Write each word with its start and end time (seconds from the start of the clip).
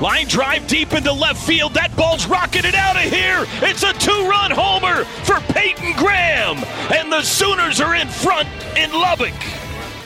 Line 0.00 0.28
drive 0.28 0.68
deep 0.68 0.92
into 0.92 1.12
left 1.12 1.44
field. 1.44 1.74
That 1.74 1.94
ball's 1.96 2.28
rocketed 2.28 2.76
out 2.76 2.94
of 2.94 3.02
here. 3.02 3.44
It's 3.68 3.82
a 3.82 3.92
two 3.94 4.28
run 4.28 4.52
homer 4.52 5.04
for 5.24 5.40
Peyton 5.52 5.92
Graham. 5.96 6.58
And 6.94 7.10
the 7.10 7.22
Sooners 7.22 7.80
are 7.80 7.96
in 7.96 8.06
front 8.06 8.48
in 8.76 8.92
Lubbock. 8.92 9.34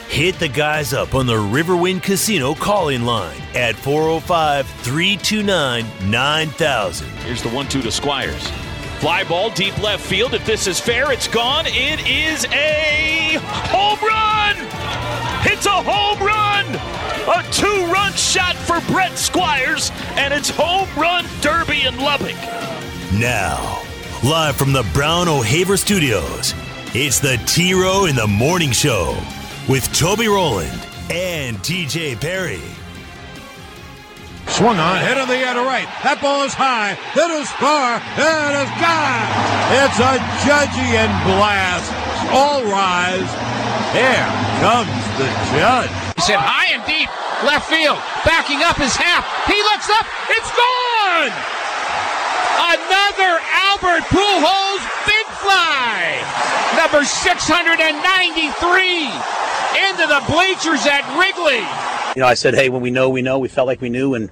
Hit 0.08 0.38
the 0.38 0.48
guys 0.48 0.94
up 0.94 1.14
on 1.14 1.26
the 1.26 1.34
Riverwind 1.34 2.02
Casino 2.02 2.54
calling 2.54 3.02
line 3.02 3.38
at 3.54 3.76
405 3.76 4.66
329 4.66 6.10
9000. 6.10 7.08
Here's 7.08 7.42
the 7.42 7.50
1 7.50 7.68
2 7.68 7.82
to 7.82 7.92
Squires. 7.92 8.48
Fly 8.98 9.24
ball 9.24 9.50
deep 9.50 9.76
left 9.82 10.06
field. 10.06 10.32
If 10.32 10.46
this 10.46 10.66
is 10.66 10.80
fair, 10.80 11.12
it's 11.12 11.28
gone. 11.28 11.66
It 11.66 12.00
is 12.08 12.46
a 12.46 13.38
home 13.68 13.98
run! 14.00 14.56
It's 15.44 15.66
a 15.66 15.70
home 15.70 16.26
run! 16.26 17.11
A 17.22 17.44
two 17.52 17.86
run 17.86 18.12
shot 18.14 18.56
for 18.56 18.80
Brett 18.92 19.16
Squires, 19.16 19.92
and 20.16 20.34
it's 20.34 20.50
home 20.50 20.88
run 20.96 21.24
derby 21.40 21.82
in 21.82 21.96
Lubbock. 21.98 22.34
Now, 23.12 23.80
live 24.24 24.56
from 24.56 24.72
the 24.72 24.84
Brown 24.92 25.28
O'Haver 25.28 25.76
Studios, 25.76 26.52
it's 26.94 27.20
the 27.20 27.40
T 27.46 27.74
Row 27.74 28.06
in 28.06 28.16
the 28.16 28.26
Morning 28.26 28.72
Show 28.72 29.16
with 29.68 29.88
Toby 29.96 30.26
Rowland 30.26 30.84
and 31.12 31.58
TJ 31.58 32.20
Perry. 32.20 32.60
Swung 34.48 34.78
on, 34.80 34.98
hit 34.98 35.16
in 35.16 35.28
the 35.28 35.36
air 35.36 35.54
to 35.54 35.60
right. 35.60 35.86
That 36.02 36.18
ball 36.20 36.42
is 36.42 36.52
high. 36.52 36.98
It 37.14 37.30
is 37.38 37.48
far. 37.62 38.02
It 38.18 38.52
is 38.66 38.70
gone. 38.82 39.30
It's 39.78 39.98
a 40.02 40.18
Judgian 40.42 41.12
blast. 41.22 41.86
All 42.34 42.64
rise. 42.64 43.30
Here 43.94 44.26
comes 44.58 44.90
the 45.18 45.30
judge. 45.56 46.11
Said 46.22 46.38
high 46.38 46.70
and 46.70 46.86
deep, 46.86 47.10
left 47.42 47.66
field. 47.66 47.98
Backing 48.22 48.62
up 48.62 48.78
his 48.78 48.94
half. 48.94 49.26
He 49.50 49.58
looks 49.74 49.90
up. 49.90 50.06
It's 50.30 50.52
gone. 50.54 51.34
Another 52.62 53.42
Albert 53.74 54.06
Pujols 54.06 54.82
big 55.02 55.26
fly. 55.42 56.22
Number 56.78 57.02
693 57.02 57.90
into 59.82 60.06
the 60.06 60.22
bleachers 60.30 60.86
at 60.86 61.02
Wrigley. 61.18 61.66
You 62.14 62.22
know, 62.22 62.30
I 62.30 62.34
said, 62.34 62.54
hey, 62.54 62.68
when 62.68 62.82
we 62.82 62.90
know, 62.90 63.08
we 63.10 63.22
know. 63.22 63.40
We 63.40 63.48
felt 63.48 63.66
like 63.66 63.80
we 63.80 63.90
knew, 63.90 64.14
and 64.14 64.30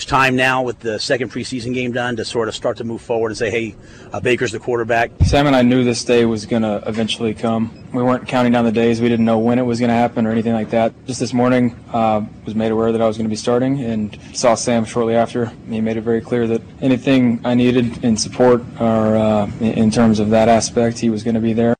it's 0.00 0.08
time 0.08 0.34
now 0.34 0.62
with 0.62 0.78
the 0.78 0.98
second 0.98 1.30
preseason 1.30 1.74
game 1.74 1.92
done 1.92 2.16
to 2.16 2.24
sort 2.24 2.48
of 2.48 2.54
start 2.54 2.78
to 2.78 2.84
move 2.84 3.02
forward 3.02 3.28
and 3.28 3.36
say, 3.36 3.50
hey, 3.50 3.76
uh, 4.14 4.18
Baker's 4.18 4.50
the 4.50 4.58
quarterback. 4.58 5.10
Sam 5.26 5.46
and 5.46 5.54
I 5.54 5.60
knew 5.60 5.84
this 5.84 6.02
day 6.04 6.24
was 6.24 6.46
going 6.46 6.62
to 6.62 6.82
eventually 6.86 7.34
come. 7.34 7.86
We 7.92 8.02
weren't 8.02 8.26
counting 8.26 8.50
down 8.50 8.64
the 8.64 8.72
days. 8.72 9.02
We 9.02 9.10
didn't 9.10 9.26
know 9.26 9.38
when 9.38 9.58
it 9.58 9.62
was 9.62 9.78
going 9.78 9.90
to 9.90 9.94
happen 9.94 10.26
or 10.26 10.30
anything 10.30 10.54
like 10.54 10.70
that. 10.70 10.94
Just 11.06 11.20
this 11.20 11.34
morning, 11.34 11.76
uh, 11.92 12.24
was 12.46 12.54
made 12.54 12.72
aware 12.72 12.92
that 12.92 13.02
I 13.02 13.06
was 13.06 13.18
going 13.18 13.26
to 13.26 13.30
be 13.30 13.36
starting 13.36 13.78
and 13.82 14.18
saw 14.32 14.54
Sam 14.54 14.86
shortly 14.86 15.16
after. 15.16 15.52
He 15.68 15.82
made 15.82 15.98
it 15.98 16.00
very 16.00 16.22
clear 16.22 16.46
that 16.46 16.62
anything 16.80 17.42
I 17.44 17.52
needed 17.52 18.02
in 18.02 18.16
support 18.16 18.62
or 18.80 19.16
uh, 19.16 19.50
in 19.60 19.90
terms 19.90 20.18
of 20.18 20.30
that 20.30 20.48
aspect, 20.48 20.98
he 20.98 21.10
was 21.10 21.22
going 21.22 21.34
to 21.34 21.40
be 21.40 21.52
there. 21.52 21.76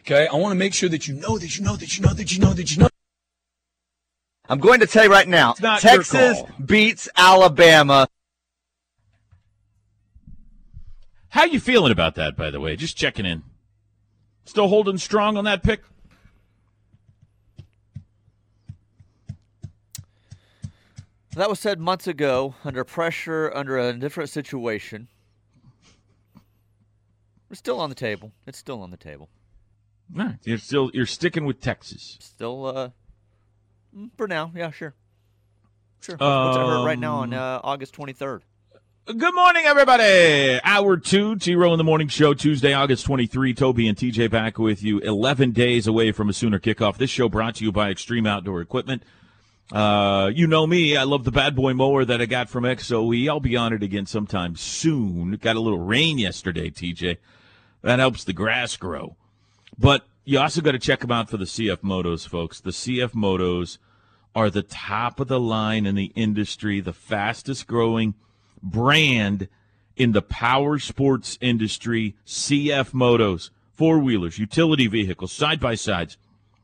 Okay, 0.00 0.26
I 0.28 0.34
want 0.36 0.52
to 0.52 0.58
make 0.58 0.72
sure 0.72 0.88
that 0.88 1.06
you 1.06 1.12
know 1.12 1.36
that 1.36 1.58
you 1.58 1.62
know 1.62 1.76
that 1.76 1.94
you 1.94 2.02
know 2.02 2.14
that 2.14 2.32
you 2.32 2.38
know 2.38 2.54
that 2.54 2.74
you 2.74 2.78
know. 2.78 2.88
I'm 4.48 4.58
going 4.58 4.80
to 4.80 4.86
tell 4.86 5.04
you 5.04 5.10
right 5.10 5.28
now, 5.28 5.52
Texas 5.52 6.42
beats 6.64 7.08
Alabama. 7.16 8.08
How 11.28 11.44
you 11.44 11.60
feeling 11.60 11.92
about 11.92 12.14
that, 12.14 12.36
by 12.36 12.50
the 12.50 12.58
way? 12.58 12.74
Just 12.74 12.96
checking 12.96 13.26
in. 13.26 13.42
Still 14.46 14.68
holding 14.68 14.96
strong 14.96 15.36
on 15.36 15.44
that 15.44 15.62
pick? 15.62 15.82
That 21.34 21.50
was 21.50 21.60
said 21.60 21.78
months 21.78 22.06
ago, 22.06 22.54
under 22.64 22.82
pressure, 22.82 23.52
under 23.54 23.78
a 23.78 23.92
different 23.92 24.30
situation. 24.30 25.08
It's 27.50 27.58
still 27.58 27.80
on 27.80 27.90
the 27.90 27.94
table. 27.94 28.32
It's 28.46 28.58
still 28.58 28.82
on 28.82 28.90
the 28.90 28.96
table. 28.96 29.28
No, 30.10 30.34
you're 30.42 30.58
still 30.58 30.90
you're 30.94 31.06
sticking 31.06 31.44
with 31.44 31.60
Texas. 31.60 32.16
Still, 32.20 32.66
uh, 32.66 32.90
for 34.16 34.28
now, 34.28 34.52
yeah, 34.54 34.70
sure, 34.70 34.94
sure. 36.00 36.16
What's 36.16 36.56
it 36.56 36.60
hurt 36.60 36.84
right 36.86 36.98
now 36.98 37.16
on 37.16 37.32
Um, 37.34 37.38
uh, 37.40 37.60
August 37.64 37.94
twenty 37.94 38.12
third? 38.12 38.42
Good 39.06 39.34
morning, 39.34 39.64
everybody. 39.64 40.60
Hour 40.64 40.98
two, 40.98 41.36
T 41.36 41.54
Row 41.54 41.72
in 41.72 41.78
the 41.78 41.84
Morning 41.84 42.08
Show, 42.08 42.34
Tuesday, 42.34 42.74
August 42.74 43.06
23. 43.06 43.54
Toby 43.54 43.88
and 43.88 43.96
TJ 43.96 44.30
back 44.30 44.58
with 44.58 44.82
you 44.82 44.98
11 44.98 45.52
days 45.52 45.86
away 45.86 46.12
from 46.12 46.28
a 46.28 46.34
sooner 46.34 46.58
kickoff. 46.58 46.98
This 46.98 47.08
show 47.08 47.26
brought 47.30 47.54
to 47.56 47.64
you 47.64 47.72
by 47.72 47.88
Extreme 47.90 48.26
Outdoor 48.26 48.60
Equipment. 48.60 49.02
Uh, 49.72 50.30
you 50.34 50.46
know 50.46 50.66
me. 50.66 50.94
I 50.94 51.04
love 51.04 51.24
the 51.24 51.30
bad 51.32 51.56
boy 51.56 51.72
mower 51.72 52.04
that 52.04 52.20
I 52.20 52.26
got 52.26 52.50
from 52.50 52.64
XOE. 52.64 53.28
I'll 53.30 53.40
be 53.40 53.56
on 53.56 53.72
it 53.72 53.82
again 53.82 54.04
sometime 54.04 54.56
soon. 54.56 55.32
Got 55.36 55.56
a 55.56 55.60
little 55.60 55.78
rain 55.80 56.18
yesterday, 56.18 56.68
TJ. 56.68 57.16
That 57.80 57.98
helps 58.00 58.24
the 58.24 58.34
grass 58.34 58.76
grow. 58.76 59.16
But 59.78 60.06
you 60.26 60.38
also 60.38 60.60
got 60.60 60.72
to 60.72 60.78
check 60.78 61.00
them 61.00 61.12
out 61.12 61.30
for 61.30 61.38
the 61.38 61.44
CF 61.46 61.78
Motos, 61.78 62.28
folks. 62.28 62.60
The 62.60 62.72
CF 62.72 63.12
Motos 63.14 63.78
are 64.38 64.50
the 64.50 64.62
top 64.62 65.18
of 65.18 65.26
the 65.26 65.40
line 65.40 65.84
in 65.84 65.96
the 65.96 66.12
industry, 66.14 66.80
the 66.80 66.92
fastest 66.92 67.66
growing 67.66 68.14
brand 68.62 69.48
in 69.96 70.12
the 70.12 70.22
power 70.22 70.78
sports 70.78 71.36
industry. 71.40 72.14
CF 72.24 72.92
Motos, 72.92 73.50
four 73.72 73.98
wheelers, 73.98 74.38
utility 74.38 74.86
vehicles, 74.86 75.32
side 75.32 75.58
by 75.58 75.74
sides. 75.74 76.16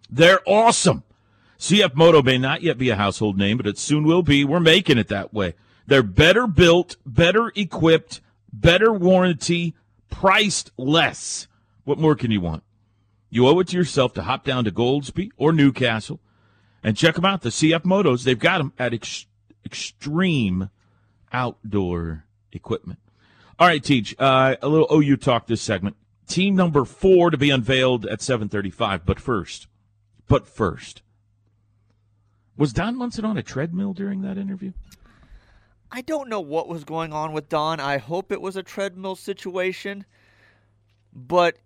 They're 0.09 0.39
awesome. 0.47 1.03
CF 1.59 1.97
Moto 1.97 2.23
may 2.23 2.39
not 2.39 2.63
yet 2.63 2.79
be 2.79 2.91
a 2.91 2.95
household 2.95 3.37
name, 3.37 3.57
but 3.57 3.67
it 3.67 3.77
soon 3.77 4.05
will 4.05 4.23
be. 4.23 4.45
We're 4.45 4.61
making 4.61 4.99
it 4.99 5.09
that 5.09 5.35
way. 5.35 5.55
They're 5.85 6.05
better 6.05 6.47
built, 6.47 6.95
better 7.05 7.51
equipped, 7.57 8.21
better 8.53 8.93
warranty, 8.93 9.75
priced 10.11 10.71
less. 10.79 11.49
What 11.83 11.99
more 11.99 12.15
can 12.15 12.31
you 12.31 12.41
want? 12.41 12.63
You 13.31 13.49
owe 13.49 13.59
it 13.59 13.67
to 13.69 13.77
yourself 13.77 14.13
to 14.13 14.23
hop 14.23 14.45
down 14.45 14.63
to 14.65 14.71
Goldsby 14.71 15.31
or 15.37 15.53
Newcastle 15.53 16.21
and 16.85 16.97
check 16.97 17.17
them 17.17 17.25
out. 17.25 17.41
The 17.41 17.49
CF 17.49 17.81
Motos, 17.81 18.23
they've 18.23 18.39
got 18.39 18.59
them 18.59 18.73
at 18.79 18.93
ex- 18.93 19.27
extreme 19.65 20.69
outdoor 21.33 22.27
equipment. 22.53 23.01
All 23.59 23.67
right, 23.67 23.83
Teach, 23.83 24.15
uh, 24.19 24.57
a 24.61 24.69
little 24.69 24.87
OU 24.93 25.17
talk 25.17 25.47
this 25.47 25.63
segment. 25.63 25.97
Team 26.27 26.55
number 26.55 26.85
four 26.85 27.31
to 27.31 27.39
be 27.39 27.51
unveiled 27.51 28.07
at 28.07 28.21
735. 28.21 29.05
But 29.05 29.19
first, 29.19 29.67
but 30.29 30.47
first, 30.47 31.03
was 32.57 32.73
Don 32.73 32.97
Munson 32.97 33.25
on 33.25 33.37
a 33.37 33.43
treadmill 33.43 33.93
during 33.93 34.23
that 34.23 34.39
interview? 34.39 34.73
I 35.91 36.01
don't 36.01 36.29
know 36.29 36.41
what 36.41 36.69
was 36.69 36.85
going 36.85 37.13
on 37.13 37.33
with 37.33 37.49
Don. 37.49 37.79
I 37.79 37.99
hope 37.99 38.33
it 38.33 38.41
was 38.41 38.57
a 38.57 38.63
treadmill 38.63 39.17
situation. 39.17 40.05
But 41.13 41.59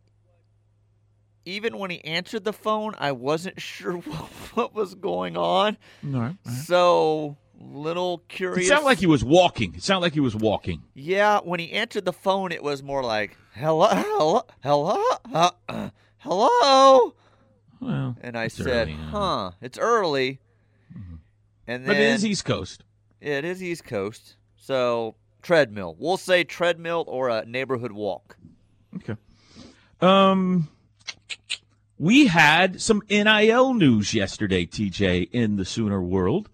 even 1.44 1.78
when 1.78 1.90
he 1.90 2.04
answered 2.04 2.44
the 2.44 2.52
phone, 2.52 2.94
I 2.98 3.12
wasn't 3.12 3.60
sure 3.60 3.94
what, 3.94 4.28
what 4.54 4.74
was 4.74 4.94
going 4.94 5.36
on. 5.36 5.76
All 6.04 6.20
right. 6.20 6.36
So, 6.64 7.36
little 7.60 8.18
curious. 8.28 8.66
It 8.66 8.68
sounded 8.68 8.86
like 8.86 8.98
he 8.98 9.06
was 9.06 9.24
walking. 9.24 9.74
It 9.74 9.82
sounded 9.82 10.02
like 10.02 10.14
he 10.14 10.20
was 10.20 10.36
walking. 10.36 10.82
Yeah, 10.94 11.40
when 11.40 11.60
he 11.60 11.72
answered 11.72 12.04
the 12.04 12.12
phone, 12.12 12.52
it 12.52 12.62
was 12.62 12.82
more 12.82 13.02
like, 13.02 13.36
hello, 13.54 13.88
hello, 13.88 14.42
hello, 14.62 15.02
uh, 15.32 15.50
uh, 15.68 15.90
hello. 16.18 17.14
Well, 17.80 18.16
And 18.20 18.36
I 18.36 18.48
said, 18.48 18.66
early, 18.88 18.92
huh, 18.92 19.52
it's 19.60 19.78
early. 19.78 20.40
And 21.66 21.82
then 21.84 21.86
But 21.86 21.96
it 21.96 22.02
is 22.02 22.24
East 22.24 22.44
Coast. 22.46 22.82
It 23.20 23.44
is 23.44 23.62
East 23.62 23.84
Coast. 23.84 24.36
So, 24.56 25.16
treadmill. 25.42 25.96
We'll 25.98 26.16
say 26.16 26.42
treadmill 26.42 27.04
or 27.06 27.28
a 27.28 27.44
neighborhood 27.44 27.92
walk. 27.92 28.36
Okay. 28.96 29.16
Um, 30.00 30.68
we 31.98 32.26
had 32.26 32.80
some 32.80 33.02
NIL 33.10 33.74
news 33.74 34.14
yesterday, 34.14 34.64
TJ, 34.66 35.28
in 35.32 35.56
the 35.56 35.64
Sooner 35.64 36.02
world. 36.02 36.48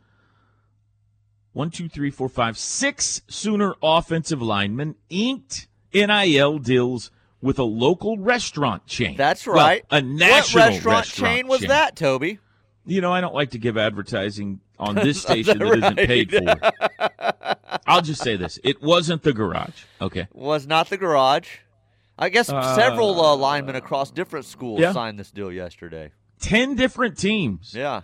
One, 1.53 1.71
two, 1.71 1.89
three, 1.89 2.11
four, 2.11 2.29
five, 2.29 2.59
six 2.59 3.23
Sooner 3.29 3.75
offensive 3.83 4.43
linemen 4.43 4.97
inked 5.09 5.69
NIL 5.93 6.59
deals 6.59 7.11
with 7.41 7.59
a 7.59 7.65
local 7.65 8.19
restaurant 8.19 8.87
chain. 8.87 9.17
That's 9.17 9.47
Well, 9.47 9.57
right. 9.57 9.85
a 9.91 10.01
national 10.01 10.65
what 10.65 10.73
restaurant, 10.73 11.07
chain 11.07 11.47
was 11.47 11.61
that, 11.61 11.95
Toby? 11.95 12.39
You 12.87 13.01
know, 13.01 13.13
I 13.13 13.21
don't 13.21 13.35
like 13.35 13.51
to 13.51 13.59
give 13.59 13.77
advertising 13.79 14.61
on 14.79 14.95
this 14.97 15.21
station 15.23 15.59
that 15.59 15.77
isn't 15.79 15.97
paid 15.97 16.31
for. 16.33 17.57
I'll 17.87 18.03
just 18.03 18.23
say 18.23 18.37
this: 18.37 18.59
it 18.65 18.83
wasn't 18.83 19.23
the 19.23 19.33
garage. 19.33 19.85
Okay, 20.01 20.27
Was 20.33 20.67
not 20.67 20.89
the 20.91 20.97
garage. 20.97 21.59
I 22.19 22.29
guess 22.29 22.47
several 22.47 23.21
uh, 23.21 23.37
linemen 23.37 23.75
across 23.77 24.11
different 24.11 24.47
schools 24.47 24.81
yeah. 24.81 24.93
signed 24.93 25.19
this 25.19 25.31
deal 25.31 25.51
yesterday. 25.51 26.13
ten 26.41 26.77
different 26.77 27.19
teams 27.19 27.75
Yeah. 27.75 28.03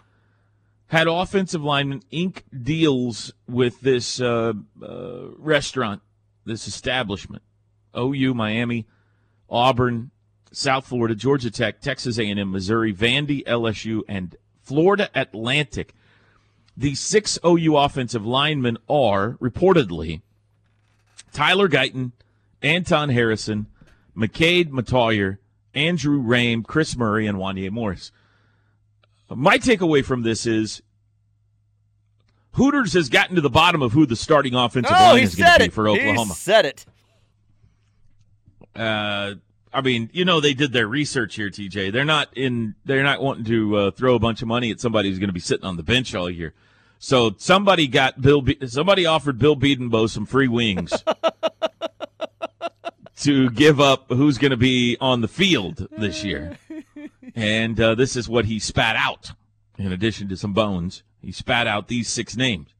had 0.88 1.06
offensive 1.06 1.62
linemen 1.62 2.02
ink 2.10 2.44
deals 2.62 3.32
with 3.48 3.80
this 3.80 4.20
uh, 4.20 4.52
uh, 4.82 5.28
restaurant, 5.36 6.02
this 6.44 6.66
establishment. 6.66 7.42
OU, 7.96 8.34
Miami, 8.34 8.86
Auburn, 9.48 10.10
South 10.52 10.86
Florida, 10.86 11.14
Georgia 11.14 11.50
Tech, 11.50 11.80
Texas 11.80 12.18
A&M, 12.18 12.50
Missouri, 12.50 12.92
Vandy, 12.94 13.44
LSU, 13.44 14.02
and 14.08 14.36
Florida 14.62 15.08
Atlantic. 15.14 15.94
The 16.76 16.94
six 16.94 17.38
OU 17.44 17.76
offensive 17.76 18.24
linemen 18.24 18.78
are 18.88 19.32
reportedly 19.40 20.22
Tyler 21.32 21.68
Guyton, 21.68 22.12
Anton 22.62 23.08
Harrison, 23.10 23.66
McKade 24.16 24.70
Mettauer, 24.70 25.38
Andrew 25.74 26.22
Raym, 26.22 26.64
Chris 26.64 26.96
Murray, 26.96 27.26
and 27.26 27.38
Wanya 27.38 27.70
Morris. 27.70 28.10
My 29.28 29.58
takeaway 29.58 30.04
from 30.04 30.22
this 30.22 30.44
is 30.46 30.82
Hooters 32.52 32.94
has 32.94 33.08
gotten 33.08 33.36
to 33.36 33.40
the 33.40 33.50
bottom 33.50 33.80
of 33.80 33.92
who 33.92 34.06
the 34.06 34.16
starting 34.16 34.54
offensive 34.54 34.94
Oh, 34.98 35.12
line 35.12 35.22
is 35.22 35.36
going 35.36 35.52
to 35.52 35.64
be 35.66 35.68
for 35.68 35.88
Oklahoma. 35.88 36.24
He 36.24 36.34
said 36.34 36.66
it. 36.66 36.84
uh, 38.74 39.34
I 39.72 39.80
mean, 39.82 40.10
you 40.12 40.24
know, 40.24 40.40
they 40.40 40.52
did 40.54 40.72
their 40.72 40.88
research 40.88 41.36
here, 41.36 41.48
TJ. 41.48 41.92
They're 41.92 42.04
not 42.04 42.28
in. 42.36 42.74
They're 42.84 43.04
not 43.04 43.22
wanting 43.22 43.44
to 43.44 43.76
uh, 43.76 43.90
throw 43.92 44.16
a 44.16 44.18
bunch 44.18 44.42
of 44.42 44.48
money 44.48 44.72
at 44.72 44.80
somebody 44.80 45.08
who's 45.08 45.20
going 45.20 45.28
to 45.28 45.34
be 45.34 45.38
sitting 45.38 45.64
on 45.64 45.76
the 45.76 45.84
bench 45.84 46.12
all 46.12 46.28
year. 46.28 46.54
So 46.98 47.34
somebody 47.38 47.86
got 47.86 48.20
Bill. 48.20 48.42
Be- 48.42 48.58
somebody 48.66 49.06
offered 49.06 49.38
Bill 49.38 49.54
Bedenbaugh 49.56 50.10
some 50.10 50.26
free 50.26 50.48
wings 50.48 50.92
to 53.20 53.50
give 53.50 53.80
up 53.80 54.06
who's 54.08 54.38
going 54.38 54.50
to 54.50 54.56
be 54.56 54.96
on 55.00 55.20
the 55.20 55.28
field 55.28 55.88
this 55.96 56.24
year, 56.24 56.58
and 57.34 57.80
uh, 57.80 57.94
this 57.94 58.16
is 58.16 58.28
what 58.28 58.44
he 58.46 58.58
spat 58.58 58.96
out. 58.96 59.32
In 59.78 59.92
addition 59.92 60.28
to 60.28 60.36
some 60.36 60.52
bones, 60.52 61.02
he 61.22 61.32
spat 61.32 61.66
out 61.66 61.88
these 61.88 62.08
six 62.08 62.36
names. 62.36 62.74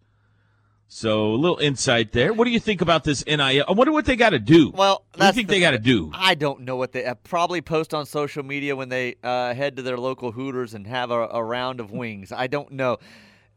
So 0.92 1.26
a 1.28 1.36
little 1.36 1.58
insight 1.58 2.10
there. 2.10 2.32
What 2.32 2.46
do 2.46 2.50
you 2.50 2.58
think 2.58 2.80
about 2.80 3.04
this 3.04 3.24
NIL? 3.24 3.64
I 3.68 3.72
wonder 3.72 3.92
what 3.92 4.06
they 4.06 4.16
got 4.16 4.30
to 4.30 4.40
do. 4.40 4.70
Well, 4.70 5.04
what 5.14 5.20
do 5.20 5.26
you 5.26 5.32
think 5.32 5.46
the- 5.48 5.54
they 5.54 5.60
got 5.60 5.70
to 5.70 5.78
do? 5.78 6.10
I 6.12 6.34
don't 6.34 6.62
know 6.62 6.74
what 6.74 6.90
they 6.90 7.04
uh, 7.04 7.14
probably 7.14 7.60
post 7.60 7.94
on 7.94 8.06
social 8.06 8.42
media 8.42 8.74
when 8.74 8.88
they 8.88 9.14
uh, 9.22 9.54
head 9.54 9.76
to 9.76 9.82
their 9.82 9.98
local 9.98 10.32
Hooters 10.32 10.74
and 10.74 10.88
have 10.88 11.12
a, 11.12 11.28
a 11.28 11.44
round 11.44 11.78
of 11.78 11.92
wings. 11.92 12.32
I 12.32 12.48
don't 12.48 12.72
know. 12.72 12.98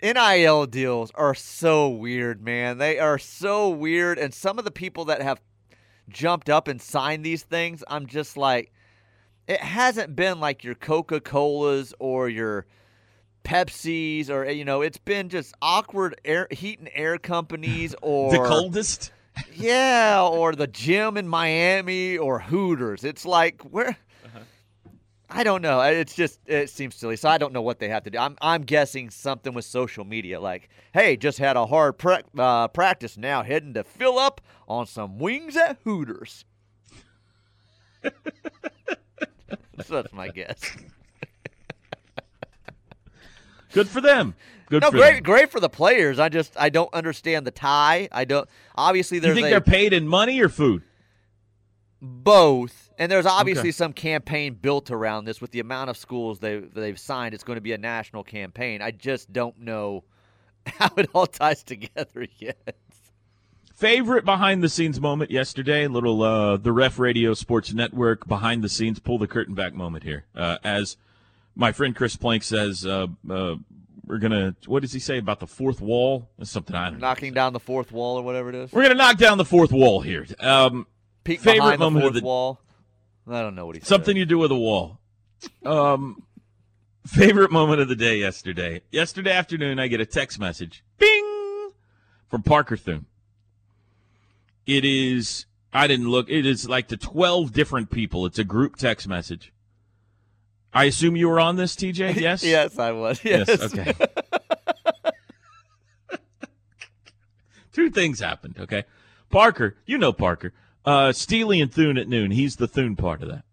NIL 0.03 0.67
deals 0.67 1.11
are 1.15 1.33
so 1.33 1.89
weird, 1.89 2.43
man. 2.43 2.77
They 2.77 2.99
are 2.99 3.17
so 3.17 3.69
weird, 3.69 4.19
and 4.19 4.31
some 4.31 4.59
of 4.59 4.65
the 4.65 4.71
people 4.71 5.05
that 5.05 5.21
have 5.21 5.41
jumped 6.13 6.49
up 6.49 6.67
and 6.67 6.81
signed 6.81 7.25
these 7.25 7.43
things, 7.43 7.83
I'm 7.87 8.05
just 8.05 8.37
like, 8.37 8.71
it 9.47 9.59
hasn't 9.59 10.15
been 10.15 10.39
like 10.39 10.63
your 10.63 10.75
Coca 10.75 11.19
Colas 11.19 11.93
or 11.99 12.29
your 12.29 12.65
Pepsis 13.43 14.29
or 14.29 14.49
you 14.49 14.63
know, 14.63 14.81
it's 14.81 14.97
been 14.97 15.29
just 15.29 15.53
awkward 15.61 16.19
air 16.23 16.47
heat 16.49 16.79
and 16.79 16.89
air 16.93 17.17
companies 17.17 17.93
or 18.01 18.31
the 18.31 18.37
coldest. 18.37 19.11
yeah, 19.53 20.25
or 20.25 20.53
the 20.55 20.67
gym 20.67 21.17
in 21.17 21.27
Miami 21.27 22.17
or 22.17 22.39
Hooters. 22.39 23.03
It's 23.03 23.25
like 23.25 23.61
where 23.63 23.97
I 25.35 25.43
don't 25.43 25.63
know. 25.63 25.81
It's 25.81 26.13
just 26.13 26.39
it 26.45 26.69
seems 26.69 26.93
silly. 26.95 27.15
So 27.15 27.27
I 27.27 27.39
don't 27.39 27.53
know 27.53 27.61
what 27.61 27.79
they 27.79 27.89
have 27.89 28.03
to 28.03 28.11
do. 28.11 28.19
I'm 28.19 28.37
I'm 28.39 28.61
guessing 28.61 29.09
something 29.09 29.53
with 29.53 29.65
social 29.65 30.05
media 30.05 30.39
like, 30.39 30.69
"Hey, 30.93 31.17
just 31.17 31.39
had 31.39 31.57
a 31.57 31.65
hard 31.65 31.95
uh, 32.37 32.67
practice 32.67 33.17
now 33.17 33.41
heading 33.41 33.73
to 33.73 33.83
fill 33.83 34.19
up 34.19 34.41
on 34.67 34.85
some 34.85 35.17
wings 35.17 35.57
at 35.57 35.79
Hooters." 35.83 36.45
so 38.03 38.11
that's 39.89 40.13
my 40.13 40.27
guess. 40.29 40.75
Good 43.71 43.87
for 43.87 44.01
them. 44.01 44.35
Good 44.69 44.83
no, 44.83 44.91
for 44.91 44.97
great, 44.97 45.15
them. 45.15 45.23
great 45.23 45.49
for 45.51 45.59
the 45.59 45.69
players. 45.69 46.19
I 46.19 46.29
just 46.29 46.55
I 46.59 46.69
don't 46.69 46.93
understand 46.93 47.47
the 47.47 47.51
tie. 47.51 48.07
I 48.11 48.25
don't. 48.25 48.47
Obviously, 48.75 49.17
You 49.17 49.21
there's 49.21 49.35
think 49.35 49.47
a, 49.47 49.49
they're 49.49 49.61
paid 49.61 49.93
in 49.93 50.07
money 50.07 50.39
or 50.39 50.49
food? 50.49 50.83
both, 52.05 52.82
and 52.97 53.11
there's 53.11 53.25
obviously 53.25 53.69
Okay. 53.69 53.71
some 53.71 53.93
campaign 53.93 54.53
built 54.55 54.91
around 54.91 55.25
this 55.25 55.41
with 55.41 55.51
the 55.51 55.59
amount 55.59 55.89
of 55.89 55.97
schools 55.97 56.39
they 56.39 56.57
they've 56.59 56.99
signed. 56.99 57.33
It's 57.33 57.43
going 57.43 57.57
to 57.57 57.61
be 57.61 57.73
a 57.73 57.77
national 57.77 58.23
campaign. 58.23 58.81
I 58.81 58.91
just 58.91 59.31
don't 59.33 59.57
know 59.59 60.03
how 60.65 60.89
it 60.97 61.09
all 61.13 61.27
ties 61.27 61.63
together 61.63 62.27
yet. 62.37 62.75
Favorite 63.73 64.23
behind 64.23 64.63
the 64.63 64.69
scenes 64.69 65.01
moment 65.01 65.31
yesterday, 65.31 65.87
little 65.87 66.21
uh, 66.21 66.57
the 66.57 66.71
Ref 66.71 66.99
Radio 66.99 67.33
Sports 67.33 67.73
Network 67.73 68.27
behind 68.27 68.63
the 68.63 68.69
scenes 68.69 68.99
pull 68.99 69.17
the 69.17 69.27
curtain 69.27 69.55
back 69.55 69.73
moment 69.73 70.03
here. 70.03 70.25
Uh, 70.35 70.57
as 70.63 70.95
my 71.55 71.71
friend 71.71 71.95
Chris 71.95 72.15
Plank 72.15 72.43
says, 72.43 72.85
uh, 72.85 73.07
uh, 73.29 73.55
we're 74.05 74.19
gonna 74.19 74.55
what 74.67 74.83
does 74.83 74.93
he 74.93 74.99
say 74.99 75.17
about 75.17 75.39
the 75.39 75.47
fourth 75.47 75.81
wall? 75.81 76.29
That's 76.37 76.51
something 76.51 76.75
I 76.75 76.91
don't 76.91 76.99
know. 76.99 77.07
Knocking 77.07 77.33
down 77.33 77.51
the 77.53 77.59
fourth 77.59 77.91
wall 77.91 78.17
or 78.17 78.21
whatever 78.21 78.49
it 78.49 78.55
is. 78.55 78.71
We're 78.71 78.83
gonna 78.83 78.93
knock 78.95 79.17
down 79.17 79.37
the 79.37 79.45
fourth 79.45 79.71
wall 79.71 80.01
here. 80.01 80.25
Um, 80.39 80.85
Peek 81.23 81.39
favorite 81.41 81.79
moment 81.79 82.05
of 82.05 82.13
the- 82.13 82.21
wall. 82.21 82.61
I 83.27 83.41
don't 83.41 83.55
know 83.55 83.65
what 83.65 83.75
he 83.75 83.81
said. 83.81 83.87
something 83.87 84.17
you 84.17 84.25
do 84.25 84.37
with 84.37 84.51
a 84.51 84.55
wall. 84.55 84.99
Um, 85.65 86.23
favorite 87.05 87.51
moment 87.51 87.81
of 87.81 87.87
the 87.87 87.95
day 87.95 88.17
yesterday. 88.17 88.81
Yesterday 88.91 89.31
afternoon, 89.31 89.79
I 89.79 89.87
get 89.87 90.01
a 90.01 90.05
text 90.05 90.39
message, 90.39 90.83
bing, 90.97 91.71
from 92.27 92.43
Parker 92.43 92.77
Thune. 92.77 93.05
It 94.65 94.85
is. 94.85 95.45
I 95.73 95.87
didn't 95.87 96.09
look. 96.09 96.29
It 96.29 96.45
is 96.45 96.69
like 96.69 96.87
to 96.89 96.97
twelve 96.97 97.51
different 97.53 97.89
people. 97.91 98.25
It's 98.25 98.39
a 98.39 98.43
group 98.43 98.75
text 98.75 99.07
message. 99.07 99.51
I 100.73 100.85
assume 100.85 101.15
you 101.15 101.29
were 101.29 101.39
on 101.39 101.55
this, 101.55 101.75
TJ. 101.75 102.15
Yes. 102.19 102.43
yes, 102.43 102.79
I 102.79 102.91
was. 102.91 103.23
Yes. 103.23 103.49
Okay. 103.61 103.93
Two 107.73 107.89
things 107.89 108.19
happened. 108.19 108.57
Okay. 108.59 108.83
Parker, 109.29 109.75
you 109.85 109.97
know 109.97 110.13
Parker. 110.13 110.53
Uh, 110.85 111.11
Steely 111.11 111.61
and 111.61 111.71
Thune 111.71 111.97
at 111.97 112.07
noon. 112.07 112.31
He's 112.31 112.57
the 112.57 112.67
Thune 112.67 112.95
part 112.95 113.21
of 113.23 113.29
that. 113.29 113.43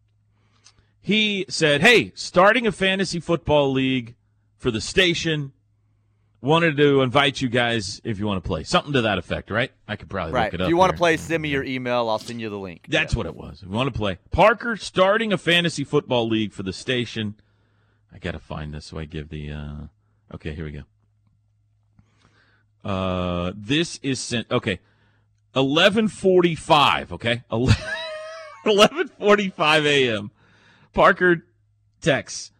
He 1.00 1.46
said, 1.48 1.80
"Hey, 1.80 2.12
starting 2.14 2.66
a 2.66 2.72
fantasy 2.72 3.20
football 3.20 3.72
league 3.72 4.14
for 4.56 4.70
the 4.70 4.80
station. 4.80 5.52
Wanted 6.42 6.78
to 6.78 7.02
invite 7.02 7.42
you 7.42 7.50
guys 7.50 8.00
if 8.02 8.18
you 8.18 8.26
want 8.26 8.42
to 8.42 8.46
play. 8.46 8.62
Something 8.64 8.94
to 8.94 9.02
that 9.02 9.18
effect, 9.18 9.50
right? 9.50 9.70
I 9.86 9.96
could 9.96 10.08
probably 10.08 10.32
Right. 10.32 10.44
look 10.44 10.54
it 10.54 10.60
up. 10.62 10.66
If 10.66 10.70
you 10.70 10.76
want 10.78 10.90
to 10.90 10.96
play, 10.96 11.18
send 11.18 11.42
me 11.42 11.50
your 11.50 11.64
email. 11.64 12.08
I'll 12.08 12.18
send 12.18 12.40
you 12.40 12.48
the 12.48 12.58
link. 12.58 12.86
That's 12.88 13.14
what 13.14 13.26
it 13.26 13.36
was. 13.36 13.62
We 13.62 13.76
want 13.76 13.92
to 13.92 13.98
play. 13.98 14.18
Parker 14.30 14.78
starting 14.78 15.34
a 15.34 15.38
fantasy 15.38 15.84
football 15.84 16.26
league 16.26 16.52
for 16.52 16.62
the 16.62 16.72
station. 16.72 17.34
I 18.12 18.18
got 18.18 18.32
to 18.32 18.38
find 18.38 18.72
this 18.72 18.86
so 18.86 18.98
I 18.98 19.04
give 19.04 19.28
the. 19.28 19.50
Uh... 19.52 19.74
Okay, 20.34 20.54
here 20.54 20.64
we 20.64 20.72
go. 20.72 20.82
Uh, 22.88 23.52
this 23.54 24.00
is 24.02 24.18
sent. 24.18 24.50
Okay, 24.50 24.80
eleven 25.54 26.08
forty-five. 26.08 27.12
Okay, 27.12 27.42
eleven 28.64 29.08
forty-five 29.08 29.86
a.m. 29.86 30.30
Parker 30.92 31.44
texts. 32.00 32.52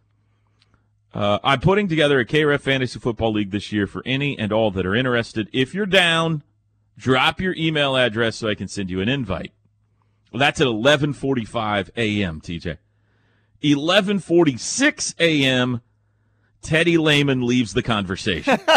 Uh, 1.13 1.39
I'm 1.43 1.59
putting 1.59 1.89
together 1.89 2.19
a 2.19 2.25
KRF 2.25 2.61
Fantasy 2.61 2.97
Football 2.97 3.33
League 3.33 3.51
this 3.51 3.71
year 3.71 3.85
for 3.85 4.01
any 4.05 4.39
and 4.39 4.53
all 4.53 4.71
that 4.71 4.85
are 4.85 4.95
interested. 4.95 5.49
If 5.51 5.73
you're 5.73 5.85
down, 5.85 6.41
drop 6.97 7.41
your 7.41 7.53
email 7.57 7.97
address 7.97 8.37
so 8.37 8.47
I 8.47 8.55
can 8.55 8.69
send 8.69 8.89
you 8.89 9.01
an 9.01 9.09
invite. 9.09 9.51
Well, 10.31 10.39
that's 10.39 10.61
at 10.61 10.67
11:45 10.67 11.89
a.m. 11.97 12.39
TJ. 12.39 12.77
11:46 13.61 15.15
a.m. 15.19 15.81
Teddy 16.61 16.97
Lehman 16.97 17.45
leaves 17.45 17.73
the 17.73 17.83
conversation. 17.83 18.59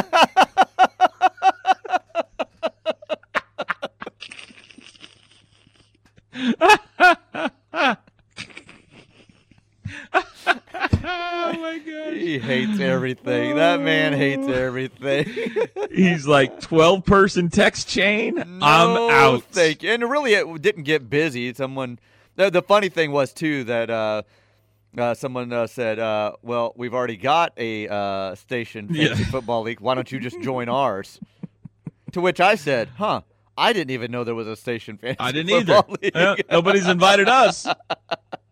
oh 11.05 11.53
my 11.59 11.79
god. 11.79 12.15
He 12.15 12.39
hates 12.39 12.81
everything. 13.19 13.57
That 13.57 13.81
man 13.81 14.13
hates 14.13 14.49
everything. 14.49 15.27
He's 15.93 16.27
like 16.27 16.61
12 16.61 17.05
person 17.05 17.49
text 17.51 17.89
chain. 17.89 18.39
I'm 18.39 19.11
out. 19.11 19.43
Thank 19.45 19.83
you. 19.83 19.91
And 19.91 20.09
really, 20.11 20.35
it 20.35 20.63
didn't 20.63 20.85
get 20.85 21.09
busy. 21.09 21.53
Someone. 21.55 21.99
The, 22.37 22.51
the 22.51 22.63
funny 22.63 22.89
thing 22.89 23.13
was 23.13 23.33
too 23.33 23.63
that 23.65 23.91
uh, 23.91 24.23
uh, 24.99 25.15
someone 25.15 25.53
uh, 25.53 25.67
said, 25.69 25.99
uh, 26.01 26.33
"Well, 26.43 26.73
we've 26.77 26.95
already 26.95 27.17
got 27.17 27.53
a 27.57 27.87
uh, 27.89 28.35
station 28.35 28.89
fantasy 28.89 29.23
Yeah. 29.23 29.31
football 29.31 29.63
league. 29.63 29.81
Why 29.81 29.95
don't 29.95 30.11
you 30.11 30.19
just 30.19 30.41
join 30.41 30.69
ours?" 30.69 31.21
to 32.13 32.21
which 32.21 32.41
I 32.41 32.55
said, 32.57 32.89
"Huh." 32.97 33.21
I 33.57 33.73
didn't 33.73 33.93
even 33.93 34.11
know 34.11 34.25
there 34.25 34.35
was 34.35 34.49
a 34.49 34.57
station 34.57 34.97
fantasy 34.99 35.21
I 35.21 35.31
didn't 35.31 35.51
either. 35.51 35.75
football 35.77 35.97
league. 36.03 36.13
Yeah, 36.13 36.35
nobody's 36.51 36.89
invited 36.89 37.29
us. 37.29 37.69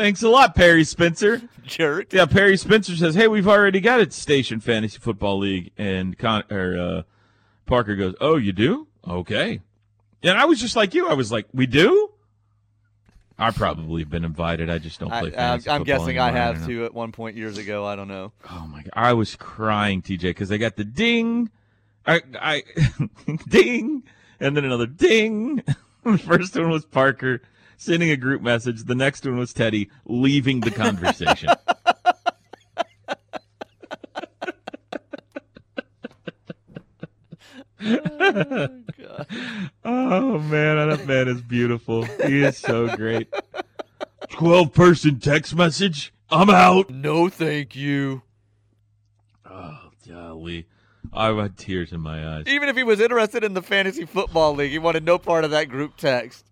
Thanks 0.00 0.22
a 0.22 0.30
lot, 0.30 0.54
Perry 0.54 0.84
Spencer. 0.84 1.42
Jerk. 1.62 2.14
Yeah, 2.14 2.24
Perry 2.24 2.56
Spencer 2.56 2.96
says, 2.96 3.14
"Hey, 3.14 3.28
we've 3.28 3.46
already 3.46 3.80
got 3.80 4.00
a 4.00 4.10
station 4.10 4.58
fantasy 4.58 4.98
football 4.98 5.38
league," 5.38 5.72
and 5.76 6.16
Con- 6.16 6.44
or 6.50 6.78
uh, 6.78 7.02
Parker 7.66 7.94
goes, 7.96 8.14
"Oh, 8.18 8.36
you 8.36 8.52
do? 8.52 8.86
Okay. 9.06 9.60
And 10.22 10.38
I 10.38 10.46
was 10.46 10.58
just 10.58 10.74
like 10.74 10.94
you. 10.94 11.06
I 11.06 11.12
was 11.12 11.30
like, 11.30 11.48
we 11.52 11.66
do? 11.66 12.12
I 13.38 13.50
probably 13.50 14.00
have 14.00 14.08
been 14.08 14.24
invited. 14.24 14.70
I 14.70 14.78
just 14.78 15.00
don't 15.00 15.10
play 15.10 15.28
I, 15.28 15.32
fantasy 15.32 15.68
I'm 15.68 15.80
football 15.80 15.98
guessing 15.98 16.18
I 16.18 16.30
have 16.30 16.60
don't 16.60 16.66
too 16.66 16.86
at 16.86 16.94
one 16.94 17.12
point 17.12 17.36
years 17.36 17.58
ago. 17.58 17.84
I 17.84 17.94
don't 17.94 18.08
know. 18.08 18.32
Oh 18.50 18.66
my 18.68 18.80
god, 18.82 18.92
I 18.94 19.12
was 19.12 19.36
crying, 19.36 20.00
TJ, 20.00 20.22
because 20.22 20.50
I 20.50 20.56
got 20.56 20.76
the 20.76 20.84
ding, 20.84 21.50
I, 22.06 22.22
I 22.40 22.62
ding, 23.50 24.04
and 24.40 24.56
then 24.56 24.64
another 24.64 24.86
ding. 24.86 25.62
the 26.04 26.16
first 26.26 26.56
one 26.56 26.70
was 26.70 26.86
Parker 26.86 27.42
sending 27.80 28.10
a 28.10 28.16
group 28.16 28.42
message. 28.42 28.84
The 28.84 28.94
next 28.94 29.24
one 29.24 29.38
was 29.38 29.54
Teddy 29.54 29.90
leaving 30.04 30.60
the 30.60 30.70
conversation. 30.70 31.48
oh 39.82 40.38
man, 40.38 40.78
oh, 40.78 40.94
that 40.94 41.06
man 41.06 41.28
is 41.28 41.40
beautiful. 41.40 42.04
He 42.04 42.44
is 42.44 42.58
so 42.58 42.94
great. 42.94 43.32
Twelve 44.28 44.74
person 44.74 45.18
text 45.18 45.54
message. 45.54 46.12
I'm 46.30 46.50
out. 46.50 46.90
No, 46.90 47.30
thank 47.30 47.74
you. 47.74 48.22
Oh, 49.48 49.78
golly. 50.06 50.66
I 51.12 51.32
had 51.32 51.56
tears 51.56 51.92
in 51.92 52.00
my 52.02 52.36
eyes. 52.36 52.44
Even 52.46 52.68
if 52.68 52.76
he 52.76 52.82
was 52.82 53.00
interested 53.00 53.42
in 53.42 53.54
the 53.54 53.62
fantasy 53.62 54.04
football 54.04 54.54
league, 54.54 54.70
he 54.70 54.78
wanted 54.78 55.04
no 55.04 55.18
part 55.18 55.44
of 55.44 55.50
that 55.52 55.70
group 55.70 55.96
text. 55.96 56.49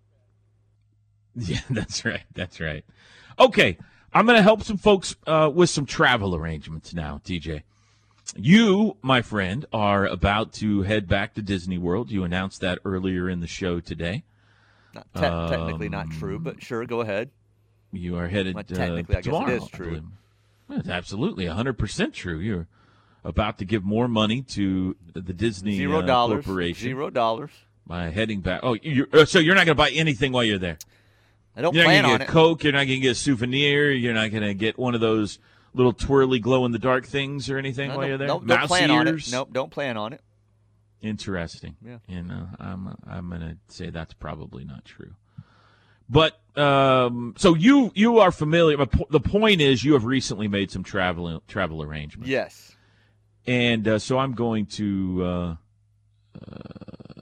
Yeah, 1.35 1.59
that's 1.69 2.03
right. 2.03 2.23
That's 2.33 2.59
right. 2.59 2.83
Okay, 3.39 3.77
I'm 4.13 4.25
going 4.25 4.37
to 4.37 4.43
help 4.43 4.63
some 4.63 4.77
folks 4.77 5.15
uh, 5.27 5.49
with 5.53 5.69
some 5.69 5.85
travel 5.85 6.35
arrangements 6.35 6.93
now, 6.93 7.21
TJ. 7.23 7.63
You, 8.35 8.97
my 9.01 9.21
friend, 9.21 9.65
are 9.71 10.05
about 10.05 10.53
to 10.53 10.81
head 10.83 11.07
back 11.07 11.33
to 11.35 11.41
Disney 11.41 11.77
World. 11.77 12.11
You 12.11 12.23
announced 12.23 12.61
that 12.61 12.79
earlier 12.85 13.29
in 13.29 13.39
the 13.39 13.47
show 13.47 13.79
today. 13.79 14.23
Not 14.93 15.07
te- 15.13 15.55
technically 15.55 15.89
not 15.89 16.09
true, 16.11 16.39
but 16.39 16.61
sure, 16.61 16.85
go 16.85 17.01
ahead. 17.01 17.29
You 17.91 18.17
are 18.17 18.27
headed 18.27 18.55
Well, 18.55 18.65
uh, 18.69 18.75
technically, 18.75 19.15
I 19.15 19.21
guess 19.21 19.27
it 19.27 19.31
tomorrow, 19.31 19.55
is 19.55 19.67
true. 19.69 20.03
it's 20.69 20.89
absolutely 20.89 21.45
100% 21.45 22.13
true. 22.13 22.39
You're 22.39 22.67
about 23.23 23.57
to 23.59 23.65
give 23.65 23.83
more 23.83 24.07
money 24.07 24.41
to 24.41 24.95
the 25.13 25.33
Disney 25.33 25.77
Zero 25.77 25.99
uh, 25.99 26.01
dollars. 26.03 26.45
Corporation 26.45 26.83
Zero 26.89 27.09
dollars. 27.09 27.51
by 27.87 28.09
heading 28.09 28.41
back. 28.41 28.61
Oh, 28.63 28.75
you're, 28.81 29.07
uh, 29.13 29.25
so 29.25 29.39
you're 29.39 29.55
not 29.55 29.65
going 29.65 29.75
to 29.77 29.83
buy 29.83 29.89
anything 29.91 30.31
while 30.31 30.43
you're 30.43 30.59
there? 30.59 30.77
I 31.59 31.61
don't 31.61 31.75
You're 31.75 31.83
not 31.83 31.91
gonna 31.91 32.07
on 32.13 32.19
get 32.19 32.29
it. 32.29 32.31
Coke. 32.31 32.63
You're 32.63 32.71
not 32.71 32.87
going 32.87 32.87
to 32.87 32.99
get 32.99 33.11
a 33.11 33.15
souvenir. 33.15 33.91
You're 33.91 34.13
not 34.13 34.31
going 34.31 34.43
to 34.43 34.53
get 34.53 34.77
one 34.79 34.95
of 34.95 35.01
those 35.01 35.39
little 35.73 35.91
twirly 35.91 36.39
glow 36.39 36.65
in 36.65 36.71
the 36.71 36.79
dark 36.79 37.05
things 37.05 37.49
or 37.49 37.57
anything 37.57 37.89
No, 37.89 37.97
while 37.97 38.07
you're 38.07 38.17
there. 38.17 38.27
Don't, 38.27 38.47
don't 38.47 38.65
plan 38.65 38.89
on 38.89 39.09
it. 39.09 39.29
Nope, 39.29 39.49
don't 39.51 39.69
plan 39.69 39.97
on 39.97 40.13
it. 40.13 40.21
Interesting. 41.01 41.75
Yeah. 41.85 41.97
You 42.07 42.23
know, 42.23 42.47
I'm 42.61 42.95
I'm 43.05 43.27
going 43.27 43.41
to 43.41 43.57
say 43.67 43.89
that's 43.89 44.13
probably 44.13 44.63
not 44.63 44.85
true. 44.85 45.15
But 46.09 46.39
um, 46.55 47.33
so 47.37 47.55
you 47.55 47.91
you 47.93 48.19
are 48.19 48.31
familiar. 48.31 48.77
The 49.09 49.19
point 49.19 49.59
is, 49.59 49.83
you 49.83 49.93
have 49.93 50.05
recently 50.05 50.47
made 50.47 50.71
some 50.71 50.83
travel 50.83 51.43
travel 51.49 51.83
arrangements. 51.83 52.29
Yes. 52.29 52.73
And 53.45 53.85
uh, 53.85 53.99
so 53.99 54.17
I'm 54.17 54.31
going 54.31 54.65
to 54.67 55.23
uh, 55.25 55.55
uh, 56.41 57.21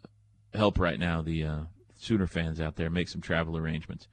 help 0.54 0.78
right 0.80 1.00
now 1.00 1.24
the 1.24 1.44
uh, 1.44 1.60
Sooner 2.00 2.28
fans 2.28 2.62
out 2.62 2.76
there 2.76 2.92
make 2.92 3.10
some 3.10 3.22
travel 3.22 3.58
arrangements. 3.58 4.08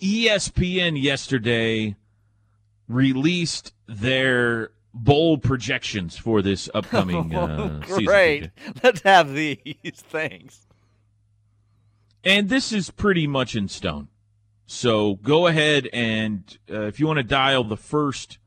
ESPN 0.00 1.00
yesterday 1.00 1.96
released 2.88 3.72
their 3.86 4.70
bold 4.94 5.42
projections 5.42 6.16
for 6.16 6.42
this 6.42 6.68
upcoming 6.74 7.34
uh, 7.36 7.82
season. 7.82 8.04
Great. 8.04 8.50
Let's 8.82 9.02
have 9.02 9.34
these. 9.34 9.58
Thanks. 9.94 10.66
And 12.24 12.48
this 12.48 12.72
is 12.72 12.90
pretty 12.90 13.26
much 13.26 13.54
in 13.54 13.68
stone. 13.68 14.08
So 14.66 15.14
go 15.14 15.46
ahead 15.46 15.88
and 15.92 16.58
uh, 16.70 16.82
if 16.82 17.00
you 17.00 17.06
want 17.06 17.18
to 17.18 17.22
dial 17.22 17.64
the 17.64 17.76
first, 17.76 18.38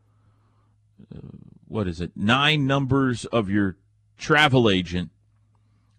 uh, 1.14 1.20
what 1.68 1.88
is 1.88 2.00
it, 2.00 2.12
nine 2.16 2.68
numbers 2.68 3.26
of 3.26 3.50
your 3.50 3.78
travel 4.18 4.70
agent, 4.70 5.10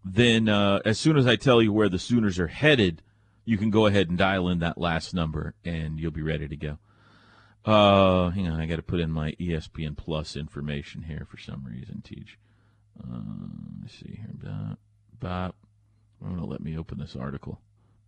then 0.04 0.48
uh, 0.48 0.80
as 0.84 0.98
soon 0.98 1.16
as 1.16 1.26
I 1.26 1.36
tell 1.36 1.62
you 1.62 1.72
where 1.72 1.88
the 1.88 1.98
Sooners 1.98 2.38
are 2.38 2.48
headed, 2.48 3.02
you 3.44 3.58
can 3.58 3.70
go 3.70 3.86
ahead 3.86 4.08
and 4.08 4.18
dial 4.18 4.48
in 4.48 4.60
that 4.60 4.78
last 4.78 5.14
number 5.14 5.54
and 5.64 5.98
you'll 5.98 6.10
be 6.10 6.22
ready 6.22 6.48
to 6.48 6.56
go. 6.56 6.78
Uh, 7.64 8.30
hang 8.30 8.48
on, 8.48 8.60
I 8.60 8.66
got 8.66 8.76
to 8.76 8.82
put 8.82 9.00
in 9.00 9.10
my 9.10 9.32
ESPN 9.32 9.96
Plus 9.96 10.36
information 10.36 11.02
here 11.02 11.26
for 11.30 11.38
some 11.38 11.64
reason, 11.64 12.02
Teach. 12.02 12.38
Uh, 13.00 13.18
let's 13.80 13.94
see 13.94 14.18
here. 14.20 14.34
Bop, 14.34 14.78
bop. 15.18 15.56
I'm 16.20 16.30
going 16.30 16.40
to 16.40 16.46
let 16.46 16.60
me 16.60 16.76
open 16.76 16.98
this 16.98 17.16
article. 17.16 17.60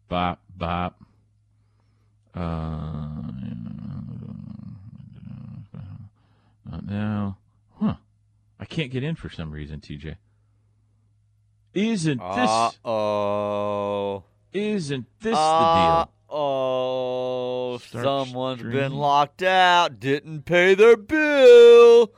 Bop, 0.08 0.40
bop. 0.56 1.00
Uh, 2.34 3.22
not 6.68 6.86
now. 6.86 7.38
Huh. 7.80 7.94
I 8.58 8.64
can't 8.64 8.90
get 8.90 9.04
in 9.04 9.14
for 9.14 9.30
some 9.30 9.52
reason, 9.52 9.80
TJ. 9.80 10.16
Isn't 11.74 12.18
this 12.18 12.78
oh. 12.84 14.24
Isn't 14.54 15.06
this 15.20 15.36
Uh 15.36 15.58
the 15.58 16.04
deal? 16.04 16.12
oh. 16.30 17.78
Start 17.78 18.04
Someone's 18.04 18.62
been 18.62 18.92
locked 18.94 19.42
out. 19.42 19.98
Didn't 20.00 20.42
pay 20.44 20.74
their 20.74 20.96
bill. 20.96 22.12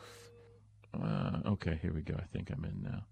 Uh, 0.95 1.39
okay, 1.47 1.79
here 1.83 1.93
we 1.93 2.03
go. 2.03 2.15
I 2.19 2.25
think 2.33 2.51
I'm 2.51 2.65
in 2.65 2.83
now. 2.83 3.05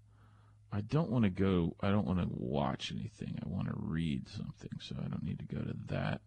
I 0.71 0.81
don't 0.81 1.09
want 1.09 1.23
to 1.23 1.29
go. 1.29 1.75
I 1.81 1.89
don't 1.89 2.05
want 2.05 2.19
to 2.19 2.27
watch 2.29 2.91
anything. 2.93 3.39
I 3.43 3.47
want 3.47 3.67
to 3.67 3.73
read 3.77 4.27
something, 4.29 4.71
so 4.79 4.95
I 4.99 5.07
don't 5.07 5.23
need 5.23 5.39
to 5.39 5.45
go 5.45 5.61
to 5.61 5.73
that. 5.87 6.21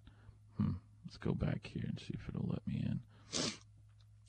Hmm. 0.57 0.73
Let's 1.05 1.17
go 1.19 1.33
back 1.35 1.69
here 1.73 1.85
and 1.87 1.99
see 1.99 2.15
if 2.15 2.29
it'll 2.29 2.49
let 2.49 2.67
me 2.67 2.85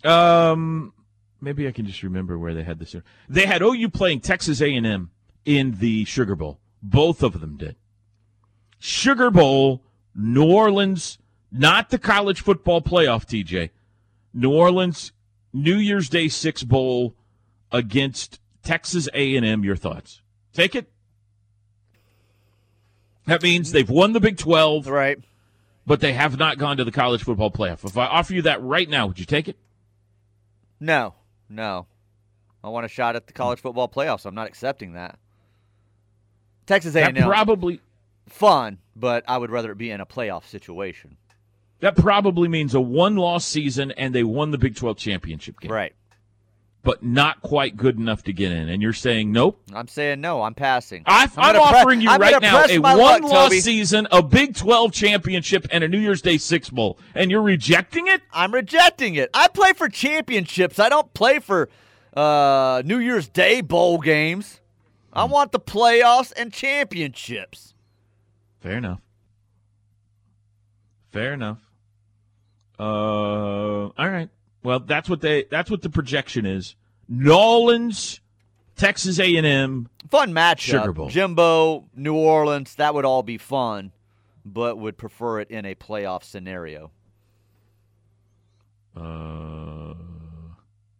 in. 0.03 0.09
Um, 0.09 0.93
maybe 1.41 1.67
I 1.67 1.71
can 1.71 1.85
just 1.85 2.03
remember 2.03 2.37
where 2.37 2.53
they 2.53 2.63
had 2.63 2.79
this. 2.79 2.95
They 3.27 3.45
had 3.45 3.61
OU 3.61 3.89
playing 3.89 4.21
Texas 4.21 4.61
A&M 4.61 5.11
in 5.45 5.71
the 5.79 6.05
Sugar 6.05 6.35
Bowl. 6.35 6.59
Both 6.81 7.23
of 7.23 7.39
them 7.41 7.57
did. 7.57 7.75
Sugar 8.79 9.29
Bowl, 9.29 9.81
New 10.15 10.45
Orleans, 10.49 11.17
not 11.51 11.89
the 11.89 11.99
college 11.99 12.41
football 12.41 12.81
playoff. 12.81 13.25
TJ, 13.25 13.69
New 14.33 14.51
Orleans, 14.51 15.11
New 15.53 15.75
Year's 15.77 16.09
Day 16.09 16.27
Six 16.27 16.63
Bowl 16.63 17.13
against 17.71 18.39
Texas 18.63 19.07
A&M. 19.13 19.63
Your 19.63 19.75
thoughts? 19.75 20.21
Take 20.53 20.75
it. 20.75 20.89
That 23.25 23.43
means 23.43 23.71
they've 23.71 23.89
won 23.89 24.13
the 24.13 24.19
Big 24.19 24.37
Twelve, 24.37 24.87
Right. 24.87 25.19
but 25.85 25.99
they 25.99 26.13
have 26.13 26.37
not 26.39 26.57
gone 26.57 26.77
to 26.77 26.83
the 26.83 26.91
college 26.91 27.23
football 27.23 27.51
playoff. 27.51 27.85
If 27.85 27.97
I 27.97 28.05
offer 28.07 28.33
you 28.33 28.41
that 28.43 28.61
right 28.63 28.89
now, 28.89 29.07
would 29.07 29.19
you 29.19 29.25
take 29.25 29.47
it? 29.47 29.57
No. 30.79 31.13
No. 31.47 31.85
I 32.63 32.69
want 32.69 32.85
a 32.85 32.89
shot 32.89 33.15
at 33.15 33.27
the 33.27 33.33
college 33.33 33.59
football 33.59 33.87
playoffs. 33.87 34.25
I'm 34.25 34.35
not 34.35 34.47
accepting 34.47 34.93
that. 34.93 35.19
Texas 36.65 36.95
A&M 36.95 37.15
probably 37.15 37.81
fun, 38.31 38.77
but 38.95 39.23
I 39.27 39.37
would 39.37 39.51
rather 39.51 39.71
it 39.71 39.77
be 39.77 39.91
in 39.91 40.01
a 40.01 40.05
playoff 40.05 40.45
situation. 40.45 41.17
that 41.81 41.95
probably 41.95 42.47
means 42.49 42.73
a 42.75 42.81
one-loss 42.81 43.45
season, 43.45 43.91
and 43.91 44.13
they 44.13 44.23
won 44.23 44.51
the 44.51 44.57
Big 44.57 44.75
Twelve 44.75 44.97
championship 44.97 45.59
game, 45.61 45.71
Right. 45.71 45.93
but 46.83 47.01
not 47.03 47.41
quite 47.41 47.77
good 47.77 47.97
enough 47.97 48.23
to 48.23 48.33
get 48.33 48.51
in. 48.51 48.67
And 48.67 48.81
you're 48.81 48.91
saying 48.93 49.31
nope. 49.31 49.61
I'm 49.73 49.87
saying 49.87 50.19
no. 50.19 50.41
I'm 50.41 50.53
passing. 50.55 51.03
I, 51.05 51.27
pre- 51.27 51.41
offering 51.57 52.01
you 52.01 52.09
I'm 52.09 52.19
right 52.19 52.41
now 52.41 52.65
a 52.65 52.79
one-loss 52.79 53.31
Toby. 53.49 53.59
season, 53.61 54.07
a 54.11 54.21
Big 54.21 54.55
12 54.55 54.91
championship, 54.91 55.67
and 55.71 55.83
a 55.83 55.87
New 55.87 55.99
Year's 55.99 56.21
Day 56.21 56.37
Six 56.37 56.69
Bowl, 56.69 56.99
and 57.15 57.31
you're 57.31 57.41
rejecting 57.41 58.07
it? 58.07 58.21
I'm 58.33 58.53
rejecting 58.53 59.15
it. 59.15 59.29
I 59.33 59.47
play 59.47 59.71
for 59.73 59.87
championships. 59.87 60.79
I 60.79 60.89
don't 60.89 61.13
play 61.13 61.39
for 61.39 61.69
uh, 62.13 62.81
New 62.85 62.99
Year's 62.99 63.29
Day 63.29 63.61
bowl 63.61 63.99
games. 63.99 64.59
I 65.13 65.25
Hmm. 65.25 65.31
want 65.31 65.51
the 65.53 65.59
playoffs 65.61 66.33
and 66.35 66.51
championships. 66.51 67.73
Fair 68.59 68.77
enough. 68.77 69.01
Fair 71.11 71.33
enough. 71.33 71.59
Uh, 72.79 72.83
all 72.83 73.93
right. 73.97 74.29
Well, 74.63 74.79
that's 74.79 75.09
what 75.09 75.21
they. 75.21 75.45
That's 75.49 75.71
what 75.71 75.81
the 75.81 75.89
projection 75.89 76.45
is. 76.45 76.75
Nolans, 77.07 78.19
Texas 78.75 79.19
A 79.19 79.35
and 79.35 79.45
M. 79.45 79.89
Fun 80.09 80.33
matchup. 80.33 80.59
Sugar 80.59 80.93
Bowl. 80.93 81.09
Jimbo, 81.09 81.85
New 81.95 82.15
Orleans, 82.15 82.75
that 82.75 82.93
would 82.93 83.05
all 83.05 83.23
be 83.23 83.37
fun, 83.37 83.91
but 84.45 84.77
would 84.77 84.97
prefer 84.97 85.39
it 85.39 85.49
in 85.49 85.65
a 85.65 85.75
playoff 85.75 86.23
scenario. 86.23 86.91
Uh, 88.95 89.93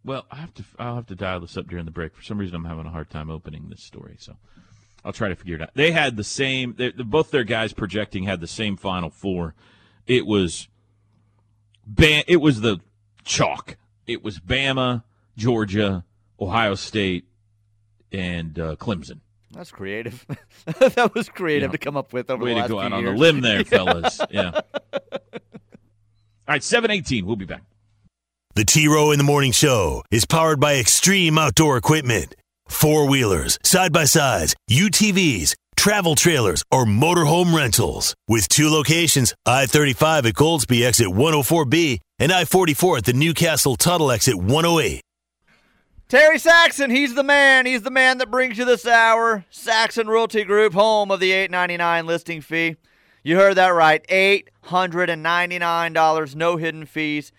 well, 0.04 0.26
I 0.30 0.36
have 0.36 0.54
to. 0.54 0.64
I'll 0.78 0.96
have 0.96 1.06
to 1.06 1.14
dial 1.14 1.40
this 1.40 1.56
up 1.56 1.66
during 1.66 1.84
the 1.84 1.90
break. 1.90 2.14
For 2.14 2.22
some 2.22 2.38
reason, 2.38 2.56
I'm 2.56 2.64
having 2.64 2.86
a 2.86 2.90
hard 2.90 3.10
time 3.10 3.30
opening 3.30 3.68
this 3.68 3.82
story, 3.82 4.16
so 4.18 4.36
I'll 5.04 5.12
try 5.12 5.28
to 5.28 5.34
figure 5.36 5.54
it 5.56 5.62
out. 5.62 5.70
They 5.74 5.92
had 5.92 6.16
the 6.16 6.24
same. 6.24 6.74
They, 6.76 6.90
both 6.90 7.30
their 7.30 7.44
guys 7.44 7.72
projecting 7.72 8.24
had 8.24 8.40
the 8.40 8.46
same 8.46 8.76
Final 8.76 9.10
Four. 9.10 9.54
It 10.06 10.26
was, 10.26 10.68
Ba- 11.86 12.30
It 12.30 12.36
was 12.40 12.60
the 12.60 12.80
chalk. 13.24 13.76
It 14.06 14.22
was 14.24 14.38
Bama, 14.40 15.04
Georgia, 15.36 16.04
Ohio 16.40 16.74
State, 16.74 17.24
and 18.12 18.58
uh, 18.58 18.76
Clemson. 18.76 19.20
That's 19.52 19.70
creative. 19.70 20.26
that 20.64 21.12
was 21.14 21.28
creative 21.28 21.68
Yeah. 21.68 21.72
to 21.72 21.78
come 21.78 21.96
up 21.96 22.12
with 22.12 22.30
over 22.30 22.44
Way 22.44 22.54
the 22.54 22.62
to 22.62 22.68
go 22.68 22.74
few 22.76 22.80
out 22.86 22.92
on 22.92 23.02
years. 23.02 23.14
the 23.14 23.18
limb 23.18 23.40
there, 23.40 23.64
fellas. 23.64 24.20
Yeah. 24.30 24.60
All 24.92 26.54
right, 26.54 26.62
718. 26.62 27.24
We'll 27.26 27.36
be 27.36 27.44
back. 27.46 27.62
The 28.54 28.64
T 28.64 28.88
Row 28.88 29.12
in 29.12 29.18
the 29.18 29.24
Morning 29.24 29.52
Show 29.52 30.02
is 30.10 30.24
powered 30.26 30.60
by 30.60 30.76
Extreme 30.76 31.38
Outdoor 31.38 31.76
Equipment. 31.76 32.34
Four 32.70 33.06
wheelers, 33.08 33.58
side 33.62 33.92
by 33.92 34.04
sides, 34.04 34.56
UTVs, 34.70 35.54
travel 35.76 36.14
trailers, 36.14 36.62
or 36.70 36.86
motorhome 36.86 37.54
rentals. 37.54 38.14
With 38.26 38.48
two 38.48 38.70
locations 38.70 39.34
I 39.44 39.66
35 39.66 40.24
at 40.26 40.34
Goldsby 40.34 40.86
exit 40.86 41.08
104B 41.08 41.98
and 42.20 42.32
I 42.32 42.46
44 42.46 42.98
at 42.98 43.04
the 43.04 43.12
Newcastle 43.12 43.76
Tuttle 43.76 44.10
exit 44.10 44.36
108. 44.36 45.02
Terry 46.08 46.38
Saxon, 46.38 46.90
he's 46.90 47.14
the 47.14 47.22
man. 47.22 47.66
He's 47.66 47.82
the 47.82 47.90
man 47.90 48.16
that 48.18 48.30
brings 48.30 48.56
you 48.56 48.64
this 48.64 48.86
hour. 48.86 49.44
Saxon 49.50 50.06
Realty 50.06 50.44
Group, 50.44 50.72
home 50.72 51.10
of 51.10 51.20
the 51.20 51.32
eight 51.32 51.50
ninety 51.50 51.76
nine 51.76 52.06
listing 52.06 52.40
fee. 52.40 52.76
You 53.22 53.36
heard 53.36 53.56
that 53.56 53.74
right. 53.74 54.02
$899, 54.08 56.34
no 56.34 56.56
hidden 56.56 56.86
fees. 56.86 57.32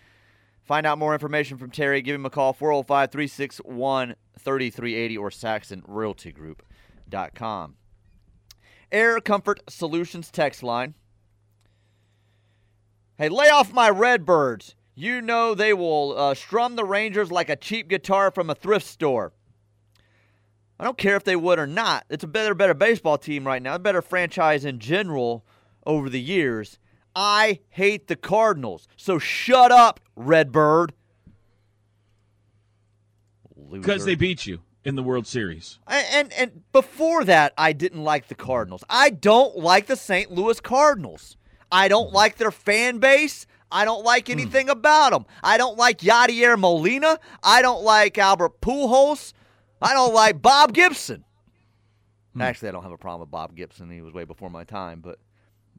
Find 0.63 0.85
out 0.85 1.00
more 1.00 1.13
information 1.13 1.57
from 1.57 1.71
Terry. 1.71 2.03
Give 2.03 2.13
him 2.13 2.25
a 2.25 2.29
call, 2.29 2.53
405 2.53 3.11
361 3.11 4.13
3380 4.41 5.17
or 5.17 5.29
SaxonRealtyGroup.com. 5.29 7.75
Air 8.91 9.21
Comfort 9.21 9.62
Solutions 9.69 10.29
text 10.29 10.63
line. 10.63 10.95
Hey, 13.17 13.29
lay 13.29 13.50
off 13.50 13.74
my 13.74 13.89
Redbirds. 13.89 14.75
You 14.95 15.21
know 15.21 15.55
they 15.55 15.74
will 15.74 16.17
uh, 16.17 16.33
strum 16.33 16.75
the 16.75 16.83
Rangers 16.83 17.31
like 17.31 17.50
a 17.50 17.55
cheap 17.55 17.88
guitar 17.88 18.31
from 18.31 18.50
a 18.50 18.55
thrift 18.55 18.86
store. 18.86 19.31
I 20.79 20.83
don't 20.83 20.98
care 20.98 21.15
if 21.15 21.24
they 21.24 21.36
would 21.36 21.60
or 21.60 21.67
not. 21.67 22.05
It's 22.10 22.24
a 22.24 22.27
better, 22.27 22.55
better 22.55 22.74
baseball 22.74 23.17
team 23.17 23.45
right 23.45 23.62
now, 23.62 23.75
a 23.75 23.79
better 23.79 24.01
franchise 24.01 24.65
in 24.65 24.79
general 24.79 25.45
over 25.86 26.10
the 26.10 26.19
years. 26.19 26.79
I 27.15 27.60
hate 27.69 28.07
the 28.07 28.15
Cardinals, 28.15 28.88
so 28.98 29.19
shut 29.19 29.71
up, 29.71 30.00
Redbird. 30.15 30.93
Because 33.79 34.05
they 34.05 34.15
beat 34.15 34.45
you 34.45 34.59
in 34.83 34.95
the 34.95 35.03
World 35.03 35.27
Series. 35.27 35.79
And, 35.87 36.07
and 36.11 36.33
and 36.33 36.71
before 36.71 37.23
that, 37.25 37.53
I 37.57 37.73
didn't 37.73 38.03
like 38.03 38.27
the 38.27 38.35
Cardinals. 38.35 38.83
I 38.89 39.09
don't 39.09 39.57
like 39.57 39.87
the 39.87 39.95
St. 39.95 40.31
Louis 40.31 40.59
Cardinals. 40.59 41.37
I 41.71 41.87
don't 41.87 42.09
hmm. 42.09 42.15
like 42.15 42.37
their 42.37 42.51
fan 42.51 42.99
base. 42.99 43.45
I 43.71 43.85
don't 43.85 44.03
like 44.03 44.27
hmm. 44.27 44.33
anything 44.33 44.69
about 44.69 45.11
them. 45.11 45.25
I 45.43 45.57
don't 45.57 45.77
like 45.77 45.99
Yadier 45.99 46.59
Molina. 46.59 47.19
I 47.43 47.61
don't 47.61 47.83
like 47.83 48.17
Albert 48.17 48.61
Pujols. 48.61 49.33
I 49.81 49.93
don't 49.93 50.13
like 50.13 50.41
Bob 50.41 50.73
Gibson. 50.73 51.23
Hmm. 52.33 52.41
Actually, 52.41 52.69
I 52.69 52.71
don't 52.71 52.83
have 52.83 52.91
a 52.91 52.97
problem 52.97 53.21
with 53.21 53.31
Bob 53.31 53.55
Gibson. 53.55 53.89
He 53.89 54.01
was 54.01 54.13
way 54.13 54.25
before 54.25 54.49
my 54.49 54.63
time, 54.63 55.01
but 55.01 55.19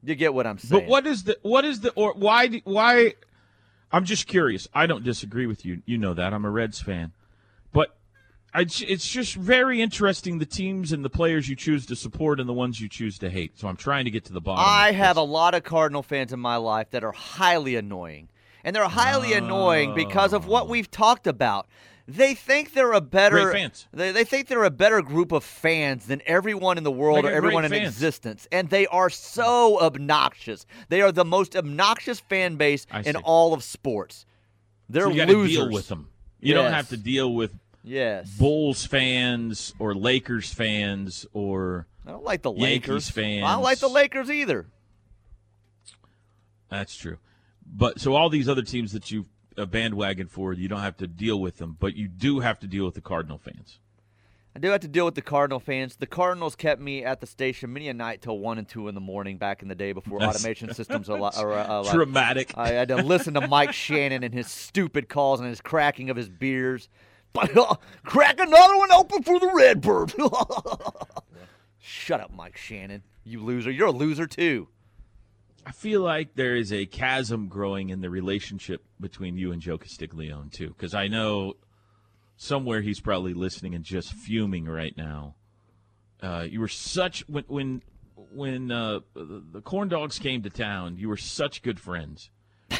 you 0.03 0.15
get 0.15 0.33
what 0.33 0.45
I'm 0.47 0.57
saying. 0.57 0.83
But 0.83 0.89
what 0.89 1.07
is 1.07 1.23
the 1.23 1.37
what 1.41 1.65
is 1.65 1.81
the 1.81 1.91
or 1.91 2.13
why 2.13 2.61
why? 2.63 3.15
I'm 3.91 4.05
just 4.05 4.27
curious. 4.27 4.67
I 4.73 4.87
don't 4.87 5.03
disagree 5.03 5.45
with 5.45 5.65
you. 5.65 5.83
You 5.85 5.99
know 5.99 6.15
that 6.15 6.33
I'm 6.33 6.45
a 6.45 6.49
Reds 6.49 6.81
fan, 6.81 7.13
it's 8.55 9.07
just 9.07 9.35
very 9.35 9.81
interesting 9.81 10.37
the 10.37 10.45
teams 10.45 10.91
and 10.91 11.03
the 11.03 11.09
players 11.09 11.49
you 11.49 11.55
choose 11.55 11.85
to 11.87 11.95
support 11.95 12.39
and 12.39 12.47
the 12.47 12.53
ones 12.53 12.79
you 12.79 12.87
choose 12.87 13.17
to 13.19 13.29
hate. 13.29 13.57
So 13.57 13.67
I'm 13.67 13.75
trying 13.75 14.05
to 14.05 14.11
get 14.11 14.25
to 14.25 14.33
the 14.33 14.41
bottom. 14.41 14.63
I 14.67 14.91
have 14.91 15.17
a 15.17 15.23
lot 15.23 15.55
of 15.55 15.63
Cardinal 15.63 16.03
fans 16.03 16.33
in 16.33 16.39
my 16.39 16.57
life 16.57 16.91
that 16.91 17.03
are 17.03 17.11
highly 17.11 17.75
annoying. 17.75 18.29
And 18.63 18.75
they're 18.75 18.87
highly 18.87 19.33
annoying 19.33 19.93
because 19.93 20.31
of 20.31 20.47
what 20.47 20.63
oh. 20.63 20.67
we've 20.67 20.89
talked 20.89 21.27
about. 21.27 21.67
They 22.07 22.33
think 22.33 22.73
they're 22.73 22.93
a 22.93 23.01
better. 23.01 23.53
They, 23.93 24.11
they 24.11 24.23
think 24.23 24.47
they're 24.47 24.65
a 24.65 24.69
better 24.69 25.01
group 25.01 25.31
of 25.31 25.43
fans 25.43 26.05
than 26.05 26.21
everyone 26.25 26.77
in 26.77 26.83
the 26.83 26.91
world 26.91 27.25
or 27.25 27.31
everyone 27.31 27.65
in 27.65 27.71
fans. 27.71 27.87
existence. 27.87 28.47
And 28.51 28.69
they 28.69 28.87
are 28.87 29.09
so 29.09 29.79
obnoxious. 29.79 30.65
They 30.89 31.01
are 31.01 31.11
the 31.11 31.25
most 31.25 31.55
obnoxious 31.55 32.19
fan 32.19 32.57
base 32.57 32.85
in 33.05 33.15
all 33.15 33.53
of 33.53 33.63
sports. 33.63 34.25
They're 34.89 35.03
So 35.03 35.09
you 35.11 35.25
losers. 35.25 35.57
deal 35.57 35.71
with 35.71 35.87
them. 35.87 36.09
You 36.39 36.53
don't 36.53 36.73
have 36.73 36.89
to 36.89 36.97
deal 36.97 37.33
with 37.33 37.53
Yes. 37.83 38.29
Bulls 38.37 38.85
fans 38.85 39.73
or 39.77 39.93
Lakers 39.93 40.53
fans 40.53 41.25
or 41.33 41.87
I 42.07 42.11
don't 42.11 42.23
like 42.23 42.41
the 42.41 42.51
Yankees 42.53 42.89
Lakers. 42.89 43.09
fans. 43.09 43.43
I 43.43 43.53
don't 43.53 43.63
like 43.63 43.79
the 43.79 43.89
Lakers 43.89 44.31
either. 44.31 44.65
That's 46.69 46.95
true. 46.95 47.17
But 47.65 47.99
so 47.99 48.15
all 48.15 48.29
these 48.29 48.49
other 48.49 48.61
teams 48.61 48.91
that 48.93 49.11
you 49.11 49.25
a 49.57 49.65
bandwagon 49.65 50.27
for, 50.27 50.53
you 50.53 50.67
don't 50.67 50.79
have 50.79 50.97
to 50.97 51.07
deal 51.07 51.39
with 51.39 51.57
them, 51.57 51.77
but 51.79 51.95
you 51.95 52.07
do 52.07 52.39
have 52.39 52.59
to 52.61 52.67
deal 52.67 52.85
with 52.85 52.95
the 52.95 53.01
Cardinal 53.01 53.37
fans. 53.37 53.79
I 54.55 54.59
do 54.59 54.69
have 54.69 54.81
to 54.81 54.87
deal 54.87 55.05
with 55.05 55.15
the 55.15 55.21
Cardinal 55.21 55.59
fans. 55.59 55.95
The 55.95 56.05
Cardinals 56.07 56.55
kept 56.55 56.79
me 56.79 57.03
at 57.03 57.21
the 57.21 57.27
station 57.27 57.73
many 57.73 57.87
a 57.89 57.93
night 57.93 58.21
till 58.21 58.37
one 58.37 58.57
and 58.59 58.67
two 58.67 58.87
in 58.87 58.93
the 58.95 59.01
morning 59.01 59.37
back 59.37 59.61
in 59.63 59.67
the 59.67 59.75
day 59.75 59.93
before 59.93 60.19
That's- 60.19 60.37
automation 60.37 60.73
systems 60.75 61.09
are, 61.09 61.19
are, 61.19 61.51
uh. 61.53 61.91
Dramatic. 61.91 62.53
I 62.57 62.69
had 62.69 62.87
to 62.89 62.95
listen 62.97 63.33
to 63.35 63.47
Mike 63.47 63.73
Shannon 63.73 64.23
and 64.23 64.33
his 64.33 64.47
stupid 64.47 65.09
calls 65.09 65.39
and 65.39 65.49
his 65.49 65.61
cracking 65.61 66.09
of 66.09 66.17
his 66.17 66.29
beers. 66.29 66.87
But 67.33 67.51
crack 68.03 68.39
another 68.39 68.77
one 68.77 68.91
open 68.91 69.23
for 69.23 69.39
the 69.39 69.51
Redbird. 69.53 70.13
Shut 71.79 72.21
up, 72.21 72.31
Mike 72.31 72.57
Shannon. 72.57 73.03
You 73.23 73.43
loser. 73.43 73.71
You're 73.71 73.87
a 73.87 73.91
loser 73.91 74.27
too. 74.27 74.67
I 75.65 75.71
feel 75.71 76.01
like 76.01 76.35
there 76.35 76.55
is 76.55 76.71
a 76.71 76.85
chasm 76.85 77.47
growing 77.47 77.89
in 77.89 78.01
the 78.01 78.09
relationship 78.09 78.83
between 78.99 79.37
you 79.37 79.51
and 79.51 79.61
Joe 79.61 79.77
Castiglione 79.77 80.49
too, 80.51 80.69
because 80.69 80.93
I 80.93 81.07
know 81.07 81.53
somewhere 82.35 82.81
he's 82.81 82.99
probably 82.99 83.33
listening 83.33 83.73
and 83.73 83.83
just 83.83 84.13
fuming 84.13 84.65
right 84.65 84.95
now. 84.97 85.35
Uh, 86.21 86.45
you 86.49 86.59
were 86.59 86.67
such 86.67 87.27
when 87.27 87.45
when 87.47 87.81
when 88.33 88.71
uh, 88.71 88.99
the, 89.13 89.43
the 89.51 89.61
corn 89.61 89.87
dogs 89.87 90.19
came 90.19 90.43
to 90.43 90.49
town. 90.49 90.97
You 90.97 91.09
were 91.09 91.17
such 91.17 91.61
good 91.61 91.79
friends, 91.79 92.29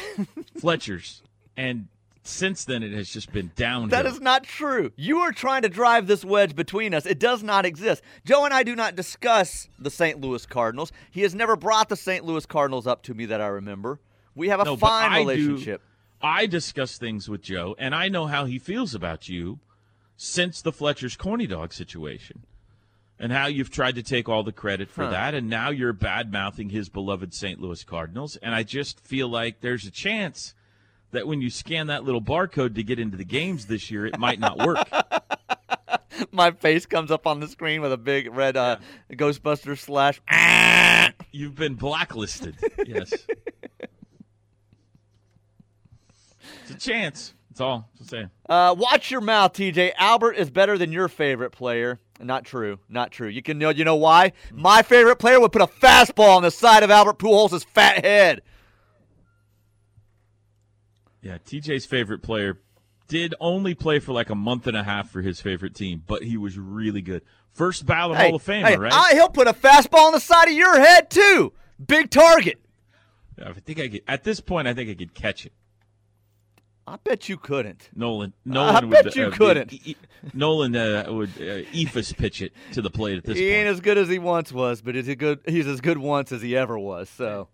Fletcher's, 0.58 1.22
and 1.56 1.88
since 2.26 2.64
then 2.64 2.82
it 2.82 2.92
has 2.92 3.08
just 3.10 3.32
been 3.32 3.52
downhill. 3.54 3.90
That 3.90 4.06
is 4.06 4.20
not 4.20 4.44
true. 4.44 4.92
You 4.96 5.18
are 5.20 5.30
trying 5.32 5.62
to 5.62 5.68
drive 5.68 6.06
this 6.06 6.24
wedge 6.24 6.56
between 6.56 6.94
us. 6.94 7.04
It 7.06 7.18
does 7.18 7.42
not 7.42 7.66
exist. 7.66 8.02
Joe 8.24 8.44
and 8.44 8.54
I 8.54 8.62
do 8.62 8.74
not 8.74 8.96
discuss 8.96 9.68
the 9.78 9.90
St. 9.90 10.20
Louis 10.20 10.44
Cardinals. 10.46 10.90
He 11.10 11.20
has 11.20 11.34
never 11.34 11.54
brought 11.54 11.88
the 11.90 11.96
St. 11.96 12.24
Louis 12.24 12.46
Cardinals 12.46 12.86
up 12.86 13.02
to 13.02 13.14
me 13.14 13.26
that 13.26 13.40
I 13.42 13.46
remember. 13.48 14.00
We 14.34 14.48
have 14.48 14.60
a 14.60 14.64
No, 14.64 14.76
fine 14.76 15.12
I 15.12 15.22
do- 15.22 15.28
relationship. 15.28 15.82
I 16.22 16.46
discuss 16.46 16.96
things 16.96 17.28
with 17.28 17.42
Joe, 17.42 17.76
and 17.78 17.94
I 17.94 18.08
know 18.08 18.26
how 18.26 18.46
he 18.46 18.58
feels 18.58 18.94
about 18.94 19.28
you 19.28 19.58
since 20.16 20.62
the 20.62 20.72
Fletcher's 20.72 21.16
corny 21.16 21.46
dog 21.46 21.74
situation, 21.74 22.44
and 23.18 23.30
how 23.32 23.46
you've 23.46 23.70
tried 23.70 23.96
to 23.96 24.02
take 24.02 24.28
all 24.28 24.42
the 24.42 24.50
credit 24.52 24.88
for 24.90 25.04
Huh. 25.04 25.10
that, 25.10 25.34
and 25.34 25.50
now 25.50 25.68
you're 25.68 25.92
bad 25.92 26.32
mouthing 26.32 26.70
his 26.70 26.88
beloved 26.88 27.34
St. 27.34 27.60
Louis 27.60 27.84
Cardinals. 27.84 28.36
And 28.36 28.54
I 28.54 28.62
just 28.62 29.00
feel 29.06 29.28
like 29.28 29.60
there's 29.60 29.84
a 29.84 29.90
chance 29.90 30.54
that 31.14 31.26
when 31.26 31.40
you 31.40 31.48
scan 31.50 31.86
that 31.86 32.04
little 32.04 32.20
barcode 32.20 32.74
to 32.74 32.82
get 32.82 32.98
into 32.98 33.16
the 33.16 33.24
games 33.24 33.66
this 33.66 33.90
year, 33.90 34.06
it 34.06 34.18
might 34.18 34.38
not 34.38 34.58
work. 34.58 34.86
My 36.30 36.50
face 36.52 36.86
comes 36.86 37.10
up 37.10 37.26
on 37.26 37.40
the 37.40 37.48
screen 37.48 37.80
with 37.80 37.92
a 37.92 37.96
big 37.96 38.32
red 38.32 38.56
uh, 38.56 38.76
Ghostbuster 39.12 39.78
slash. 39.78 40.20
You've 41.32 41.54
been 41.54 41.74
blacklisted. 41.74 42.56
Yes. 42.86 43.12
it's 46.62 46.70
a 46.70 46.78
chance. 46.78 47.34
That's 47.50 47.60
all 47.60 47.88
I'm 48.00 48.06
saying. 48.06 48.30
Uh, 48.48 48.74
watch 48.76 49.10
your 49.10 49.20
mouth, 49.20 49.52
TJ. 49.52 49.92
Albert 49.96 50.32
is 50.32 50.50
better 50.50 50.76
than 50.76 50.92
your 50.92 51.08
favorite 51.08 51.50
player. 51.50 52.00
Not 52.20 52.44
true. 52.44 52.78
Not 52.88 53.10
true. 53.10 53.28
You 53.28 53.42
can 53.42 53.58
know. 53.58 53.70
You 53.70 53.84
know 53.84 53.96
why? 53.96 54.32
My 54.52 54.82
favorite 54.82 55.16
player 55.16 55.40
would 55.40 55.52
put 55.52 55.62
a 55.62 55.66
fastball 55.66 56.36
on 56.36 56.42
the 56.42 56.50
side 56.50 56.82
of 56.82 56.90
Albert 56.90 57.18
Pujols' 57.18 57.64
fat 57.64 58.04
head. 58.04 58.42
Yeah, 61.24 61.38
TJ's 61.38 61.86
favorite 61.86 62.22
player 62.22 62.60
did 63.08 63.34
only 63.40 63.74
play 63.74 63.98
for 63.98 64.12
like 64.12 64.28
a 64.30 64.34
month 64.34 64.66
and 64.66 64.76
a 64.76 64.82
half 64.84 65.10
for 65.10 65.22
his 65.22 65.40
favorite 65.40 65.74
team, 65.74 66.02
but 66.06 66.22
he 66.22 66.36
was 66.36 66.58
really 66.58 67.00
good. 67.00 67.22
First 67.52 67.86
ballot 67.86 68.18
Hey, 68.18 68.26
Hall 68.28 68.36
of 68.36 68.44
Famer, 68.44 68.64
hey, 68.66 68.76
right? 68.76 68.92
I, 68.92 69.14
he'll 69.14 69.28
put 69.30 69.48
a 69.48 69.52
fastball 69.54 70.06
on 70.06 70.12
the 70.12 70.20
side 70.20 70.48
of 70.48 70.54
your 70.54 70.78
head 70.78 71.08
too. 71.10 71.52
Big 71.84 72.10
target. 72.10 72.60
I 73.42 73.52
think 73.54 73.80
I 73.80 73.88
could. 73.88 74.02
At 74.06 74.22
this 74.24 74.40
point, 74.40 74.68
I 74.68 74.74
think 74.74 74.90
I 74.90 74.94
could 74.94 75.14
catch 75.14 75.46
it. 75.46 75.52
I 76.86 76.96
bet 77.02 77.28
you 77.30 77.38
couldn't. 77.38 77.88
Nolan. 77.96 78.34
I 78.46 78.50
Nolan. 78.52 78.90
bet 78.90 79.04
would, 79.06 79.16
you 79.16 79.26
uh, 79.26 79.30
couldn't. 79.30 79.72
E- 79.72 79.80
E- 79.86 79.96
Nolan 80.34 80.76
uh, 80.76 81.06
would 81.08 81.30
uh, 81.30 81.64
eephus 81.72 82.14
pitch 82.14 82.42
it 82.42 82.52
to 82.72 82.82
the 82.82 82.90
plate 82.90 83.16
at 83.16 83.24
this 83.24 83.38
he 83.38 83.44
point. 83.44 83.54
ain't 83.56 83.68
as 83.68 83.80
good 83.80 83.96
as 83.96 84.08
he 84.08 84.18
once 84.18 84.52
was, 84.52 84.82
but 84.82 84.94
he's 84.94 85.08
a 85.08 85.16
good. 85.16 85.40
He's 85.46 85.66
as 85.66 85.80
good 85.80 85.96
once 85.98 86.30
as 86.32 86.42
he 86.42 86.54
ever 86.56 86.78
was. 86.78 87.08
So 87.08 87.48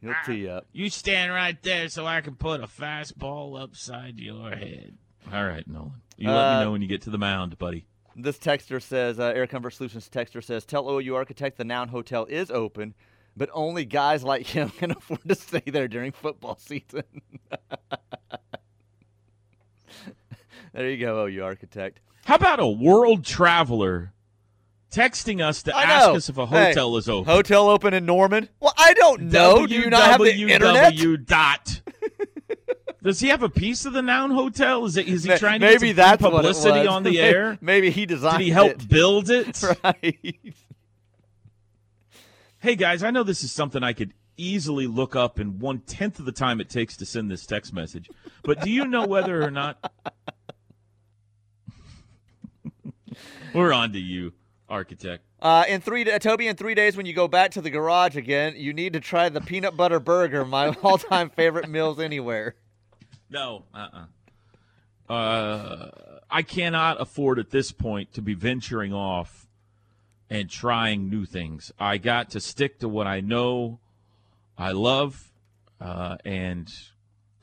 he'll 0.00 0.14
tee 0.26 0.48
up. 0.48 0.66
You 0.72 0.90
stand 0.90 1.32
right 1.32 1.60
there 1.62 1.88
so 1.88 2.06
I 2.06 2.20
can 2.20 2.34
put 2.36 2.60
a 2.62 2.66
fastball 2.66 3.60
upside 3.60 4.18
your 4.18 4.50
head. 4.50 4.96
All 5.32 5.44
right, 5.46 5.66
Nolan. 5.68 5.92
You 6.16 6.28
let 6.30 6.36
Uh, 6.36 6.58
me 6.58 6.64
know 6.64 6.72
when 6.72 6.82
you 6.82 6.88
get 6.88 7.02
to 7.02 7.10
the 7.10 7.18
mound, 7.18 7.58
buddy. 7.58 7.86
This 8.16 8.38
texter 8.38 8.82
says, 8.82 9.18
uh, 9.20 9.24
Air 9.34 9.46
Comfort 9.46 9.70
Solutions 9.70 10.08
texter 10.08 10.42
says, 10.42 10.64
tell 10.64 10.88
OU 10.90 11.14
Architect 11.14 11.56
the 11.56 11.64
Noun 11.64 11.88
Hotel 11.88 12.24
is 12.26 12.50
open, 12.50 12.94
but 13.36 13.48
only 13.52 13.84
guys 13.84 14.22
like 14.24 14.46
him 14.46 14.68
can 14.78 14.90
afford 14.90 15.26
to 15.28 15.34
stay 15.34 15.62
there 15.66 15.88
during 15.88 16.12
football 16.12 16.56
season. 16.56 17.04
there 20.72 20.90
you 20.90 20.98
go, 20.98 21.26
OU 21.26 21.42
Architect. 21.44 22.00
How 22.24 22.34
about 22.36 22.60
a 22.60 22.68
world 22.68 23.24
traveler 23.24 24.12
texting 24.90 25.40
us 25.44 25.62
to 25.64 25.76
ask 25.76 26.08
us 26.10 26.28
if 26.28 26.38
a 26.38 26.46
Hey, 26.46 26.66
hotel 26.68 26.96
is 26.96 27.08
open. 27.08 27.32
Hotel 27.32 27.68
open 27.68 27.94
in 27.94 28.04
Norman? 28.06 28.48
Well, 28.60 28.74
I 28.76 28.92
don't 28.94 29.22
know. 29.22 29.66
Do 29.66 29.74
you 29.74 29.88
not 29.90 30.02
have 30.02 30.20
the 30.20 30.32
internet? 30.52 30.94
www 30.94 31.26
dot. 31.26 31.80
Does 33.02 33.20
he 33.20 33.28
have 33.28 33.42
a 33.42 33.48
piece 33.48 33.86
of 33.86 33.94
the 33.94 34.02
Noun 34.02 34.30
Hotel? 34.30 34.84
Is 34.84 34.96
it? 34.98 35.08
Is 35.08 35.24
he 35.24 35.34
trying 35.38 35.60
to 35.60 35.66
maybe 35.66 35.94
get 35.94 35.96
some 35.96 35.96
that's 35.96 36.20
free 36.20 36.30
what 36.30 36.34
it 36.34 36.42
publicity 36.42 36.86
on 36.86 37.02
the 37.02 37.18
air? 37.20 37.56
maybe 37.62 37.90
he 37.90 38.04
designed 38.04 38.36
it. 38.36 38.38
Did 38.40 38.44
he 38.44 38.50
help 38.50 38.70
it. 38.72 38.88
build 38.88 39.30
it? 39.30 39.62
Right. 39.84 40.54
Hey 42.58 42.76
guys, 42.76 43.02
I 43.02 43.10
know 43.10 43.22
this 43.22 43.42
is 43.42 43.50
something 43.50 43.82
I 43.82 43.94
could 43.94 44.12
easily 44.36 44.86
look 44.86 45.16
up 45.16 45.40
in 45.40 45.58
one 45.60 45.78
tenth 45.80 46.18
of 46.18 46.26
the 46.26 46.32
time 46.32 46.60
it 46.60 46.68
takes 46.68 46.94
to 46.98 47.06
send 47.06 47.30
this 47.30 47.46
text 47.46 47.72
message. 47.72 48.10
But 48.42 48.60
do 48.60 48.70
you 48.70 48.86
know 48.86 49.06
whether 49.06 49.42
or 49.42 49.50
not 49.50 49.90
we're 53.54 53.72
on 53.72 53.92
to 53.94 53.98
you, 53.98 54.34
architect? 54.70 55.24
Uh, 55.42 55.64
in 55.68 55.80
three, 55.80 56.04
da- 56.04 56.18
Toby, 56.18 56.46
in 56.46 56.56
three 56.56 56.74
days 56.74 56.96
when 56.96 57.04
you 57.04 57.12
go 57.12 57.28
back 57.28 57.50
to 57.52 57.60
the 57.60 57.70
garage 57.70 58.16
again, 58.16 58.54
you 58.56 58.72
need 58.72 58.92
to 58.94 59.00
try 59.00 59.28
the 59.28 59.40
peanut 59.40 59.76
butter 59.76 60.00
burger, 60.00 60.44
my 60.44 60.68
all-time 60.82 61.28
favorite 61.30 61.68
meals 61.68 61.98
anywhere. 61.98 62.54
No, 63.28 63.64
uh-uh. 63.74 65.12
Uh, 65.12 65.90
I 66.30 66.42
cannot 66.42 67.00
afford 67.00 67.38
at 67.38 67.50
this 67.50 67.72
point 67.72 68.12
to 68.14 68.22
be 68.22 68.34
venturing 68.34 68.92
off 68.94 69.48
and 70.30 70.48
trying 70.48 71.10
new 71.10 71.24
things. 71.24 71.72
I 71.78 71.98
got 71.98 72.30
to 72.30 72.40
stick 72.40 72.78
to 72.78 72.88
what 72.88 73.08
I 73.08 73.20
know 73.20 73.80
I 74.56 74.72
love, 74.72 75.32
uh, 75.80 76.18
and 76.24 76.72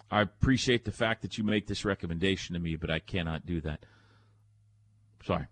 I 0.09 0.21
appreciate 0.21 0.85
the 0.85 0.91
fact 0.91 1.23
that 1.23 1.37
you 1.37 1.43
make 1.43 1.67
this 1.67 1.83
recommendation 1.83 2.53
to 2.53 2.59
me, 2.59 2.75
but 2.77 2.89
I 2.89 2.99
cannot 2.99 3.45
do 3.45 3.59
that. 3.61 3.85
Sorry. 5.25 5.47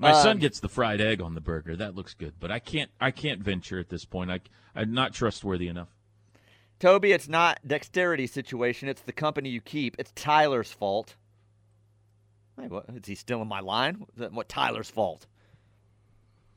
My 0.00 0.12
son 0.12 0.32
Um, 0.32 0.38
gets 0.38 0.60
the 0.60 0.68
fried 0.68 1.00
egg 1.00 1.20
on 1.20 1.34
the 1.34 1.42
burger. 1.42 1.76
That 1.76 1.94
looks 1.94 2.14
good, 2.14 2.34
but 2.40 2.50
I 2.50 2.58
can't. 2.58 2.90
I 3.00 3.10
can't 3.10 3.42
venture 3.42 3.78
at 3.78 3.90
this 3.90 4.06
point. 4.06 4.30
I, 4.30 4.40
I'm 4.74 4.94
not 4.94 5.12
trustworthy 5.12 5.68
enough. 5.68 5.94
Toby, 6.78 7.12
it's 7.12 7.28
not 7.28 7.60
dexterity 7.66 8.26
situation. 8.26 8.88
It's 8.88 9.02
the 9.02 9.12
company 9.12 9.50
you 9.50 9.60
keep. 9.60 9.96
It's 9.98 10.12
Tyler's 10.14 10.72
fault. 10.72 11.16
Hey, 12.58 12.68
what, 12.68 12.86
is 12.88 13.06
he 13.06 13.14
still 13.14 13.42
in 13.42 13.48
my 13.48 13.60
line? 13.60 14.06
What 14.16 14.48
Tyler's 14.48 14.88
fault? 14.88 15.26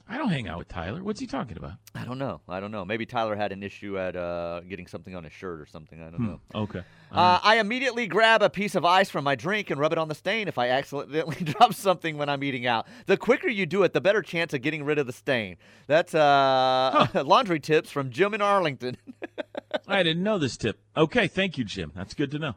I 0.08 0.18
don't 0.18 0.30
hang 0.30 0.48
out 0.50 0.58
with 0.58 0.68
Tyler. 0.68 1.02
What's 1.02 1.20
he 1.20 1.28
talking 1.28 1.58
about? 1.58 1.74
I 1.96 2.04
don't 2.04 2.18
know. 2.18 2.42
I 2.48 2.60
don't 2.60 2.72
know. 2.72 2.84
Maybe 2.84 3.06
Tyler 3.06 3.36
had 3.36 3.52
an 3.54 3.64
issue 3.64 3.98
at 3.98 4.16
uh, 4.16 4.60
getting 4.62 4.86
something 4.86 5.16
on 5.16 5.24
his 5.24 5.32
shirt 5.32 5.62
or 5.62 5.66
something. 5.66 6.02
I 6.02 6.10
don't 6.10 6.20
know. 6.20 6.40
Okay. 6.54 6.82
Uh, 7.12 7.40
I 7.42 7.60
immediately 7.60 8.08
grab 8.08 8.42
a 8.42 8.50
piece 8.50 8.76
of 8.76 8.84
ice 8.84 9.10
from 9.10 9.24
my 9.24 9.36
drink 9.36 9.70
and 9.70 9.80
rub 9.80 9.94
it 9.94 9.98
on 9.98 10.10
the 10.10 10.16
stain 10.16 10.48
if 10.48 10.58
I 10.58 10.70
accidentally 10.70 11.36
drop 11.44 11.74
something 11.74 12.18
when 12.18 12.28
I'm 12.28 12.44
eating 12.44 12.68
out. 12.68 12.86
The 13.06 13.18
quicker 13.18 13.48
you 13.48 13.66
do 13.66 13.84
it, 13.84 13.94
the 13.94 14.02
better 14.02 14.22
chance 14.22 14.54
of 14.54 14.62
getting 14.62 14.84
rid 14.84 14.98
of 15.00 15.08
the 15.08 15.14
stain. 15.14 15.58
That's 15.88 16.14
uh, 16.14 17.08
laundry 17.26 17.60
tips 17.60 17.90
from 17.90 18.10
Jim 18.10 18.34
in 18.34 18.42
Arlington. 18.42 18.98
I 19.88 20.04
didn't 20.04 20.24
know 20.24 20.38
this 20.38 20.58
tip. 20.58 20.80
Okay, 20.98 21.28
thank 21.28 21.58
you, 21.58 21.64
Jim. 21.64 21.92
That's 21.96 22.14
good 22.14 22.32
to 22.32 22.40
know. 22.40 22.56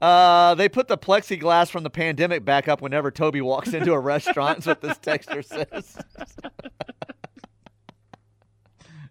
Uh, 0.00 0.54
they 0.54 0.68
put 0.68 0.88
the 0.88 0.96
plexiglass 0.96 1.70
from 1.70 1.82
the 1.82 1.90
pandemic 1.90 2.44
back 2.44 2.68
up 2.68 2.80
whenever 2.80 3.10
Toby 3.10 3.40
walks 3.40 3.72
into 3.74 3.92
a 3.92 4.00
restaurant. 4.00 4.60
Is 4.60 4.66
what 4.66 4.80
this 4.80 4.98
texter 4.98 5.44
says. 5.44 5.98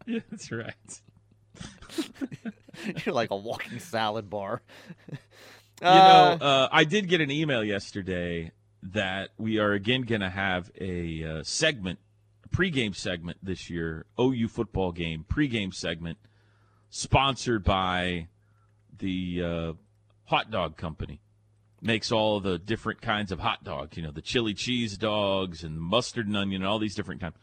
Yeah, 0.07 0.19
that's 0.31 0.51
right. 0.51 1.01
You're 3.05 3.13
like 3.13 3.31
a 3.31 3.35
walking 3.35 3.79
salad 3.79 4.29
bar. 4.29 4.61
You 5.11 5.87
Uh, 5.87 6.37
know, 6.39 6.45
uh, 6.45 6.69
I 6.71 6.83
did 6.85 7.07
get 7.07 7.21
an 7.21 7.29
email 7.31 7.63
yesterday 7.63 8.51
that 8.81 9.29
we 9.37 9.59
are 9.59 9.73
again 9.73 10.01
going 10.01 10.21
to 10.21 10.29
have 10.29 10.71
a 10.79 11.23
uh, 11.23 11.43
segment, 11.43 11.99
a 12.45 12.49
pregame 12.49 12.95
segment 12.95 13.37
this 13.43 13.69
year, 13.69 14.05
OU 14.19 14.47
football 14.47 14.91
game 14.91 15.25
pregame 15.29 15.73
segment, 15.73 16.17
sponsored 16.89 17.63
by 17.63 18.27
the 18.97 19.41
uh, 19.43 19.73
hot 20.29 20.51
dog 20.51 20.77
company. 20.77 21.19
Makes 21.81 22.11
all 22.11 22.39
the 22.39 22.57
different 22.57 23.01
kinds 23.01 23.31
of 23.31 23.39
hot 23.39 23.63
dogs, 23.63 23.95
you 23.95 24.03
know, 24.03 24.11
the 24.11 24.21
chili 24.21 24.53
cheese 24.53 24.97
dogs 24.97 25.63
and 25.63 25.79
mustard 25.79 26.27
and 26.27 26.35
onion 26.35 26.61
and 26.61 26.69
all 26.69 26.77
these 26.77 26.95
different 26.95 27.21
kinds. 27.21 27.35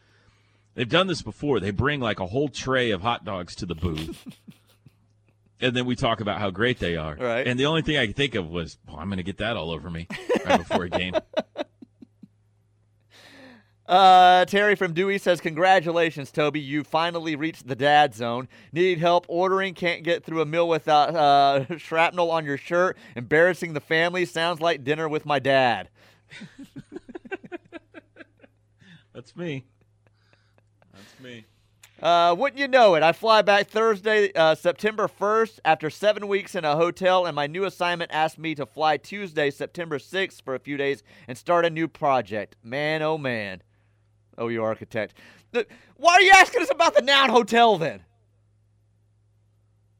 They've 0.75 0.87
done 0.87 1.07
this 1.07 1.23
before. 1.23 1.59
They 1.59 1.71
bring 1.71 1.99
like 1.99 2.19
a 2.19 2.27
whole 2.27 2.49
tray 2.49 2.91
of 2.91 3.01
hot 3.01 3.25
dogs 3.25 3.55
to 3.55 3.65
the 3.65 3.73
booth. 3.73 4.27
and 5.59 5.75
then 5.75 5.85
we 5.85 5.95
talk 5.95 6.21
about 6.21 6.39
how 6.39 6.51
great 6.51 6.77
they 6.77 6.95
are. 6.95 7.15
Right. 7.15 7.47
And 7.47 7.59
the 7.59 7.65
only 7.65 7.81
thing 7.81 7.97
I 7.97 8.05
could 8.05 8.15
think 8.15 8.35
of 8.35 8.47
was, 8.47 8.77
oh, 8.87 8.95
I'm 8.95 9.07
going 9.07 9.17
to 9.17 9.23
get 9.23 9.37
that 9.39 9.57
all 9.57 9.71
over 9.71 9.89
me 9.89 10.07
right 10.45 10.59
before 10.59 10.83
a 10.83 10.89
game. 10.89 11.15
Uh, 13.87 14.43
Terry 14.45 14.75
from 14.75 14.93
Dewey 14.93 15.17
says, 15.17 15.39
Congratulations, 15.39 16.31
Toby. 16.31 16.59
You 16.59 16.83
finally 16.83 17.35
reached 17.35 17.67
the 17.67 17.75
dad 17.75 18.13
zone. 18.13 18.49
Need 18.73 18.99
help 18.99 19.25
ordering? 19.29 19.73
Can't 19.73 20.03
get 20.03 20.25
through 20.25 20.41
a 20.41 20.45
meal 20.45 20.67
without 20.67 21.15
uh, 21.15 21.77
shrapnel 21.77 22.29
on 22.29 22.43
your 22.43 22.57
shirt. 22.57 22.97
Embarrassing 23.15 23.73
the 23.73 23.79
family. 23.79 24.25
Sounds 24.25 24.59
like 24.59 24.83
dinner 24.83 25.07
with 25.07 25.25
my 25.25 25.39
dad. 25.39 25.89
That's 29.13 29.35
me. 29.35 29.65
That's 30.93 31.19
me. 31.23 31.45
Uh, 32.01 32.35
wouldn't 32.37 32.59
you 32.59 32.67
know 32.67 32.93
it? 32.93 33.01
I 33.01 33.11
fly 33.11 33.41
back 33.41 33.67
Thursday, 33.67 34.31
uh, 34.33 34.53
September 34.53 35.07
1st, 35.07 35.59
after 35.65 35.89
seven 35.89 36.27
weeks 36.27 36.53
in 36.53 36.63
a 36.63 36.75
hotel, 36.75 37.25
and 37.25 37.35
my 37.35 37.47
new 37.47 37.63
assignment 37.65 38.11
asked 38.13 38.37
me 38.37 38.53
to 38.53 38.67
fly 38.67 38.97
Tuesday, 38.97 39.49
September 39.49 39.97
6th, 39.97 40.43
for 40.43 40.53
a 40.53 40.59
few 40.59 40.77
days 40.77 41.01
and 41.27 41.35
start 41.35 41.65
a 41.65 41.71
new 41.71 41.87
project. 41.87 42.55
Man, 42.61 43.01
oh 43.01 43.17
man. 43.17 43.63
Oh, 44.37 44.47
you 44.49 44.63
architect. 44.63 45.15
Why 45.95 46.13
are 46.13 46.21
you 46.21 46.31
asking 46.35 46.61
us 46.61 46.69
about 46.71 46.93
the 46.95 47.01
Noun 47.01 47.29
Hotel 47.29 47.77
then? 47.77 48.01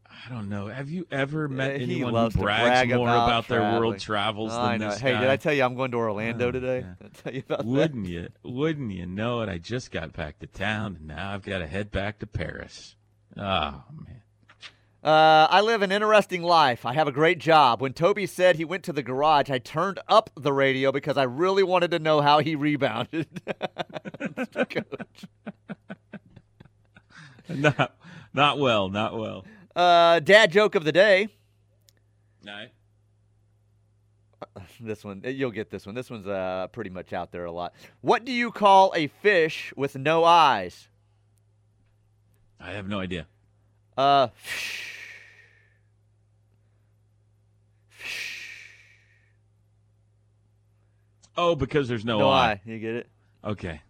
I 0.05 0.29
don't 0.29 0.49
know. 0.49 0.67
Have 0.67 0.89
you 0.89 1.07
ever 1.09 1.47
met 1.47 1.71
Uh, 1.71 1.75
anyone 1.75 2.13
who 2.13 2.41
brags 2.41 2.63
brag 2.63 2.89
more 2.93 3.07
about 3.07 3.27
about, 3.27 3.47
their 3.47 3.61
world 3.79 3.97
travels 3.99 4.51
I 4.51 4.77
than 4.77 4.89
this 4.89 4.99
Hey, 4.99 5.13
guy? 5.13 5.21
did 5.21 5.29
I 5.29 5.37
tell 5.37 5.53
you 5.53 5.63
I'm 5.63 5.75
going 5.75 5.91
to 5.91 5.97
Orlando 5.97 6.49
Oh, 6.49 6.51
today? 6.51 6.79
yeah. 7.01 7.07
Tell 7.23 7.33
you 7.33 7.43
about 7.45 7.59
that? 7.59 7.65
Wouldn't 7.65 8.07
you? 8.07 8.27
Wouldn't 8.43 8.91
you 8.91 9.05
know 9.05 9.39
it? 9.41 9.47
I 9.49 9.57
just 9.57 9.89
got 9.89 10.11
back 10.13 10.39
to 10.39 10.47
town, 10.47 10.97
and 10.97 11.07
now 11.07 11.31
I've 11.33 11.43
got 11.43 11.59
to 11.59 11.67
head 11.67 11.91
back 11.91 12.19
to 12.19 12.27
Paris. 12.27 12.95
Oh 13.37 13.41
man. 13.41 14.21
Uh, 15.07 15.47
I 15.49 15.61
live 15.61 15.83
an 15.83 15.93
interesting 15.93 16.43
life. 16.43 16.85
I 16.85 16.91
have 16.91 17.07
a 17.07 17.13
great 17.13 17.39
job. 17.39 17.81
When 17.81 17.93
Toby 17.93 18.25
said 18.25 18.57
he 18.57 18.65
went 18.65 18.83
to 18.83 18.91
the 18.91 19.01
garage, 19.01 19.49
I 19.49 19.57
turned 19.57 20.01
up 20.09 20.29
the 20.35 20.51
radio 20.51 20.91
because 20.91 21.15
I 21.15 21.23
really 21.23 21.63
wanted 21.63 21.91
to 21.91 21.99
know 21.99 22.19
how 22.19 22.39
he 22.39 22.55
rebounded. 22.55 23.25
Coach. 24.53 25.25
Not, 27.47 27.95
not 28.33 28.59
well. 28.59 28.89
Not 28.89 29.17
well. 29.17 29.45
Uh, 29.73 30.19
dad 30.19 30.51
joke 30.51 30.75
of 30.75 30.83
the 30.83 30.91
day. 30.91 31.29
No. 32.43 32.65
This 34.81 35.05
one, 35.05 35.21
you'll 35.23 35.51
get 35.51 35.69
this 35.69 35.85
one. 35.85 35.95
This 35.95 36.09
one's 36.09 36.27
uh, 36.27 36.67
pretty 36.73 36.89
much 36.89 37.13
out 37.13 37.31
there 37.31 37.45
a 37.45 37.51
lot. 37.53 37.73
What 38.01 38.25
do 38.25 38.33
you 38.33 38.51
call 38.51 38.91
a 38.93 39.07
fish 39.07 39.73
with 39.77 39.95
no 39.95 40.25
eyes? 40.25 40.89
I 42.59 42.71
have 42.71 42.89
no 42.89 42.99
idea. 42.99 43.27
Uh, 43.97 44.27
Oh, 51.37 51.55
because 51.55 51.87
there's 51.87 52.03
no, 52.03 52.19
no 52.19 52.29
eye. 52.29 52.51
eye. 52.51 52.61
You 52.65 52.79
get 52.79 52.95
it? 52.95 53.09
Okay. 53.43 53.81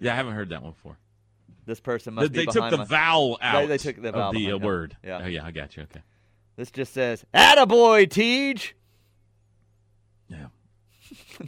Yeah, 0.00 0.12
I 0.12 0.16
haven't 0.16 0.34
heard 0.34 0.50
that 0.50 0.62
one 0.62 0.72
before. 0.72 0.98
This 1.66 1.80
person 1.80 2.14
They, 2.14 2.22
must 2.22 2.32
they 2.32 2.40
be 2.40 2.46
took 2.46 2.54
behind 2.54 2.72
the 2.72 2.78
my- 2.78 2.84
vowel 2.84 3.38
out 3.42 3.60
They, 3.60 3.66
they 3.66 3.78
took 3.78 4.00
the 4.00 4.12
vowel 4.12 4.28
of 4.30 4.34
the 4.34 4.52
uh, 4.52 4.58
word. 4.58 4.96
Yeah. 5.04 5.20
Oh, 5.24 5.26
yeah, 5.26 5.44
I 5.44 5.50
got 5.50 5.76
you. 5.76 5.82
Okay. 5.84 6.00
This 6.56 6.70
just 6.70 6.92
says, 6.92 7.24
"Attaboy, 7.34 8.08
Teej." 8.08 8.72
Yeah. 10.28 10.46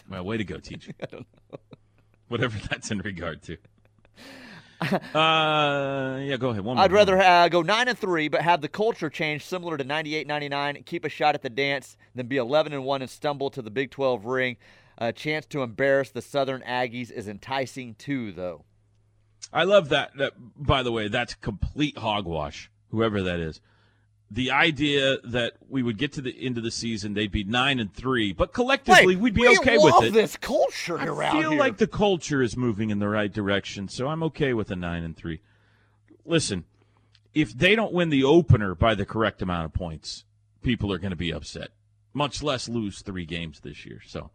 Well, 0.09 0.25
way 0.25 0.37
to 0.37 0.45
go, 0.45 0.59
teacher. 0.59 0.93
Whatever 2.29 2.57
that's 2.71 2.91
in 2.91 2.99
regard 2.99 3.43
to. 3.43 3.57
Uh, 4.81 6.19
yeah, 6.23 6.37
go 6.39 6.51
ahead. 6.51 6.65
One 6.65 6.77
more. 6.77 6.85
I'd 6.85 6.93
rather 6.93 7.19
uh, 7.19 7.49
go 7.49 7.61
nine 7.63 7.89
and 7.89 7.99
three, 7.99 8.29
but 8.29 8.41
have 8.43 8.61
the 8.63 8.69
culture 8.69 9.11
change 9.11 9.45
similar 9.45 9.77
to 9.77 9.85
98 9.85 10.27
99, 10.27 10.83
keep 10.87 11.05
a 11.05 11.09
shot 11.09 11.35
at 11.35 11.43
the 11.43 11.51
dance, 11.51 11.97
than 12.15 12.27
be 12.29 12.37
11 12.39 12.73
and 12.73 12.85
one 12.85 13.03
and 13.03 13.11
stumble 13.11 13.51
to 13.51 13.61
the 13.63 13.71
Big 13.71 13.91
12 13.91 14.25
ring. 14.25 14.57
A 15.01 15.13
chance 15.13 15.47
to 15.47 15.63
embarrass 15.63 16.11
the 16.11 16.21
Southern 16.21 16.61
Aggies 16.61 17.11
is 17.11 17.27
enticing 17.27 17.95
too, 17.95 18.33
though. 18.33 18.65
I 19.53 19.65
love 19.65 19.89
that. 19.89 20.11
That 20.19 20.35
by 20.57 20.83
the 20.83 20.93
way, 20.93 21.09
that's 21.09 21.35
complete 21.35 21.97
hogwash. 21.97 22.71
Whoever 22.91 23.23
that 23.23 23.41
is, 23.41 23.61
the 24.31 24.51
idea 24.51 25.17
that 25.25 25.55
we 25.69 25.83
would 25.83 25.97
get 25.97 26.13
to 26.13 26.21
the 26.21 26.37
end 26.39 26.59
of 26.59 26.65
the 26.65 26.71
season, 26.71 27.15
they'd 27.15 27.33
be 27.33 27.45
nine 27.45 27.79
and 27.81 27.93
three, 27.93 28.33
but 28.33 28.53
collectively 28.53 29.17
we'd 29.17 29.35
be 29.35 29.43
we 29.43 29.59
okay 29.59 29.79
with 29.79 30.05
it. 30.05 30.13
this 30.13 30.37
culture 30.37 30.99
I 30.99 31.07
around 31.07 31.41
feel 31.41 31.51
here. 31.51 31.59
like 31.59 31.79
the 31.79 31.87
culture 31.87 32.43
is 32.43 32.57
moving 32.57 32.91
in 32.91 32.99
the 32.99 33.09
right 33.09 33.33
direction, 33.33 33.89
so 33.89 34.09
I'm 34.09 34.23
okay 34.25 34.53
with 34.53 34.71
a 34.71 34.77
nine 34.77 35.03
and 35.03 35.17
three. 35.17 35.41
Listen, 36.25 36.65
if 37.33 37.57
they 37.57 37.75
don't 37.75 37.93
win 37.93 38.11
the 38.11 38.25
opener 38.25 38.75
by 38.75 38.95
the 38.95 39.07
correct 39.07 39.41
amount 39.41 39.65
of 39.65 39.73
points, 39.73 40.25
people 40.63 40.93
are 40.93 40.99
going 40.99 41.11
to 41.11 41.17
be 41.17 41.33
upset. 41.33 41.71
Much 42.13 42.43
less 42.43 42.69
lose 42.69 43.03
three 43.03 43.25
games 43.25 43.61
this 43.61 43.87
year. 43.87 44.01
So 44.05 44.31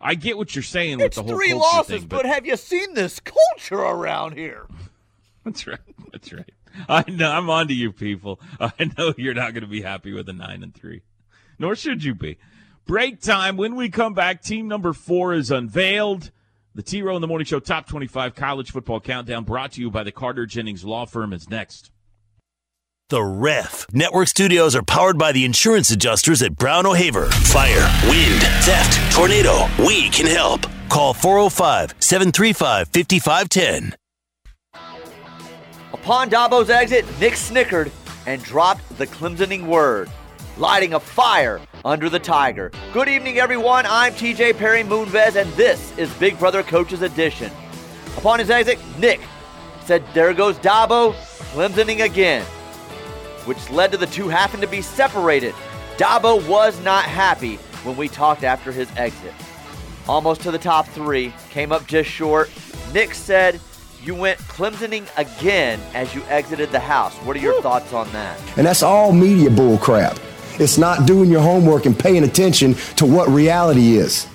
I 0.00 0.14
get 0.14 0.38
what 0.38 0.54
you're 0.54 0.62
saying 0.62 0.98
with 0.98 1.14
the 1.14 1.22
whole 1.22 1.34
three 1.34 1.50
culture 1.50 1.76
losses, 1.76 2.00
thing, 2.00 2.08
but 2.08 2.24
have 2.24 2.46
you 2.46 2.56
seen 2.56 2.94
this 2.94 3.20
culture 3.20 3.80
around 3.80 4.36
here? 4.36 4.66
That's 5.44 5.66
right. 5.66 5.78
That's 6.12 6.32
right. 6.32 6.50
I 6.88 7.04
know. 7.10 7.30
I'm 7.30 7.50
on 7.50 7.68
to 7.68 7.74
you, 7.74 7.92
people. 7.92 8.40
I 8.60 8.90
know 8.96 9.14
you're 9.16 9.34
not 9.34 9.54
going 9.54 9.64
to 9.64 9.70
be 9.70 9.82
happy 9.82 10.12
with 10.12 10.28
a 10.28 10.32
nine 10.32 10.62
and 10.62 10.74
three, 10.74 11.02
nor 11.58 11.74
should 11.74 12.04
you 12.04 12.14
be. 12.14 12.38
Break 12.86 13.20
time. 13.20 13.56
When 13.56 13.74
we 13.76 13.88
come 13.88 14.14
back, 14.14 14.42
team 14.42 14.68
number 14.68 14.92
four 14.92 15.34
is 15.34 15.50
unveiled. 15.50 16.30
The 16.74 16.82
T 16.82 17.02
Row 17.02 17.16
in 17.16 17.20
the 17.20 17.26
Morning 17.26 17.44
Show 17.44 17.58
Top 17.58 17.88
25 17.88 18.34
College 18.36 18.70
Football 18.70 19.00
Countdown, 19.00 19.44
brought 19.44 19.72
to 19.72 19.80
you 19.80 19.90
by 19.90 20.04
the 20.04 20.12
Carter 20.12 20.46
Jennings 20.46 20.84
Law 20.84 21.06
Firm, 21.06 21.32
is 21.32 21.50
next. 21.50 21.90
The 23.10 23.24
Ref. 23.24 23.86
Network 23.90 24.28
studios 24.28 24.76
are 24.76 24.82
powered 24.82 25.16
by 25.16 25.32
the 25.32 25.46
insurance 25.46 25.90
adjusters 25.90 26.42
at 26.42 26.54
Brown 26.54 26.84
O'Haver. 26.84 27.24
Fire, 27.30 27.90
wind, 28.06 28.42
theft, 28.64 29.14
tornado. 29.14 29.66
We 29.78 30.10
can 30.10 30.26
help. 30.26 30.66
Call 30.90 31.14
405 31.14 31.94
735 32.00 32.88
5510. 32.88 33.96
Upon 35.94 36.28
Dabo's 36.28 36.68
exit, 36.68 37.06
Nick 37.18 37.36
snickered 37.36 37.90
and 38.26 38.42
dropped 38.42 38.98
the 38.98 39.06
Clemsoning 39.06 39.66
word, 39.66 40.10
lighting 40.58 40.92
a 40.92 41.00
fire 41.00 41.62
under 41.86 42.10
the 42.10 42.20
Tiger. 42.20 42.70
Good 42.92 43.08
evening, 43.08 43.38
everyone. 43.38 43.86
I'm 43.86 44.12
TJ 44.12 44.58
Perry 44.58 44.82
Moonves, 44.82 45.36
and 45.36 45.50
this 45.54 45.96
is 45.96 46.12
Big 46.16 46.38
Brother 46.38 46.62
Coaches 46.62 47.00
Edition. 47.00 47.50
Upon 48.18 48.38
his 48.38 48.50
exit, 48.50 48.78
Nick 48.98 49.22
said, 49.86 50.04
There 50.12 50.34
goes 50.34 50.58
Dabo, 50.58 51.14
Clemsoning 51.54 52.04
again, 52.04 52.44
which 53.48 53.70
led 53.70 53.90
to 53.92 53.96
the 53.96 54.06
two 54.06 54.28
having 54.28 54.60
to 54.60 54.66
be 54.66 54.82
separated. 54.82 55.54
Dabo 55.96 56.46
was 56.46 56.78
not 56.82 57.04
happy 57.04 57.56
when 57.82 57.96
we 57.96 58.06
talked 58.06 58.44
after 58.44 58.70
his 58.70 58.88
exit. 58.96 59.32
Almost 60.06 60.42
to 60.42 60.50
the 60.50 60.58
top 60.58 60.86
three, 60.86 61.32
came 61.48 61.72
up 61.72 61.86
just 61.86 62.10
short. 62.10 62.50
Nick 62.92 63.14
said, 63.14 63.58
you 64.02 64.14
went 64.14 64.38
Clemsoning 64.40 65.08
again 65.16 65.80
as 65.94 66.14
you 66.14 66.22
exited 66.28 66.70
the 66.70 66.78
house. 66.78 67.14
What 67.16 67.36
are 67.36 67.40
your 67.40 67.54
Woo. 67.54 67.62
thoughts 67.62 67.92
on 67.94 68.12
that? 68.12 68.38
And 68.58 68.66
that's 68.66 68.82
all 68.82 69.12
media 69.12 69.50
bull 69.50 69.78
crap. 69.78 70.18
It's 70.60 70.76
not 70.76 71.06
doing 71.06 71.30
your 71.30 71.40
homework 71.40 71.86
and 71.86 71.98
paying 71.98 72.24
attention 72.24 72.74
to 72.96 73.06
what 73.06 73.28
reality 73.28 73.96
is. 73.96 74.26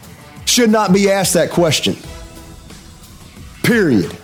Should 0.45 0.69
not 0.69 0.91
be 0.91 1.11
asked 1.11 1.33
that 1.35 1.51
question. 1.51 1.95
Period. 3.61 4.17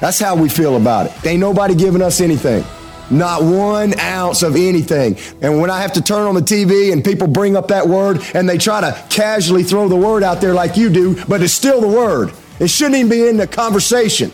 That's 0.00 0.18
how 0.18 0.36
we 0.36 0.48
feel 0.48 0.76
about 0.76 1.06
it. 1.06 1.26
Ain't 1.26 1.40
nobody 1.40 1.74
giving 1.74 2.02
us 2.02 2.20
anything. 2.20 2.64
Not 3.10 3.42
one 3.42 3.98
ounce 4.00 4.42
of 4.42 4.56
anything. 4.56 5.16
And 5.40 5.60
when 5.60 5.70
I 5.70 5.80
have 5.80 5.92
to 5.94 6.02
turn 6.02 6.26
on 6.26 6.34
the 6.34 6.40
TV 6.40 6.92
and 6.92 7.04
people 7.04 7.28
bring 7.28 7.56
up 7.56 7.68
that 7.68 7.86
word 7.86 8.20
and 8.34 8.48
they 8.48 8.58
try 8.58 8.80
to 8.80 9.04
casually 9.08 9.62
throw 9.62 9.88
the 9.88 9.96
word 9.96 10.22
out 10.22 10.40
there 10.40 10.54
like 10.54 10.76
you 10.76 10.90
do, 10.90 11.22
but 11.26 11.42
it's 11.42 11.52
still 11.52 11.80
the 11.80 11.88
word. 11.88 12.32
It 12.58 12.68
shouldn't 12.68 12.96
even 12.96 13.10
be 13.10 13.28
in 13.28 13.36
the 13.36 13.46
conversation. 13.46 14.32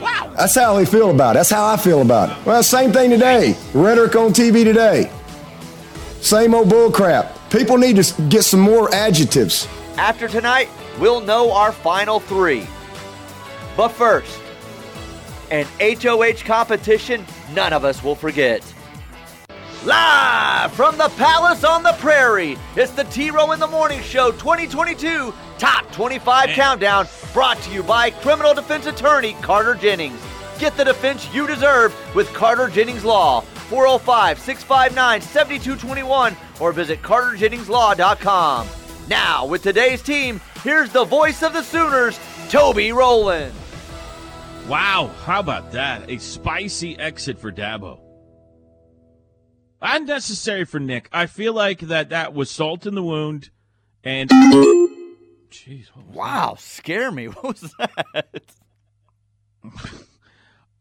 Wow. 0.00 0.32
That's 0.36 0.54
how 0.54 0.76
they 0.76 0.84
feel 0.84 1.10
about 1.10 1.32
it. 1.32 1.38
That's 1.38 1.50
how 1.50 1.66
I 1.66 1.76
feel 1.76 2.02
about 2.02 2.30
it. 2.30 2.46
Well, 2.46 2.62
same 2.62 2.92
thing 2.92 3.10
today. 3.10 3.56
Rhetoric 3.72 4.14
on 4.14 4.32
TV 4.32 4.64
today. 4.64 5.10
Same 6.20 6.54
old 6.54 6.68
bull 6.68 6.90
crap. 6.90 7.36
People 7.50 7.78
need 7.78 8.02
to 8.02 8.22
get 8.22 8.42
some 8.42 8.60
more 8.60 8.94
adjectives. 8.94 9.66
After 9.96 10.28
tonight, 10.28 10.68
we'll 10.98 11.20
know 11.20 11.52
our 11.52 11.72
final 11.72 12.20
three. 12.20 12.66
But 13.76 13.88
first, 13.88 14.40
an 15.50 15.66
HOH 15.80 16.44
competition 16.44 17.24
none 17.54 17.72
of 17.72 17.84
us 17.84 18.02
will 18.02 18.14
forget. 18.14 18.62
Live 19.84 20.72
from 20.72 20.98
the 20.98 21.08
Palace 21.10 21.62
on 21.62 21.82
the 21.82 21.92
Prairie, 21.98 22.56
it's 22.74 22.92
the 22.92 23.04
T 23.04 23.30
Row 23.30 23.52
in 23.52 23.60
the 23.60 23.66
Morning 23.66 24.00
Show 24.00 24.32
2022 24.32 25.32
Top 25.58 25.90
25 25.92 26.46
Man. 26.48 26.54
Countdown, 26.54 27.06
brought 27.32 27.60
to 27.62 27.70
you 27.72 27.82
by 27.82 28.10
criminal 28.10 28.52
defense 28.52 28.86
attorney 28.86 29.34
Carter 29.40 29.74
Jennings. 29.74 30.20
Get 30.58 30.76
the 30.76 30.84
defense 30.84 31.32
you 31.34 31.46
deserve 31.46 31.94
with 32.14 32.32
Carter 32.32 32.68
Jennings 32.68 33.04
Law. 33.04 33.42
405 33.68 34.38
659 34.38 35.20
7221 35.20 36.36
or 36.60 36.72
visit 36.72 37.02
carterjenningslaw.com. 37.02 38.68
Now, 39.08 39.46
with 39.46 39.62
today's 39.62 40.02
team, 40.02 40.40
here's 40.62 40.90
the 40.90 41.04
voice 41.04 41.42
of 41.42 41.52
the 41.52 41.62
Sooners, 41.62 42.18
Toby 42.48 42.92
Rowland. 42.92 43.52
Wow, 44.68 45.12
how 45.24 45.38
about 45.38 45.70
that? 45.72 46.10
A 46.10 46.18
spicy 46.18 46.98
exit 46.98 47.38
for 47.38 47.52
Dabo. 47.52 48.00
Unnecessary 49.80 50.64
for 50.64 50.80
Nick. 50.80 51.08
I 51.12 51.26
feel 51.26 51.52
like 51.52 51.78
that 51.80 52.08
that 52.08 52.34
was 52.34 52.50
salt 52.50 52.84
in 52.84 52.96
the 52.96 53.02
wound 53.02 53.50
and 54.02 54.28
Jeez, 55.50 55.86
wow, 56.12 56.54
that? 56.54 56.60
scare 56.60 57.12
me. 57.12 57.26
What 57.26 57.60
was 57.60 57.74
that? 57.78 58.42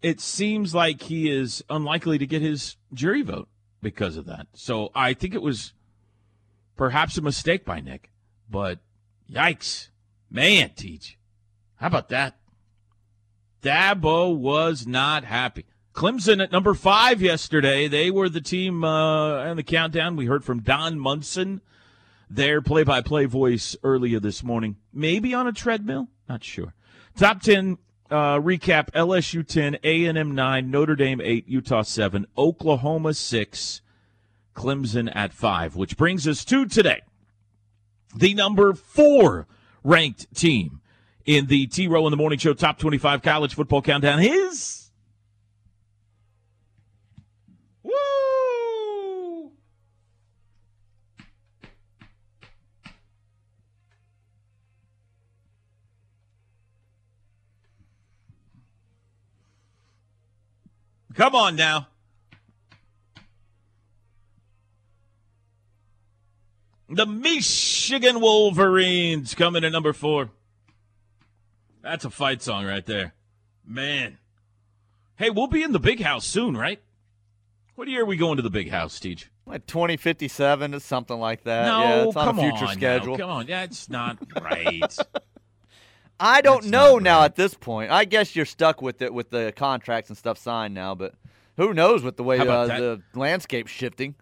it 0.02 0.20
seems 0.20 0.74
like 0.74 1.04
he 1.04 1.30
is 1.30 1.64
unlikely 1.70 2.18
to 2.18 2.26
get 2.26 2.42
his 2.42 2.78
jury 2.92 3.22
vote 3.22 3.50
because 3.84 4.18
of 4.18 4.26
that. 4.26 4.48
So 4.54 4.90
I 4.96 5.14
think 5.14 5.36
it 5.36 5.44
was 5.44 5.74
perhaps 6.76 7.20
a 7.20 7.22
mistake 7.22 7.64
by 7.66 7.82
Nick, 7.82 8.10
but 8.50 8.80
yikes. 9.32 9.90
Man, 10.32 10.72
Teach. 10.76 11.20
How 11.76 11.86
about 11.88 12.10
that? 12.10 12.40
Dabo 13.66 14.36
was 14.36 14.86
not 14.86 15.24
happy. 15.24 15.66
Clemson 15.92 16.44
at 16.44 16.52
number 16.52 16.76
five 16.76 17.20
yesterday. 17.20 17.88
They 17.88 18.12
were 18.12 18.30
the 18.30 18.40
team 18.40 18.84
uh, 18.84 19.52
the 19.56 19.64
countdown. 19.64 20.16
We 20.16 20.28
heard 20.28 20.46
from 20.46 20.62
Don 20.62 21.00
Munson 21.00 21.62
their 22.30 22.62
play 22.62 22.84
by 22.84 23.02
play 23.02 23.26
voice 23.26 23.76
earlier 23.82 24.20
this 24.20 24.44
morning. 24.44 24.76
Maybe 24.94 25.34
on 25.34 25.48
a 25.48 25.52
treadmill? 25.52 26.10
Not 26.30 26.44
sure. 26.44 26.76
Top 27.18 27.42
10 27.42 27.80
uh, 28.12 28.36
recap 28.36 28.92
LSU 28.92 29.46
10, 29.46 29.80
A&M 29.84 30.36
9, 30.36 30.70
Notre 30.70 30.96
Dame 30.96 31.22
8, 31.22 31.48
Utah 31.48 31.82
7, 31.82 32.28
Oklahoma 32.38 33.16
6, 33.16 33.82
Clemson 34.56 35.12
at 35.16 35.34
5, 35.34 35.76
which 35.76 35.98
brings 35.98 36.28
us 36.28 36.46
to 36.46 36.68
today. 36.68 37.02
The 38.16 38.36
number 38.36 38.74
four 38.74 39.48
ranked 39.84 40.34
team 40.36 40.82
in 41.26 41.48
the 41.48 41.68
T 41.68 41.88
Row 41.88 42.06
in 42.08 42.12
the 42.12 42.18
Morning 42.18 42.40
Show 42.40 42.54
Top 42.54 42.78
25 42.78 43.22
College 43.22 43.56
Football 43.56 43.82
Countdown 43.82 44.22
is 44.22 44.86
Come 61.16 61.34
on 61.34 61.56
now. 61.56 61.88
The 66.90 67.06
Michigan 67.06 68.20
Wolverines 68.20 69.34
coming 69.34 69.64
at 69.64 69.72
number 69.72 69.94
four. 69.94 70.30
That's 71.86 72.04
a 72.04 72.10
fight 72.10 72.42
song 72.42 72.66
right 72.66 72.84
there. 72.84 73.14
Man. 73.64 74.18
Hey, 75.18 75.30
we'll 75.30 75.46
be 75.46 75.62
in 75.62 75.72
the 75.72 75.80
big 75.80 76.02
house 76.02 76.26
soon, 76.26 76.58
right? 76.58 76.82
What 77.76 77.88
year 77.88 78.02
are 78.02 78.06
we 78.06 78.18
going 78.18 78.38
to 78.38 78.42
the 78.42 78.50
big 78.50 78.72
house, 78.72 78.92
Steve? 78.92 79.30
Like 79.46 79.68
2057 79.68 80.74
or 80.74 80.80
something 80.80 81.20
like 81.20 81.44
that. 81.44 81.68
No, 81.68 81.80
yeah, 81.82 82.08
it's 82.08 82.16
on 82.16 82.26
come 82.26 82.40
a 82.40 82.42
future 82.42 82.66
on 82.66 82.74
schedule. 82.74 83.18
Now. 83.18 83.24
Come 83.24 83.30
on. 83.30 83.46
That's 83.46 83.88
not 83.88 84.18
right. 84.42 84.98
I 86.20 86.42
don't 86.42 86.62
That's 86.64 86.72
know 86.72 86.98
now 86.98 87.20
right. 87.20 87.26
at 87.26 87.36
this 87.36 87.54
point. 87.54 87.92
I 87.92 88.06
guess 88.06 88.36
you're 88.36 88.46
stuck 88.46 88.82
with 88.82 89.04
it 89.04 89.14
with 89.14 89.30
the 89.30 89.54
contracts 89.56 90.10
and 90.10 90.18
stuff 90.18 90.40
signed 90.40 90.74
now, 90.74 90.96
but 90.96 91.14
who 91.56 91.72
knows 91.72 92.02
with 92.02 92.18
the 92.18 92.24
way 92.24 92.40
uh, 92.40 92.66
the 92.66 93.02
landscape's 93.14 93.72
shifting. 93.72 94.16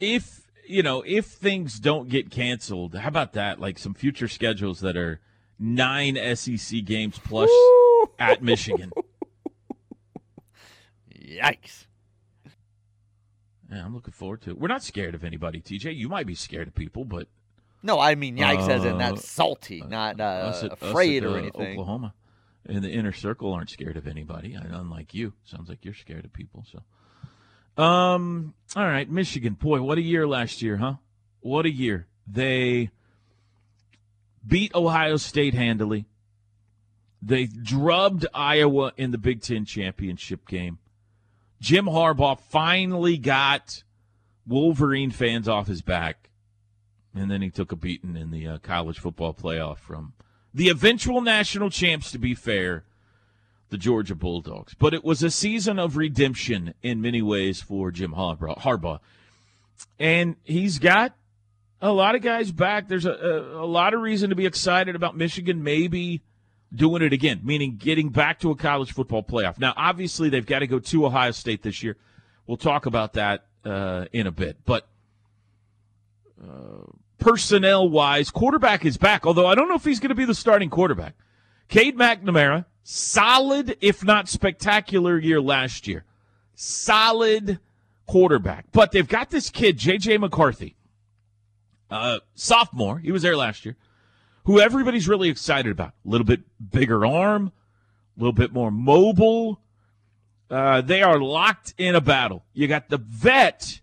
If 0.00 0.42
you 0.66 0.82
know, 0.82 1.02
if 1.06 1.26
things 1.26 1.78
don't 1.78 2.08
get 2.08 2.30
canceled, 2.30 2.94
how 2.94 3.08
about 3.08 3.32
that? 3.34 3.60
Like 3.60 3.78
some 3.78 3.94
future 3.94 4.28
schedules 4.28 4.80
that 4.80 4.96
are 4.96 5.20
nine 5.58 6.16
SEC 6.36 6.84
games 6.84 7.18
plus 7.18 7.50
at 8.18 8.42
Michigan. 8.42 8.92
Yikes. 11.14 11.86
Yeah, 13.70 13.84
I'm 13.86 13.94
looking 13.94 14.12
forward 14.12 14.42
to 14.42 14.50
it. 14.50 14.58
We're 14.58 14.68
not 14.68 14.82
scared 14.82 15.14
of 15.14 15.24
anybody, 15.24 15.60
TJ. 15.60 15.96
You 15.96 16.08
might 16.08 16.26
be 16.26 16.34
scared 16.34 16.68
of 16.68 16.74
people, 16.74 17.04
but 17.04 17.28
no, 17.82 17.98
I 17.98 18.14
mean 18.14 18.36
yikes 18.36 18.68
uh, 18.68 18.72
as 18.72 18.84
in 18.84 18.98
not 18.98 19.14
uh, 19.14 19.16
salty, 19.16 19.80
not 19.80 20.20
uh, 20.20 20.52
at, 20.62 20.72
afraid 20.72 21.24
at, 21.24 21.30
or 21.30 21.34
uh, 21.36 21.38
anything. 21.38 21.78
Oklahoma 21.78 22.14
in 22.68 22.82
the 22.82 22.90
inner 22.90 23.12
circle 23.12 23.52
aren't 23.52 23.70
scared 23.70 23.96
of 23.96 24.06
anybody, 24.06 24.54
unlike 24.54 25.14
you. 25.14 25.32
Sounds 25.44 25.68
like 25.68 25.84
you're 25.84 25.94
scared 25.94 26.24
of 26.24 26.32
people. 26.32 26.64
So, 26.70 26.82
um, 27.76 28.54
all 28.76 28.84
right, 28.84 29.08
Michigan. 29.10 29.54
Boy, 29.54 29.82
what 29.82 29.98
a 29.98 30.02
year 30.02 30.26
last 30.26 30.62
year, 30.62 30.76
huh? 30.78 30.94
What 31.40 31.66
a 31.66 31.70
year. 31.70 32.06
They 32.26 32.90
beat 34.46 34.74
Ohio 34.74 35.16
State 35.16 35.54
handily. 35.54 36.06
They 37.20 37.46
drubbed 37.46 38.26
Iowa 38.34 38.92
in 38.96 39.10
the 39.12 39.18
Big 39.18 39.42
Ten 39.42 39.64
championship 39.64 40.46
game. 40.48 40.78
Jim 41.60 41.86
Harbaugh 41.86 42.40
finally 42.40 43.16
got 43.16 43.84
Wolverine 44.46 45.12
fans 45.12 45.48
off 45.48 45.68
his 45.68 45.82
back. 45.82 46.28
and 47.14 47.30
then 47.30 47.42
he 47.42 47.50
took 47.50 47.70
a 47.72 47.76
beating 47.76 48.16
in 48.16 48.30
the 48.30 48.46
uh, 48.46 48.58
college 48.58 48.98
football 48.98 49.34
playoff 49.34 49.78
from 49.78 50.14
the 50.52 50.68
eventual 50.68 51.20
national 51.20 51.70
champs. 51.70 52.10
To 52.10 52.18
be 52.18 52.34
fair, 52.34 52.84
the 53.72 53.78
Georgia 53.78 54.14
Bulldogs, 54.14 54.74
but 54.74 54.94
it 54.94 55.02
was 55.02 55.22
a 55.22 55.30
season 55.30 55.78
of 55.78 55.96
redemption 55.96 56.74
in 56.82 57.00
many 57.00 57.22
ways 57.22 57.60
for 57.60 57.90
Jim 57.90 58.12
Harbaugh, 58.14 59.00
and 59.98 60.36
he's 60.44 60.78
got 60.78 61.16
a 61.80 61.90
lot 61.90 62.14
of 62.14 62.22
guys 62.22 62.52
back. 62.52 62.86
There's 62.86 63.06
a, 63.06 63.12
a, 63.12 63.64
a 63.64 63.66
lot 63.66 63.94
of 63.94 64.00
reason 64.00 64.30
to 64.30 64.36
be 64.36 64.46
excited 64.46 64.94
about 64.94 65.16
Michigan 65.16 65.64
maybe 65.64 66.22
doing 66.72 67.02
it 67.02 67.12
again, 67.12 67.40
meaning 67.42 67.76
getting 67.76 68.10
back 68.10 68.38
to 68.40 68.50
a 68.50 68.56
college 68.56 68.92
football 68.92 69.22
playoff. 69.22 69.58
Now, 69.58 69.74
obviously, 69.76 70.28
they've 70.28 70.46
got 70.46 70.60
to 70.60 70.66
go 70.66 70.78
to 70.78 71.06
Ohio 71.06 71.32
State 71.32 71.62
this 71.62 71.82
year. 71.82 71.96
We'll 72.46 72.56
talk 72.56 72.86
about 72.86 73.14
that 73.14 73.46
uh, 73.64 74.06
in 74.12 74.26
a 74.26 74.32
bit. 74.32 74.58
But 74.64 74.86
uh, 76.42 76.84
personnel 77.18 77.88
wise, 77.88 78.30
quarterback 78.30 78.84
is 78.84 78.96
back, 78.96 79.26
although 79.26 79.46
I 79.46 79.54
don't 79.54 79.68
know 79.68 79.76
if 79.76 79.84
he's 79.84 80.00
going 80.00 80.10
to 80.10 80.14
be 80.14 80.24
the 80.24 80.34
starting 80.34 80.70
quarterback. 80.70 81.14
Cade 81.68 81.96
McNamara, 81.96 82.66
solid, 82.82 83.76
if 83.80 84.04
not 84.04 84.28
spectacular 84.28 85.18
year 85.18 85.40
last 85.40 85.86
year. 85.86 86.04
Solid 86.54 87.58
quarterback. 88.06 88.66
But 88.72 88.92
they've 88.92 89.08
got 89.08 89.30
this 89.30 89.50
kid, 89.50 89.78
J.J. 89.78 90.18
McCarthy, 90.18 90.76
uh, 91.90 92.18
sophomore. 92.34 92.98
He 92.98 93.12
was 93.12 93.22
there 93.22 93.36
last 93.36 93.64
year 93.64 93.76
who 94.44 94.60
everybody's 94.60 95.08
really 95.08 95.28
excited 95.28 95.70
about. 95.70 95.94
A 96.04 96.08
little 96.08 96.24
bit 96.24 96.40
bigger 96.70 97.06
arm, 97.06 97.52
a 98.16 98.20
little 98.20 98.32
bit 98.32 98.52
more 98.52 98.70
mobile. 98.70 99.60
Uh, 100.50 100.80
they 100.80 101.02
are 101.02 101.18
locked 101.18 101.74
in 101.78 101.94
a 101.94 102.00
battle. 102.00 102.44
You 102.52 102.68
got 102.68 102.88
the 102.88 102.98
vet 102.98 103.80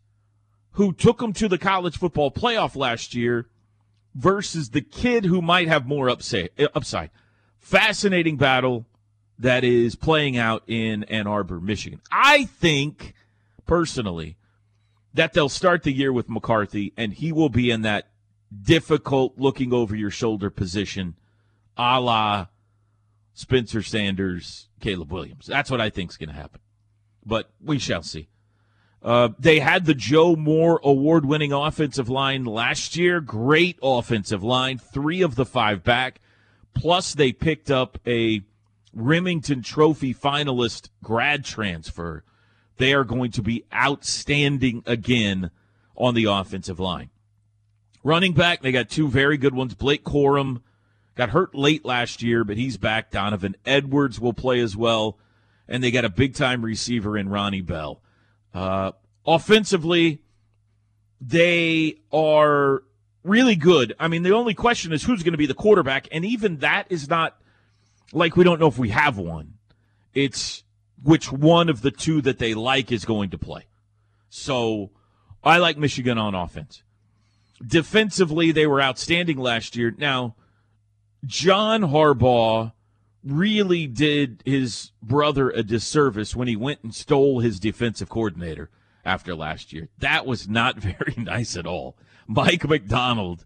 who 0.71 0.93
took 0.93 1.19
them 1.19 1.33
to 1.33 1.47
the 1.47 1.57
college 1.57 1.97
football 1.97 2.31
playoff 2.31 2.75
last 2.75 3.15
year 3.15 3.47
versus 4.13 4.69
the 4.69 4.81
kid 4.81 5.25
who 5.25 5.41
might 5.41 5.67
have 5.67 5.88
more 5.88 6.09
upside. 6.09 6.49
upside. 6.75 7.09
Fascinating 7.57 8.38
battle 8.38 8.85
that 9.39 9.63
is 9.63 9.95
playing 9.95 10.38
out 10.38 10.63
in 10.67 11.06
Ann 11.06 11.25
Arbor, 11.25 11.60
Michigan. 11.60 12.02
I 12.12 12.45
think, 12.45 13.13
personally, 13.65 14.36
that 15.13 15.34
they'll 15.34 15.49
start 15.49 15.84
the 15.84 15.93
year 15.93 16.13
with 16.13 16.30
McCarthy 16.30 16.93
and 16.97 17.13
he 17.13 17.32
will 17.32 17.49
be 17.49 17.71
in 17.71 17.82
that 17.82 18.10
difficult 18.63 19.38
looking 19.38 19.73
over 19.73 19.95
your 19.95 20.12
shoulder 20.12 20.49
position, 20.49 21.15
a 21.78 21.99
la 21.99 22.47
Spencer 23.34 23.82
Sanders, 23.82 24.67
Caleb 24.82 25.12
Williams. 25.12 25.45
That's 25.45 25.71
what 25.71 25.80
I 25.80 25.89
think 25.89 26.12
is 26.12 26.17
going 26.17 26.30
to 26.30 26.36
happen. 26.36 26.60
But 27.25 27.49
we 27.63 27.80
shall 27.80 28.04
see. 28.04 28.28
Uh, 29.02 29.30
they 29.39 29.60
had 29.60 29.86
the 29.86 29.93
Joe 29.93 30.36
Moore 30.36 30.82
award 30.84 31.25
winning 31.25 31.54
offensive 31.54 32.10
line 32.10 32.43
last 32.43 32.97
year. 32.97 33.21
Great 33.21 33.80
offensive 33.82 34.43
line, 34.43 34.78
three 34.78 35.21
of 35.21 35.36
the 35.36 35.45
five 35.45 35.84
back. 35.84 36.19
Plus, 36.73 37.13
they 37.13 37.32
picked 37.32 37.71
up 37.71 37.97
a 38.06 38.41
Remington 38.93 39.62
Trophy 39.62 40.13
finalist 40.13 40.89
grad 41.04 41.45
transfer. 41.45 42.23
They 42.78 42.93
are 42.93 43.04
going 43.04 43.32
to 43.32 43.41
be 43.41 43.65
outstanding 43.73 44.84
again 44.86 45.52
on 45.95 46.15
the 46.15 46.25
offensive 46.25 46.80
line. 46.80 47.10
Running 48.04 48.34
back, 48.34 48.62
they 48.62 48.71
got 48.71 48.89
two 48.89 49.10
very 49.10 49.38
good 49.38 49.54
ones. 49.54 49.73
Blake 49.73 50.06
Corum 50.06 50.62
got 51.15 51.32
hurt 51.32 51.54
late 51.54 51.84
last 51.84 52.23
year, 52.23 52.45
but 52.45 52.56
he's 52.56 52.78
back. 52.78 53.12
Donovan 53.12 53.58
Edwards 53.65 54.19
will 54.19 54.34
play 54.34 54.60
as 54.62 54.78
well. 54.78 55.17
And 55.67 55.84
they 55.84 55.91
got 55.91 56.06
a 56.06 56.10
big 56.10 56.34
time 56.34 56.63
receiver 56.63 57.17
in 57.17 57.28
Ronnie 57.28 57.62
Bell. 57.62 58.02
Uh, 58.54 58.93
offensively, 59.28 60.21
they 61.19 61.97
are 62.12 62.84
really 63.23 63.56
good. 63.56 63.93
I 63.99 64.08
mean, 64.08 64.23
the 64.23 64.34
only 64.34 64.54
question 64.54 64.93
is 64.93 65.04
who's 65.04 65.21
going 65.21 65.34
to 65.34 65.38
be 65.38 65.45
the 65.45 65.54
quarterback. 65.54 66.08
And 66.12 66.23
even 66.23 66.58
that 66.60 66.88
is 66.89 67.10
not 67.10 67.38
like 68.11 68.35
we 68.35 68.43
don't 68.43 68.59
know 68.59 68.67
if 68.67 68.77
we 68.77 68.89
have 68.89 69.17
one. 69.17 69.55
It's 70.13 70.63
which 71.03 71.31
one 71.31 71.69
of 71.69 71.81
the 71.81 71.91
two 71.91 72.21
that 72.21 72.39
they 72.39 72.53
like 72.53 72.91
is 72.91 73.05
going 73.05 73.29
to 73.29 73.37
play. 73.37 73.67
So 74.29 74.91
I 75.43 75.57
like 75.57 75.77
Michigan 75.77 76.17
on 76.17 76.35
offense. 76.35 76.83
Defensively, 77.65 78.51
they 78.51 78.67
were 78.67 78.81
outstanding 78.81 79.37
last 79.37 79.75
year. 79.75 79.93
Now, 79.97 80.35
John 81.25 81.81
Harbaugh 81.81 82.73
really 83.23 83.85
did 83.85 84.41
his 84.45 84.91
brother 85.01 85.49
a 85.49 85.63
disservice 85.63 86.35
when 86.35 86.47
he 86.47 86.55
went 86.55 86.83
and 86.83 86.95
stole 86.95 87.39
his 87.39 87.59
defensive 87.59 88.09
coordinator 88.09 88.69
after 89.03 89.35
last 89.35 89.73
year. 89.73 89.89
That 89.97 90.25
was 90.25 90.47
not 90.47 90.77
very 90.79 91.15
nice 91.17 91.57
at 91.57 91.67
all. 91.67 91.97
Mike 92.27 92.67
Macdonald 92.67 93.45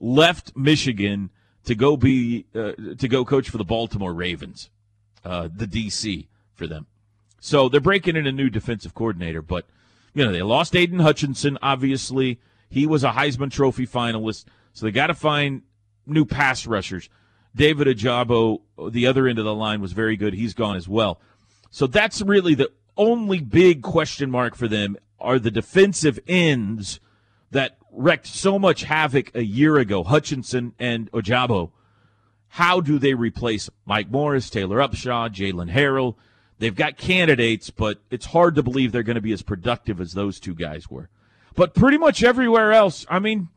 left 0.00 0.56
Michigan 0.56 1.30
to 1.68 1.74
go 1.74 1.98
be 1.98 2.46
uh, 2.54 2.72
to 2.96 3.08
go 3.08 3.26
coach 3.26 3.50
for 3.50 3.58
the 3.58 3.64
Baltimore 3.64 4.14
Ravens, 4.14 4.70
uh, 5.22 5.50
the 5.54 5.66
DC 5.66 6.26
for 6.54 6.66
them. 6.66 6.86
So 7.40 7.68
they're 7.68 7.78
breaking 7.78 8.16
in 8.16 8.26
a 8.26 8.32
new 8.32 8.48
defensive 8.48 8.94
coordinator, 8.94 9.42
but 9.42 9.66
you 10.14 10.24
know 10.24 10.32
they 10.32 10.40
lost 10.40 10.74
Aidan 10.74 11.00
Hutchinson, 11.00 11.58
obviously. 11.60 12.40
He 12.70 12.86
was 12.86 13.04
a 13.04 13.10
Heisman 13.10 13.50
Trophy 13.50 13.86
finalist, 13.86 14.46
so 14.72 14.86
they 14.86 14.92
got 14.92 15.08
to 15.08 15.14
find 15.14 15.60
new 16.06 16.24
pass 16.24 16.66
rushers. 16.66 17.10
David 17.54 17.86
Ojabo, 17.86 18.62
the 18.90 19.06
other 19.06 19.26
end 19.26 19.38
of 19.38 19.44
the 19.44 19.54
line, 19.54 19.82
was 19.82 19.92
very 19.92 20.16
good. 20.16 20.32
He's 20.32 20.54
gone 20.54 20.76
as 20.76 20.88
well. 20.88 21.20
So 21.70 21.86
that's 21.86 22.22
really 22.22 22.54
the 22.54 22.70
only 22.96 23.40
big 23.40 23.82
question 23.82 24.30
mark 24.30 24.54
for 24.54 24.68
them 24.68 24.96
are 25.20 25.38
the 25.38 25.50
defensive 25.50 26.18
ends 26.26 26.98
that 27.50 27.77
wrecked 27.90 28.26
so 28.26 28.58
much 28.58 28.84
havoc 28.84 29.34
a 29.34 29.42
year 29.42 29.76
ago, 29.78 30.04
Hutchinson 30.04 30.74
and 30.78 31.10
Ojabo. 31.12 31.70
How 32.48 32.80
do 32.80 32.98
they 32.98 33.14
replace 33.14 33.68
Mike 33.84 34.10
Morris, 34.10 34.50
Taylor 34.50 34.78
Upshaw, 34.78 35.28
Jaylen 35.28 35.72
Harrell? 35.72 36.16
They've 36.58 36.74
got 36.74 36.96
candidates, 36.96 37.70
but 37.70 38.00
it's 38.10 38.26
hard 38.26 38.54
to 38.56 38.62
believe 38.62 38.90
they're 38.90 39.02
going 39.02 39.16
to 39.16 39.20
be 39.20 39.32
as 39.32 39.42
productive 39.42 40.00
as 40.00 40.12
those 40.12 40.40
two 40.40 40.54
guys 40.54 40.90
were. 40.90 41.08
But 41.54 41.74
pretty 41.74 41.98
much 41.98 42.22
everywhere 42.22 42.72
else, 42.72 43.06
I 43.08 43.18
mean, 43.18 43.48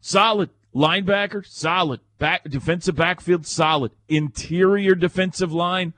solid 0.00 0.50
linebacker, 0.74 1.46
solid 1.46 2.00
back 2.18 2.48
defensive 2.48 2.96
backfield, 2.96 3.46
solid 3.46 3.92
interior 4.08 4.94
defensive 4.94 5.52
line, 5.52 5.94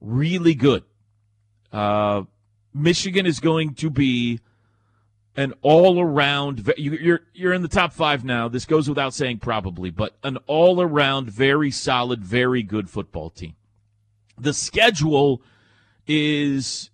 really 0.00 0.54
good. 0.54 0.84
Uh, 1.72 2.22
Michigan 2.72 3.26
is 3.26 3.40
going 3.40 3.74
to 3.74 3.90
be 3.90 4.40
an 5.36 5.52
all-around. 5.62 6.72
You're 6.76 7.20
you're 7.32 7.52
in 7.52 7.62
the 7.62 7.68
top 7.68 7.92
five 7.92 8.24
now. 8.24 8.48
This 8.48 8.64
goes 8.64 8.88
without 8.88 9.14
saying, 9.14 9.38
probably, 9.38 9.90
but 9.90 10.16
an 10.22 10.38
all-around, 10.46 11.30
very 11.30 11.70
solid, 11.70 12.24
very 12.24 12.62
good 12.62 12.88
football 12.88 13.30
team. 13.30 13.54
The 14.38 14.54
schedule 14.54 15.42
is 16.06 16.90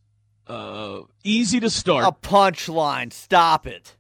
uh, 0.47 1.01
easy 1.25 1.61
to 1.61 1.71
start. 1.71 2.05
A 2.05 2.13
punchline. 2.13 3.13
Stop 3.13 3.67
it. 3.67 3.97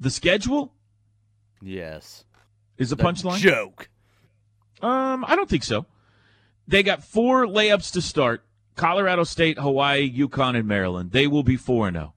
The 0.00 0.10
schedule? 0.10 0.72
Yes. 1.62 2.24
Is 2.76 2.92
a 2.92 2.96
punchline? 2.96 3.38
Joke. 3.38 3.88
Um, 4.82 5.24
I 5.26 5.36
don't 5.36 5.48
think 5.48 5.64
so. 5.64 5.86
They 6.66 6.82
got 6.82 7.04
four 7.04 7.46
layups 7.46 7.92
to 7.92 8.02
start. 8.02 8.42
Colorado 8.74 9.24
State, 9.24 9.58
Hawaii, 9.58 10.10
UConn, 10.10 10.56
and 10.56 10.66
Maryland. 10.66 11.12
They 11.12 11.26
will 11.26 11.44
be 11.44 11.56
4 11.56 11.92
0. 11.92 12.13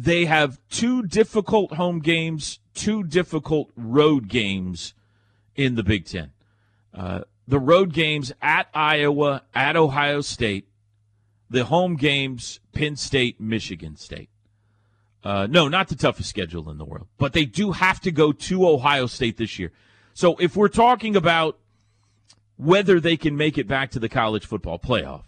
They 0.00 0.26
have 0.26 0.60
two 0.70 1.02
difficult 1.02 1.72
home 1.72 1.98
games, 1.98 2.60
two 2.72 3.02
difficult 3.02 3.70
road 3.76 4.28
games 4.28 4.94
in 5.56 5.74
the 5.74 5.82
Big 5.82 6.04
Ten. 6.04 6.30
Uh, 6.94 7.22
the 7.48 7.58
road 7.58 7.92
games 7.92 8.32
at 8.40 8.68
Iowa, 8.72 9.42
at 9.56 9.74
Ohio 9.74 10.20
State, 10.20 10.68
the 11.50 11.64
home 11.64 11.96
games 11.96 12.60
Penn 12.72 12.94
State, 12.94 13.40
Michigan 13.40 13.96
State. 13.96 14.28
Uh, 15.24 15.48
no, 15.50 15.66
not 15.66 15.88
the 15.88 15.96
toughest 15.96 16.28
schedule 16.28 16.70
in 16.70 16.78
the 16.78 16.84
world, 16.84 17.08
but 17.18 17.32
they 17.32 17.44
do 17.44 17.72
have 17.72 18.00
to 18.02 18.12
go 18.12 18.30
to 18.30 18.68
Ohio 18.68 19.06
State 19.06 19.36
this 19.36 19.58
year. 19.58 19.72
So 20.14 20.36
if 20.36 20.54
we're 20.54 20.68
talking 20.68 21.16
about 21.16 21.58
whether 22.56 23.00
they 23.00 23.16
can 23.16 23.36
make 23.36 23.58
it 23.58 23.66
back 23.66 23.90
to 23.90 23.98
the 23.98 24.08
college 24.08 24.46
football 24.46 24.78
playoff, 24.78 25.24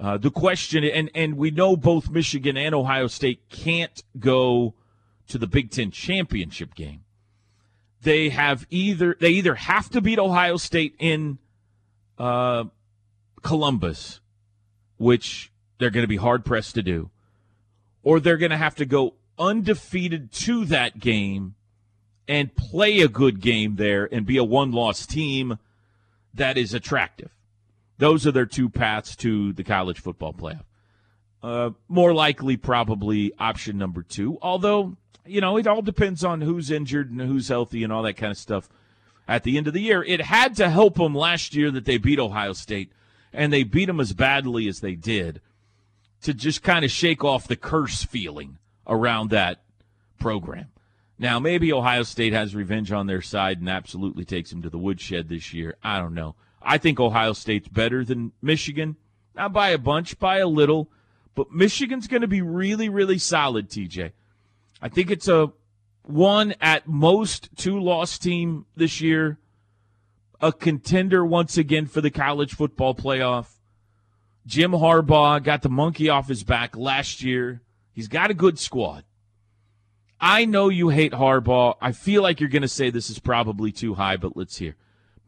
uh, 0.00 0.16
the 0.16 0.30
question, 0.30 0.82
and, 0.82 1.10
and 1.14 1.36
we 1.36 1.50
know 1.50 1.76
both 1.76 2.10
Michigan 2.10 2.56
and 2.56 2.74
Ohio 2.74 3.06
State 3.06 3.48
can't 3.50 4.02
go 4.18 4.74
to 5.28 5.38
the 5.38 5.46
Big 5.46 5.70
Ten 5.70 5.90
championship 5.90 6.74
game. 6.74 7.04
They 8.02 8.30
have 8.30 8.66
either 8.70 9.14
they 9.20 9.30
either 9.30 9.54
have 9.54 9.90
to 9.90 10.00
beat 10.00 10.18
Ohio 10.18 10.56
State 10.56 10.94
in 10.98 11.38
uh, 12.18 12.64
Columbus 13.42 14.20
which 15.00 15.50
they're 15.78 15.90
going 15.90 16.04
to 16.04 16.08
be 16.08 16.18
hard 16.18 16.44
pressed 16.44 16.74
to 16.74 16.82
do, 16.82 17.08
or 18.02 18.20
they're 18.20 18.36
going 18.36 18.50
to 18.50 18.56
have 18.58 18.74
to 18.74 18.84
go 18.84 19.14
undefeated 19.38 20.30
to 20.30 20.66
that 20.66 21.00
game 21.00 21.54
and 22.28 22.54
play 22.54 23.00
a 23.00 23.08
good 23.08 23.40
game 23.40 23.76
there 23.76 24.06
and 24.12 24.26
be 24.26 24.36
a 24.36 24.44
one 24.44 24.72
loss 24.72 25.06
team 25.06 25.58
that 26.34 26.58
is 26.58 26.74
attractive. 26.74 27.30
Those 28.00 28.26
are 28.26 28.32
their 28.32 28.46
two 28.46 28.68
paths 28.68 29.14
to 29.16 29.52
the 29.52 29.62
college 29.62 30.00
football 30.00 30.32
playoff. 30.32 30.64
Uh, 31.42 31.70
more 31.88 32.12
likely, 32.12 32.56
probably 32.56 33.32
option 33.38 33.78
number 33.78 34.02
two. 34.02 34.38
Although 34.42 34.96
you 35.26 35.40
know, 35.40 35.56
it 35.56 35.66
all 35.66 35.82
depends 35.82 36.24
on 36.24 36.40
who's 36.40 36.70
injured 36.70 37.10
and 37.10 37.20
who's 37.20 37.48
healthy 37.48 37.84
and 37.84 37.92
all 37.92 38.02
that 38.02 38.16
kind 38.16 38.32
of 38.32 38.38
stuff 38.38 38.68
at 39.28 39.44
the 39.44 39.56
end 39.56 39.68
of 39.68 39.74
the 39.74 39.80
year. 39.80 40.02
It 40.02 40.22
had 40.22 40.56
to 40.56 40.68
help 40.68 40.96
them 40.96 41.14
last 41.14 41.54
year 41.54 41.70
that 41.70 41.84
they 41.84 41.98
beat 41.98 42.18
Ohio 42.18 42.52
State, 42.52 42.90
and 43.32 43.52
they 43.52 43.62
beat 43.62 43.86
them 43.86 44.00
as 44.00 44.12
badly 44.12 44.66
as 44.66 44.80
they 44.80 44.94
did 44.94 45.40
to 46.22 46.34
just 46.34 46.62
kind 46.62 46.84
of 46.84 46.90
shake 46.90 47.24
off 47.24 47.46
the 47.46 47.56
curse 47.56 48.02
feeling 48.02 48.58
around 48.86 49.30
that 49.30 49.62
program. 50.18 50.66
Now, 51.18 51.38
maybe 51.38 51.72
Ohio 51.72 52.02
State 52.02 52.32
has 52.32 52.54
revenge 52.54 52.90
on 52.90 53.06
their 53.06 53.22
side 53.22 53.60
and 53.60 53.68
absolutely 53.68 54.24
takes 54.24 54.50
them 54.50 54.62
to 54.62 54.70
the 54.70 54.78
woodshed 54.78 55.28
this 55.28 55.52
year. 55.52 55.76
I 55.82 55.98
don't 55.98 56.14
know. 56.14 56.34
I 56.62 56.78
think 56.78 57.00
Ohio 57.00 57.32
State's 57.32 57.68
better 57.68 58.04
than 58.04 58.32
Michigan. 58.42 58.96
Not 59.34 59.52
by 59.52 59.70
a 59.70 59.78
bunch, 59.78 60.18
by 60.18 60.38
a 60.38 60.46
little. 60.46 60.90
But 61.34 61.52
Michigan's 61.52 62.06
going 62.06 62.22
to 62.22 62.28
be 62.28 62.42
really, 62.42 62.88
really 62.88 63.18
solid, 63.18 63.70
TJ. 63.70 64.12
I 64.82 64.88
think 64.88 65.10
it's 65.10 65.28
a 65.28 65.52
one 66.02 66.54
at 66.60 66.88
most 66.88 67.50
two 67.56 67.78
loss 67.80 68.18
team 68.18 68.66
this 68.76 69.00
year, 69.00 69.38
a 70.40 70.52
contender 70.52 71.24
once 71.24 71.56
again 71.56 71.86
for 71.86 72.00
the 72.00 72.10
college 72.10 72.54
football 72.54 72.94
playoff. 72.94 73.46
Jim 74.46 74.72
Harbaugh 74.72 75.42
got 75.42 75.62
the 75.62 75.68
monkey 75.68 76.08
off 76.08 76.28
his 76.28 76.42
back 76.42 76.76
last 76.76 77.22
year. 77.22 77.62
He's 77.92 78.08
got 78.08 78.30
a 78.30 78.34
good 78.34 78.58
squad. 78.58 79.04
I 80.20 80.44
know 80.44 80.68
you 80.68 80.88
hate 80.88 81.12
Harbaugh. 81.12 81.76
I 81.80 81.92
feel 81.92 82.22
like 82.22 82.40
you're 82.40 82.48
going 82.48 82.62
to 82.62 82.68
say 82.68 82.90
this 82.90 83.10
is 83.10 83.18
probably 83.18 83.72
too 83.72 83.94
high, 83.94 84.16
but 84.16 84.36
let's 84.36 84.56
hear. 84.58 84.76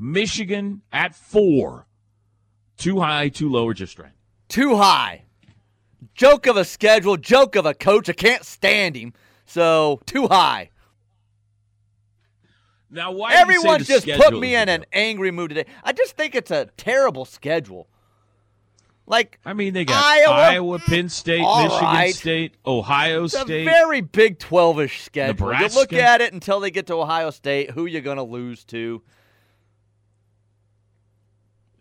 Michigan 0.03 0.83
at 0.93 1.15
four. 1.15 1.87
Too 2.77 2.99
high, 2.99 3.29
too 3.29 3.49
low, 3.49 3.67
or 3.67 3.75
just 3.75 3.99
right? 4.01 4.11
Too 4.49 4.77
high. 4.77 5.23
Joke 6.15 6.49
of 6.49 6.57
a 6.57 6.65
schedule, 6.65 7.17
joke 7.17 7.55
of 7.55 7.67
a 7.67 7.73
coach. 7.73 8.09
I 8.09 8.13
can't 8.13 8.45
stand 8.45 8.97
him. 8.97 9.13
So, 9.47 10.01
too 10.05 10.27
high. 10.27 10.71
Now, 12.91 13.13
why 13.13 13.35
Everyone 13.35 13.83
just 13.85 14.07
put 14.07 14.39
me 14.39 14.57
in 14.57 14.69
an 14.69 14.85
angry 14.93 15.31
mood 15.31 15.51
today. 15.51 15.67
I 15.85 15.93
just 15.93 16.17
think 16.17 16.35
it's 16.35 16.51
a 16.51 16.69
terrible 16.77 17.25
schedule. 17.25 17.89
Like 19.07 19.39
I 19.45 19.53
mean, 19.53 19.75
they 19.75 19.85
got 19.85 20.03
Iowa, 20.03 20.35
Iowa 20.35 20.79
Penn 20.79 21.09
State, 21.09 21.41
Michigan 21.41 21.83
right. 21.83 22.15
State, 22.15 22.55
Ohio 22.65 23.25
It's 23.25 23.35
a 23.35 23.41
State. 23.41 23.65
very 23.65 24.01
Big 24.01 24.39
12-ish 24.39 25.03
schedule. 25.03 25.53
You 25.55 25.69
look 25.69 25.93
at 25.93 26.21
it 26.21 26.33
until 26.33 26.61
they 26.61 26.71
get 26.71 26.87
to 26.87 26.95
Ohio 26.95 27.31
State, 27.31 27.73
who 27.73 27.87
you 27.87 28.01
going 28.01 28.17
to 28.17 28.23
lose 28.23 28.65
to? 28.67 29.03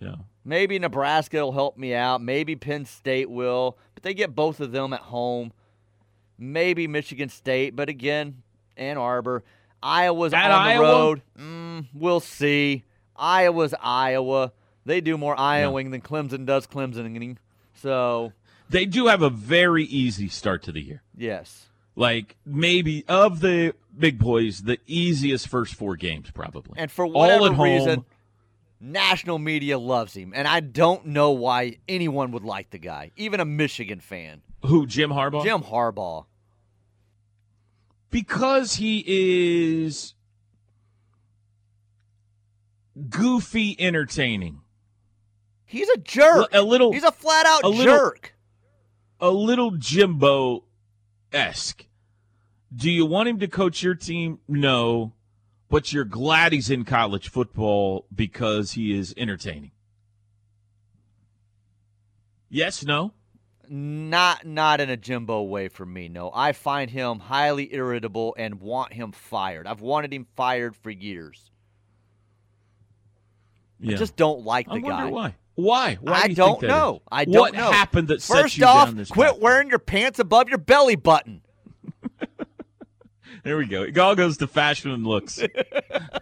Yeah. 0.02 0.16
Maybe 0.43 0.78
Nebraska 0.80 1.38
will 1.38 1.52
help 1.52 1.78
me 1.78 1.93
out. 1.93 2.20
Maybe 2.22 2.56
Penn 2.56 2.86
State 2.86 3.30
will, 3.30 3.78
but 3.93 4.02
they 4.04 4.14
get 4.16 4.34
both 4.36 4.60
of 4.60 4.72
them 4.72 4.91
at 4.91 5.02
home. 5.02 5.54
Maybe 6.38 6.88
Michigan 6.88 7.30
State, 7.30 7.76
but 7.76 7.88
again, 7.89 8.41
Ann 8.76 8.97
Arbor. 8.97 9.43
Iowa's 9.84 10.34
At 10.34 10.49
on 10.52 10.68
Iowa? 10.68 10.86
the 10.88 10.91
road. 10.91 11.22
Mm, 11.39 11.86
we'll 11.93 12.20
see. 12.20 12.84
Iowa's 13.16 13.74
Iowa. 13.82 14.52
They 14.86 15.02
do 15.02 15.18
more 15.18 15.36
Iowing 15.36 15.91
than 15.91 16.02
Clemson 16.02 16.45
does 16.45 16.66
Clemsoning. 16.66 17.38
So, 17.76 18.34
They 18.70 18.86
do 18.86 19.08
have 19.08 19.22
a 19.22 19.30
very 19.30 19.84
easy 19.84 20.28
start 20.28 20.64
to 20.64 20.72
the 20.72 20.82
year. 20.82 21.04
yes. 21.16 21.68
Like 21.93 22.38
maybe 22.45 23.04
of 23.10 23.41
the 23.41 23.76
big 23.99 24.18
boys, 24.18 24.62
the 24.64 24.78
easiest 24.88 25.49
first 25.49 25.76
four 25.76 25.97
games 25.97 26.32
probably. 26.32 26.76
And 26.80 26.89
for 26.89 27.06
All 27.06 27.12
whatever 27.12 27.47
at 27.47 27.54
home. 27.54 27.64
reason, 27.66 28.06
national 28.82 29.38
media 29.40 29.78
loves 29.78 30.14
him. 30.16 30.34
And 30.36 30.48
I 30.48 30.60
don't 30.60 31.06
know 31.08 31.32
why 31.32 31.78
anyone 31.88 32.32
would 32.32 32.44
like 32.44 32.72
the 32.72 32.80
guy, 32.80 33.12
even 33.16 33.40
a 33.40 33.46
Michigan 33.46 34.00
fan. 34.00 34.42
Who 34.66 34.86
Jim 34.88 35.12
Harbaugh? 35.12 35.44
Jim 35.44 35.62
Harbaugh. 35.62 36.26
because 38.10 38.76
he 38.76 39.04
is 39.08 40.14
goofy 43.10 43.76
entertaining. 43.80 44.62
He's 45.66 45.88
a 45.90 45.98
jerk. 45.98 46.50
A 46.54 46.62
little 46.62 46.92
He's 46.92 47.04
a 47.04 47.12
flat 47.12 47.46
out 47.46 47.64
a 47.64 47.70
little- 47.70 47.96
jerk. 47.96 48.36
a 49.20 49.30
little 49.32 49.72
Jimbo 49.72 50.66
esque. 51.32 51.88
Do 52.76 52.90
you 52.92 53.06
want 53.06 53.30
him 53.30 53.40
to 53.40 53.48
coach 53.48 53.82
your 53.82 53.96
team? 53.96 54.40
No. 54.48 55.14
But 55.72 55.94
you're 55.94 56.04
glad 56.04 56.52
he's 56.52 56.70
in 56.70 56.84
college 56.84 57.30
football 57.30 58.06
because 58.14 58.74
he 58.74 58.94
is 58.94 59.14
entertaining. 59.16 59.72
Yes, 62.50 62.84
no? 62.86 63.14
Not 63.70 64.46
not 64.46 64.82
in 64.82 64.90
a 64.90 64.98
Jimbo 64.98 65.44
way 65.44 65.70
for 65.70 65.86
me. 65.86 66.10
No, 66.10 66.30
I 66.36 66.52
find 66.52 66.92
him 66.92 67.20
highly 67.20 67.74
irritable 67.74 68.36
and 68.38 68.60
want 68.60 68.92
him 68.92 69.14
fired. 69.14 69.66
I've 69.66 69.80
wanted 69.80 70.12
him 70.14 70.28
fired 70.36 70.76
for 70.76 70.90
years. 70.90 71.50
Yeah. 73.80 73.96
I 73.96 73.98
just 73.98 74.18
don't 74.18 74.44
like 74.44 74.68
the 74.68 74.74
I 74.74 74.80
guy. 74.80 75.06
why. 75.06 75.36
Why? 75.56 75.96
Why 76.02 76.14
I 76.14 76.28
do 76.28 76.36
think 76.36 76.64
know. 76.64 76.96
is? 76.96 77.02
I 77.10 77.24
don't 77.24 77.34
what 77.40 77.54
know. 77.54 77.72
happened 77.72 78.10
that 78.10 78.22
set 78.22 78.42
First 78.42 78.58
you 78.58 78.66
off, 78.66 78.88
down 78.88 78.98
this 78.98 79.08
quit 79.10 79.32
path? 79.32 79.40
wearing 79.40 79.70
your 79.70 79.80
pants 79.80 80.20
above 80.20 80.50
your 80.50 80.58
belly 80.58 80.98
button. 80.98 81.42
There 83.44 83.58
we 83.58 83.66
go. 83.66 83.84
It 83.84 83.98
all 83.98 84.16
goes 84.16 84.38
to 84.38 84.48
fashion 84.48 84.92
and 84.92 85.06
looks. 85.06 85.42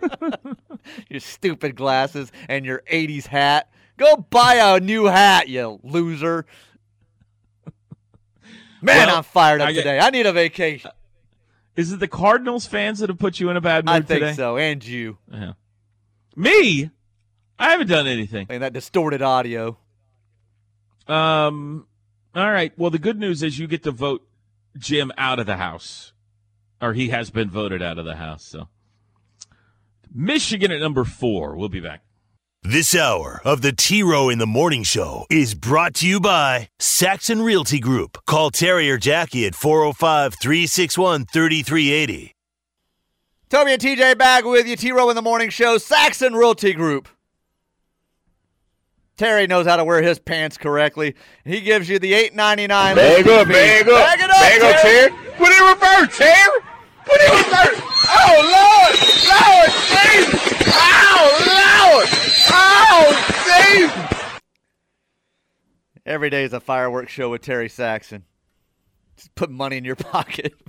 your 1.10 1.20
stupid 1.20 1.76
glasses 1.76 2.32
and 2.48 2.66
your 2.66 2.82
80s 2.92 3.28
hat. 3.28 3.70
Go 3.98 4.16
buy 4.18 4.56
a 4.56 4.80
new 4.80 5.06
hat, 5.06 5.50
you 5.50 5.80
loser. 5.84 6.46
Man, 8.82 9.08
Well, 9.08 9.18
I'm 9.18 9.24
fired 9.24 9.62
up 9.62 9.68
I 9.70 9.72
get- 9.74 9.80
today. 9.82 10.00
I 10.00 10.10
need 10.10 10.26
a 10.26 10.32
vacation. 10.34 10.92
Is 11.76 11.92
it 11.94 12.00
the 12.00 12.08
Cardinals 12.08 12.66
fans 12.66 13.00
that 13.00 13.10
have 13.10 13.20
put 13.20 13.40
you 13.40 13.50
in 13.50 13.58
a 13.58 13.62
bad 13.62 13.86
mood 13.86 13.96
I 13.96 14.02
think 14.02 14.20
today? 14.22 14.34
so. 14.34 14.58
And 14.58 14.86
you. 14.86 15.18
Yeah. 15.32 15.54
Me? 16.36 16.90
I 17.58 17.72
haven't 17.72 17.88
done 17.88 18.08
anything. 18.08 18.48
And 18.50 18.64
that 18.64 18.74
distorted 18.74 19.22
audio. 19.22 19.78
Um. 21.08 21.88
All 22.36 22.52
right. 22.52 22.72
Well, 22.78 22.90
the 22.92 23.00
good 23.00 23.18
news 23.20 23.42
is 23.44 23.58
you 23.60 23.68
get 23.68 23.84
to 23.84 23.92
vote 23.92 24.26
Jim 24.78 25.12
out 25.18 25.40
of 25.40 25.46
the 25.46 25.58
house, 25.58 26.14
or 26.82 26.94
he 26.94 27.10
has 27.10 27.30
been 27.30 27.50
voted 27.50 27.82
out 27.82 27.98
of 27.98 28.06
the 28.06 28.16
house. 28.16 28.46
So, 28.46 28.68
Michigan 30.14 30.72
at 30.72 30.80
number 30.80 31.04
four. 31.04 31.56
We'll 31.56 31.70
be 31.70 31.80
back. 31.80 32.02
This 32.62 32.94
hour 32.94 33.42
of 33.46 33.62
the 33.62 33.72
T 33.72 34.04
Row 34.04 34.28
in 34.28 34.38
the 34.38 34.46
Morning 34.46 34.84
Show 34.84 35.26
is 35.30 35.56
brought 35.56 35.94
to 35.96 36.08
you 36.08 36.20
by 36.20 36.70
Saxon 36.78 37.42
Realty 37.42 37.80
Group. 37.80 38.18
Call 38.26 38.52
Terry 38.52 38.92
or 38.92 38.98
Jackie 38.98 39.46
at 39.46 39.56
405 39.56 40.36
361 40.42 41.26
3380. 41.26 42.36
Toby 43.50 43.72
and 43.72 43.82
TJ 43.82 44.18
back 44.18 44.44
with 44.44 44.68
you. 44.68 44.76
T 44.76 44.92
Row 44.92 45.10
in 45.10 45.16
the 45.16 45.22
morning 45.22 45.50
show. 45.50 45.78
Saxon 45.78 46.34
Realty 46.34 46.74
Group. 46.74 47.08
Terry 49.18 49.48
knows 49.48 49.66
how 49.66 49.76
to 49.78 49.84
wear 49.84 50.02
his 50.02 50.20
pants 50.20 50.58
correctly. 50.58 51.16
He 51.46 51.62
gives 51.62 51.90
you 51.90 51.98
the 51.98 52.14
eight 52.14 52.36
ninety 52.36 52.68
nine. 52.68 52.96
Bag 52.96 53.28
up, 53.28 53.48
bag 53.48 53.88
up. 53.88 53.88
Bag 53.88 54.20
it 54.20 54.30
up, 54.30 54.38
Bag 54.38 54.62
up, 54.62 54.82
Terry. 54.82 55.10
Terry. 55.10 55.32
Put 55.38 55.50
it 55.50 55.62
in 55.62 55.68
reverse, 55.68 56.18
Terry. 56.18 56.69
Put 57.10 57.22
it 57.22 57.32
in 57.32 57.38
reverse. 57.38 57.82
Oh, 58.08 58.36
Lord. 58.56 58.96
Lord, 59.34 59.70
Jesus. 59.90 60.54
Oh, 60.78 61.26
Lord. 61.50 62.08
Oh, 62.52 63.04
Jesus. 63.46 64.06
Every 66.06 66.30
day 66.30 66.44
is 66.44 66.54
a 66.54 66.60
fireworks 66.60 67.12
show 67.12 67.32
with 67.32 67.42
Terry 67.42 67.68
Saxon. 67.70 68.26
Just 69.16 69.34
put 69.34 69.50
money 69.50 69.78
in 69.78 69.86
your 69.86 69.96
pocket. 69.96 70.54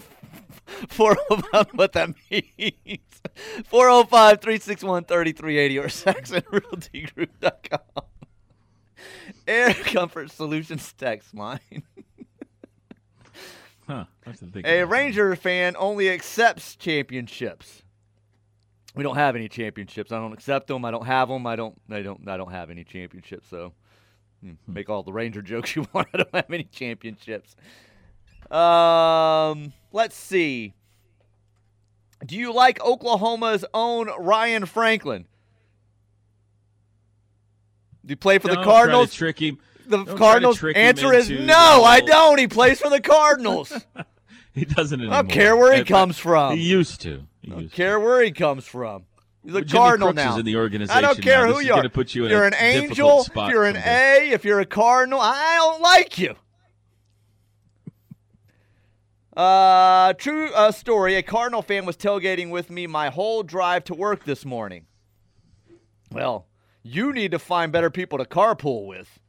405, 0.88 1.66
what 1.74 1.92
that 1.92 2.14
means. 2.30 3.00
405 3.66 4.40
361 4.40 5.04
3380 5.04 5.78
or 5.78 5.88
SaxonRealtyGroup.com. 5.88 8.04
Air 9.46 9.74
Comfort 9.74 10.30
Solutions 10.30 10.94
text 10.94 11.34
line. 11.34 11.60
Huh. 13.90 14.04
A 14.64 14.84
Ranger 14.84 15.34
fan 15.34 15.74
only 15.76 16.08
accepts 16.10 16.76
championships. 16.76 17.82
We 18.94 19.02
don't 19.02 19.16
have 19.16 19.34
any 19.34 19.48
championships. 19.48 20.12
I 20.12 20.18
don't 20.18 20.32
accept 20.32 20.68
them. 20.68 20.84
I 20.84 20.92
don't 20.92 21.06
have 21.06 21.28
them. 21.28 21.44
I 21.44 21.56
don't. 21.56 21.80
I 21.90 22.02
don't. 22.02 22.28
I 22.28 22.36
don't 22.36 22.52
have 22.52 22.70
any 22.70 22.84
championships. 22.84 23.48
So 23.48 23.72
hmm, 24.42 24.52
make 24.68 24.88
all 24.88 25.02
the 25.02 25.12
Ranger 25.12 25.42
jokes 25.42 25.74
you 25.76 25.86
want. 25.92 26.06
I 26.14 26.18
don't 26.18 26.34
have 26.34 26.50
any 26.52 26.64
championships. 26.64 27.56
Um, 28.50 29.72
let's 29.92 30.16
see. 30.16 30.74
Do 32.24 32.36
you 32.36 32.52
like 32.52 32.80
Oklahoma's 32.84 33.64
own 33.74 34.08
Ryan 34.18 34.66
Franklin? 34.66 35.26
Do 38.04 38.12
you 38.12 38.16
play 38.16 38.38
for 38.38 38.48
Don't 38.48 38.58
the 38.58 38.64
Cardinals? 38.64 39.14
trick 39.14 39.40
him. 39.40 39.58
The 39.90 40.04
Don't 40.04 40.16
Cardinals 40.16 40.64
answer 40.74 41.12
is 41.12 41.28
no, 41.28 41.82
I 41.84 42.00
don't. 42.00 42.38
He 42.38 42.46
plays 42.46 42.80
for 42.80 42.88
the 42.90 43.00
Cardinals. 43.00 43.72
He 44.52 44.64
doesn't 44.64 44.98
anymore. 44.98 45.14
I 45.16 45.22
don't 45.22 45.30
care 45.30 45.56
where 45.56 45.76
he 45.76 45.84
comes 45.84 46.18
from. 46.18 46.56
He 46.56 46.62
used 46.64 47.00
to. 47.02 47.22
He 47.40 47.50
I 47.52 47.54
don't 47.54 47.62
used 47.62 47.74
care 47.74 48.00
where 48.00 48.20
he 48.20 48.32
comes 48.32 48.66
from. 48.66 49.04
He's 49.44 49.52
a 49.52 49.54
Well, 49.54 49.62
Jimmy 49.62 49.78
Cardinal 49.78 50.08
Crooks 50.08 50.24
now. 50.24 50.38
in 50.38 50.44
the 50.44 50.56
organization 50.56 50.98
I 50.98 51.00
don't 51.00 51.22
care 51.22 51.46
now. 51.46 51.52
who 51.52 51.58
This 51.58 51.66
you 51.68 51.74
are. 51.74 51.88
put 51.88 52.14
you 52.16 52.24
if 52.24 52.32
you're 52.32 52.44
an 52.44 52.54
angel, 52.54 53.20
if 53.20 53.36
you're 53.36 53.64
an 53.64 53.74
someday. 53.76 54.30
A, 54.30 54.32
if 54.32 54.44
you're 54.44 54.58
a 54.58 54.66
Cardinal, 54.66 55.20
I 55.20 55.54
don't 55.56 55.80
like 55.80 56.18
you. 56.18 56.34
Uh, 59.36 60.12
true 60.14 60.50
uh, 60.52 60.72
story. 60.72 61.14
A 61.14 61.22
Cardinal 61.22 61.62
fan 61.62 61.86
was 61.86 61.96
tailgating 61.96 62.50
with 62.50 62.70
me 62.70 62.88
my 62.88 63.08
whole 63.08 63.44
drive 63.44 63.84
to 63.84 63.94
work 63.94 64.24
this 64.24 64.44
morning. 64.44 64.86
Well, 66.10 66.48
you 66.82 67.12
need 67.12 67.30
to 67.30 67.38
find 67.38 67.70
better 67.70 67.88
people 67.88 68.18
to 68.18 68.24
carpool 68.24 68.86
with. 68.88 69.19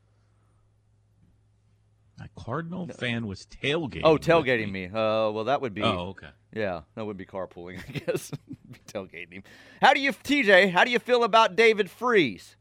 A 2.23 2.39
Cardinal 2.39 2.87
fan 2.87 3.25
was 3.25 3.47
tailgating. 3.47 4.01
Oh, 4.03 4.17
tailgating 4.17 4.71
me. 4.71 4.85
Uh, 4.85 5.31
well, 5.31 5.45
that 5.45 5.61
would 5.61 5.73
be. 5.73 5.81
Oh, 5.81 6.09
okay. 6.09 6.27
Yeah, 6.53 6.81
that 6.95 7.05
would 7.05 7.17
be 7.17 7.25
carpooling, 7.25 7.79
I 7.89 7.91
guess. 7.91 8.31
Be 8.69 8.79
tailgating 8.87 9.33
him. 9.33 9.43
How 9.81 9.93
do 9.93 9.99
you, 9.99 10.11
TJ? 10.11 10.71
How 10.71 10.83
do 10.83 10.91
you 10.91 10.99
feel 10.99 11.23
about 11.23 11.55
David 11.55 11.89
Freese? 11.89 12.55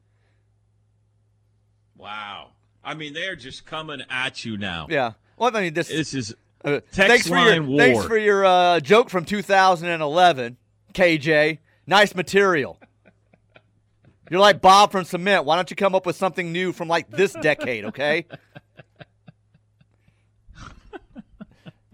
Wow. 1.96 2.52
I 2.82 2.94
mean, 2.94 3.12
they're 3.12 3.36
just 3.36 3.66
coming 3.66 4.02
at 4.08 4.44
you 4.44 4.56
now. 4.56 4.86
Yeah. 4.88 5.12
Well, 5.36 5.54
I 5.54 5.61
mean, 5.61 5.74
this 5.74 5.88
This 5.88 6.14
is 6.14 6.34
Uh, 6.64 6.80
text 6.92 6.94
thanks 6.94 7.28
for 7.28 7.38
your, 7.38 7.62
war. 7.62 7.78
Thanks 7.78 8.04
for 8.04 8.16
your 8.16 8.44
uh, 8.44 8.80
joke 8.80 9.11
from 9.11 9.24
2011, 9.24 10.56
KJ. 10.94 11.58
Nice 11.86 12.14
material. 12.14 12.78
You're 14.30 14.40
like 14.40 14.61
Bob 14.61 14.92
from 14.92 15.04
Cement. 15.04 15.44
Why 15.44 15.56
don't 15.56 15.68
you 15.70 15.76
come 15.76 15.94
up 15.94 16.06
with 16.06 16.14
something 16.16 16.52
new 16.52 16.72
from 16.72 16.86
like 16.86 17.11
this 17.11 17.32
decade, 17.42 17.86
okay? 17.86 18.26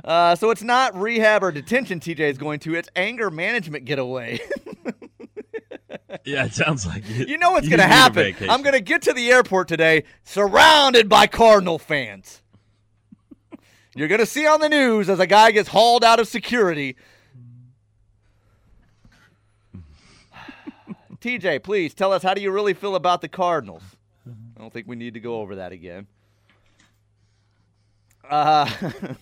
Uh, 0.07 0.37
so 0.37 0.51
it's 0.51 0.63
not 0.63 0.97
rehab 0.97 1.43
or 1.43 1.51
detention 1.51 1.99
TJ 1.99 2.21
is 2.21 2.39
going 2.39 2.61
to. 2.61 2.77
It's 2.77 2.89
anger 2.95 3.29
management 3.29 3.85
getaway. 3.85 4.39
yeah, 6.25 6.45
it 6.45 6.55
sounds 6.55 6.87
like 6.87 7.03
it. 7.09 7.29
you 7.29 7.37
know 7.39 7.51
what's 7.51 7.69
going 7.69 7.81
to 7.81 7.87
happen. 7.87 8.35
I'm 8.49 8.63
going 8.63 8.75
to 8.75 8.81
get 8.81 9.03
to 9.03 9.13
the 9.13 9.31
airport 9.31 9.67
today 9.67 10.05
surrounded 10.23 11.09
by 11.09 11.27
Cardinal 11.27 11.81
fans. 11.81 12.41
You're 13.97 14.09
going 14.09 14.21
to 14.21 14.27
see 14.27 14.47
on 14.47 14.61
the 14.61 14.69
news 14.69 15.09
as 15.11 15.19
a 15.19 15.27
guy 15.27 15.51
gets 15.51 15.71
hauled 15.71 16.05
out 16.05 16.21
of 16.21 16.29
security. 16.29 16.97
TJ, 21.21 21.65
please 21.65 21.95
tell 21.95 22.13
us 22.13 22.23
how 22.23 22.35
do 22.35 22.43
you 22.43 22.53
really 22.53 22.75
feel 22.75 22.95
about 22.95 23.23
the 23.23 23.29
Cardinals? 23.29 23.83
I 24.57 24.61
don't 24.61 24.73
think 24.73 24.87
we 24.87 24.95
need 24.97 25.15
to 25.15 25.21
go 25.21 25.41
over 25.41 25.57
that 25.57 25.73
again. 25.73 26.07
Uh, 28.29 28.71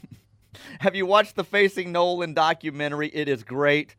have 0.81 0.95
you 0.95 1.07
watched 1.07 1.37
the 1.37 1.45
Facing 1.45 1.93
Nolan 1.93 2.35
documentary? 2.35 3.09
It 3.09 3.29
is 3.29 3.43
great. 3.43 3.97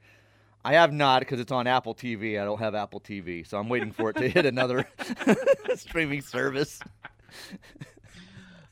I 0.63 0.73
have 0.73 0.91
not 0.91 1.19
because 1.19 1.39
it's 1.39 1.51
on 1.51 1.67
Apple 1.67 1.93
TV. 1.93 2.41
I 2.41 2.45
don't 2.45 2.59
have 2.59 2.73
Apple 2.73 2.99
TV, 2.99 3.45
so 3.47 3.59
I'm 3.59 3.69
waiting 3.69 3.91
for 3.91 4.09
it 4.09 4.17
to 4.17 4.27
hit 4.27 4.47
another 4.47 4.87
streaming 5.75 6.21
service. 6.21 6.79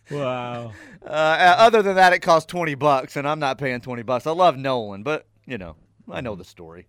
Wow. 0.09 0.73
Uh, 1.05 1.09
uh, 1.09 1.55
other 1.59 1.81
than 1.81 1.95
that, 1.95 2.13
it 2.13 2.19
costs 2.19 2.47
twenty 2.49 2.75
bucks, 2.75 3.15
and 3.15 3.27
I'm 3.27 3.39
not 3.39 3.57
paying 3.57 3.79
twenty 3.79 4.01
bucks. 4.03 4.25
I 4.25 4.31
love 4.31 4.57
Nolan, 4.57 5.03
but 5.03 5.27
you 5.45 5.57
know, 5.57 5.75
I 6.09 6.21
know 6.21 6.36
the 6.36 6.43
story. 6.43 6.88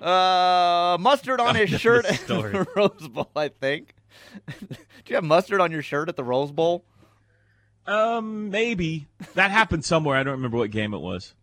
Uh, 0.00 0.96
mustard 0.98 1.40
on 1.40 1.54
his 1.54 1.70
shirt 1.70 2.04
at 2.04 2.26
the 2.26 2.66
Rose 2.76 3.08
Bowl. 3.08 3.30
I 3.36 3.48
think. 3.48 3.94
Do 4.46 4.76
you 5.06 5.14
have 5.14 5.24
mustard 5.24 5.60
on 5.60 5.70
your 5.70 5.82
shirt 5.82 6.08
at 6.08 6.16
the 6.16 6.24
Rose 6.24 6.50
Bowl? 6.50 6.84
Um, 7.86 8.50
maybe 8.50 9.06
that 9.34 9.50
happened 9.50 9.84
somewhere. 9.84 10.16
I 10.16 10.22
don't 10.22 10.32
remember 10.34 10.56
what 10.58 10.70
game 10.70 10.94
it 10.94 10.98
was. 11.00 11.34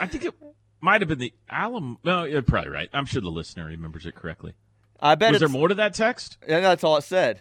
I 0.00 0.06
think 0.06 0.24
it 0.24 0.34
might 0.80 1.00
have 1.00 1.08
been 1.08 1.18
the 1.18 1.32
Alum. 1.50 1.98
No, 2.04 2.24
you're 2.24 2.42
probably 2.42 2.70
right. 2.70 2.88
I'm 2.92 3.06
sure 3.06 3.20
the 3.20 3.30
listener 3.30 3.66
remembers 3.66 4.06
it 4.06 4.14
correctly. 4.14 4.54
I 5.00 5.14
bet 5.14 5.32
Was 5.32 5.40
there 5.40 5.48
more 5.48 5.68
to 5.68 5.74
that 5.76 5.94
text? 5.94 6.38
Yeah, 6.46 6.60
that's 6.60 6.84
all 6.84 6.96
it 6.96 7.02
said. 7.02 7.40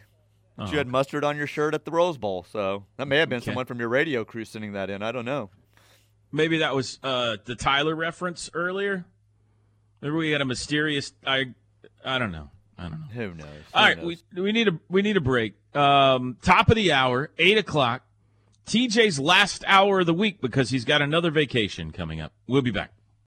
Oh, 0.60 0.66
you 0.72 0.78
had 0.80 0.88
mustard 0.88 1.24
on 1.24 1.38
your 1.38 1.46
shirt 1.46 1.76
at 1.76 1.86
the 1.86 1.92
Rose 1.92 2.18
Bowl, 2.18 2.46
so 2.52 2.86
that 2.98 3.08
may 3.08 3.18
have 3.18 3.30
been 3.30 3.38
Okay. 3.38 3.46
someone 3.46 3.66
from 3.66 3.80
your 3.80 3.90
radio 3.90 4.26
crew 4.26 4.44
sending 4.44 4.74
that 4.74 4.90
in. 4.90 5.04
I 5.04 5.12
don't 5.12 5.26
know. 5.26 5.52
Maybe 6.32 6.58
that 6.60 6.76
was 6.76 7.00
uh, 7.04 7.38
the 7.46 7.56
Tyler 7.56 7.96
reference 7.96 8.50
earlier. 8.54 9.06
Maybe 10.02 10.16
we 10.16 10.32
had 10.32 10.42
a 10.42 10.46
mysterious. 10.46 11.14
I 11.26 11.54
I 12.04 12.18
don't 12.18 12.32
know. 12.32 12.50
I 12.78 12.84
don't 12.84 13.00
know. 13.02 13.08
Who 13.14 13.34
knows? 13.34 13.48
All 13.74 13.84
Who 13.84 13.88
right, 13.90 13.98
knows? 13.98 14.24
we 14.36 14.42
we 14.42 14.52
need 14.52 14.68
a 14.68 14.80
we 14.90 15.02
need 15.02 15.18
a 15.18 15.22
break. 15.22 15.54
Um, 15.76 16.38
top 16.42 16.70
of 16.70 16.76
the 16.76 16.92
hour, 16.92 17.30
eight 17.38 17.58
o'clock. 17.58 18.04
TJ's 18.68 19.18
last 19.20 19.64
hour 19.66 20.02
of 20.02 20.06
the 20.06 20.14
week 20.14 20.42
because 20.42 20.70
he's 20.70 20.84
got 20.84 21.02
another 21.02 21.32
vacation 21.32 21.92
coming 21.92 22.20
up. 22.20 22.34
We'll 22.48 22.62
be 22.62 22.72
back. 22.72 22.92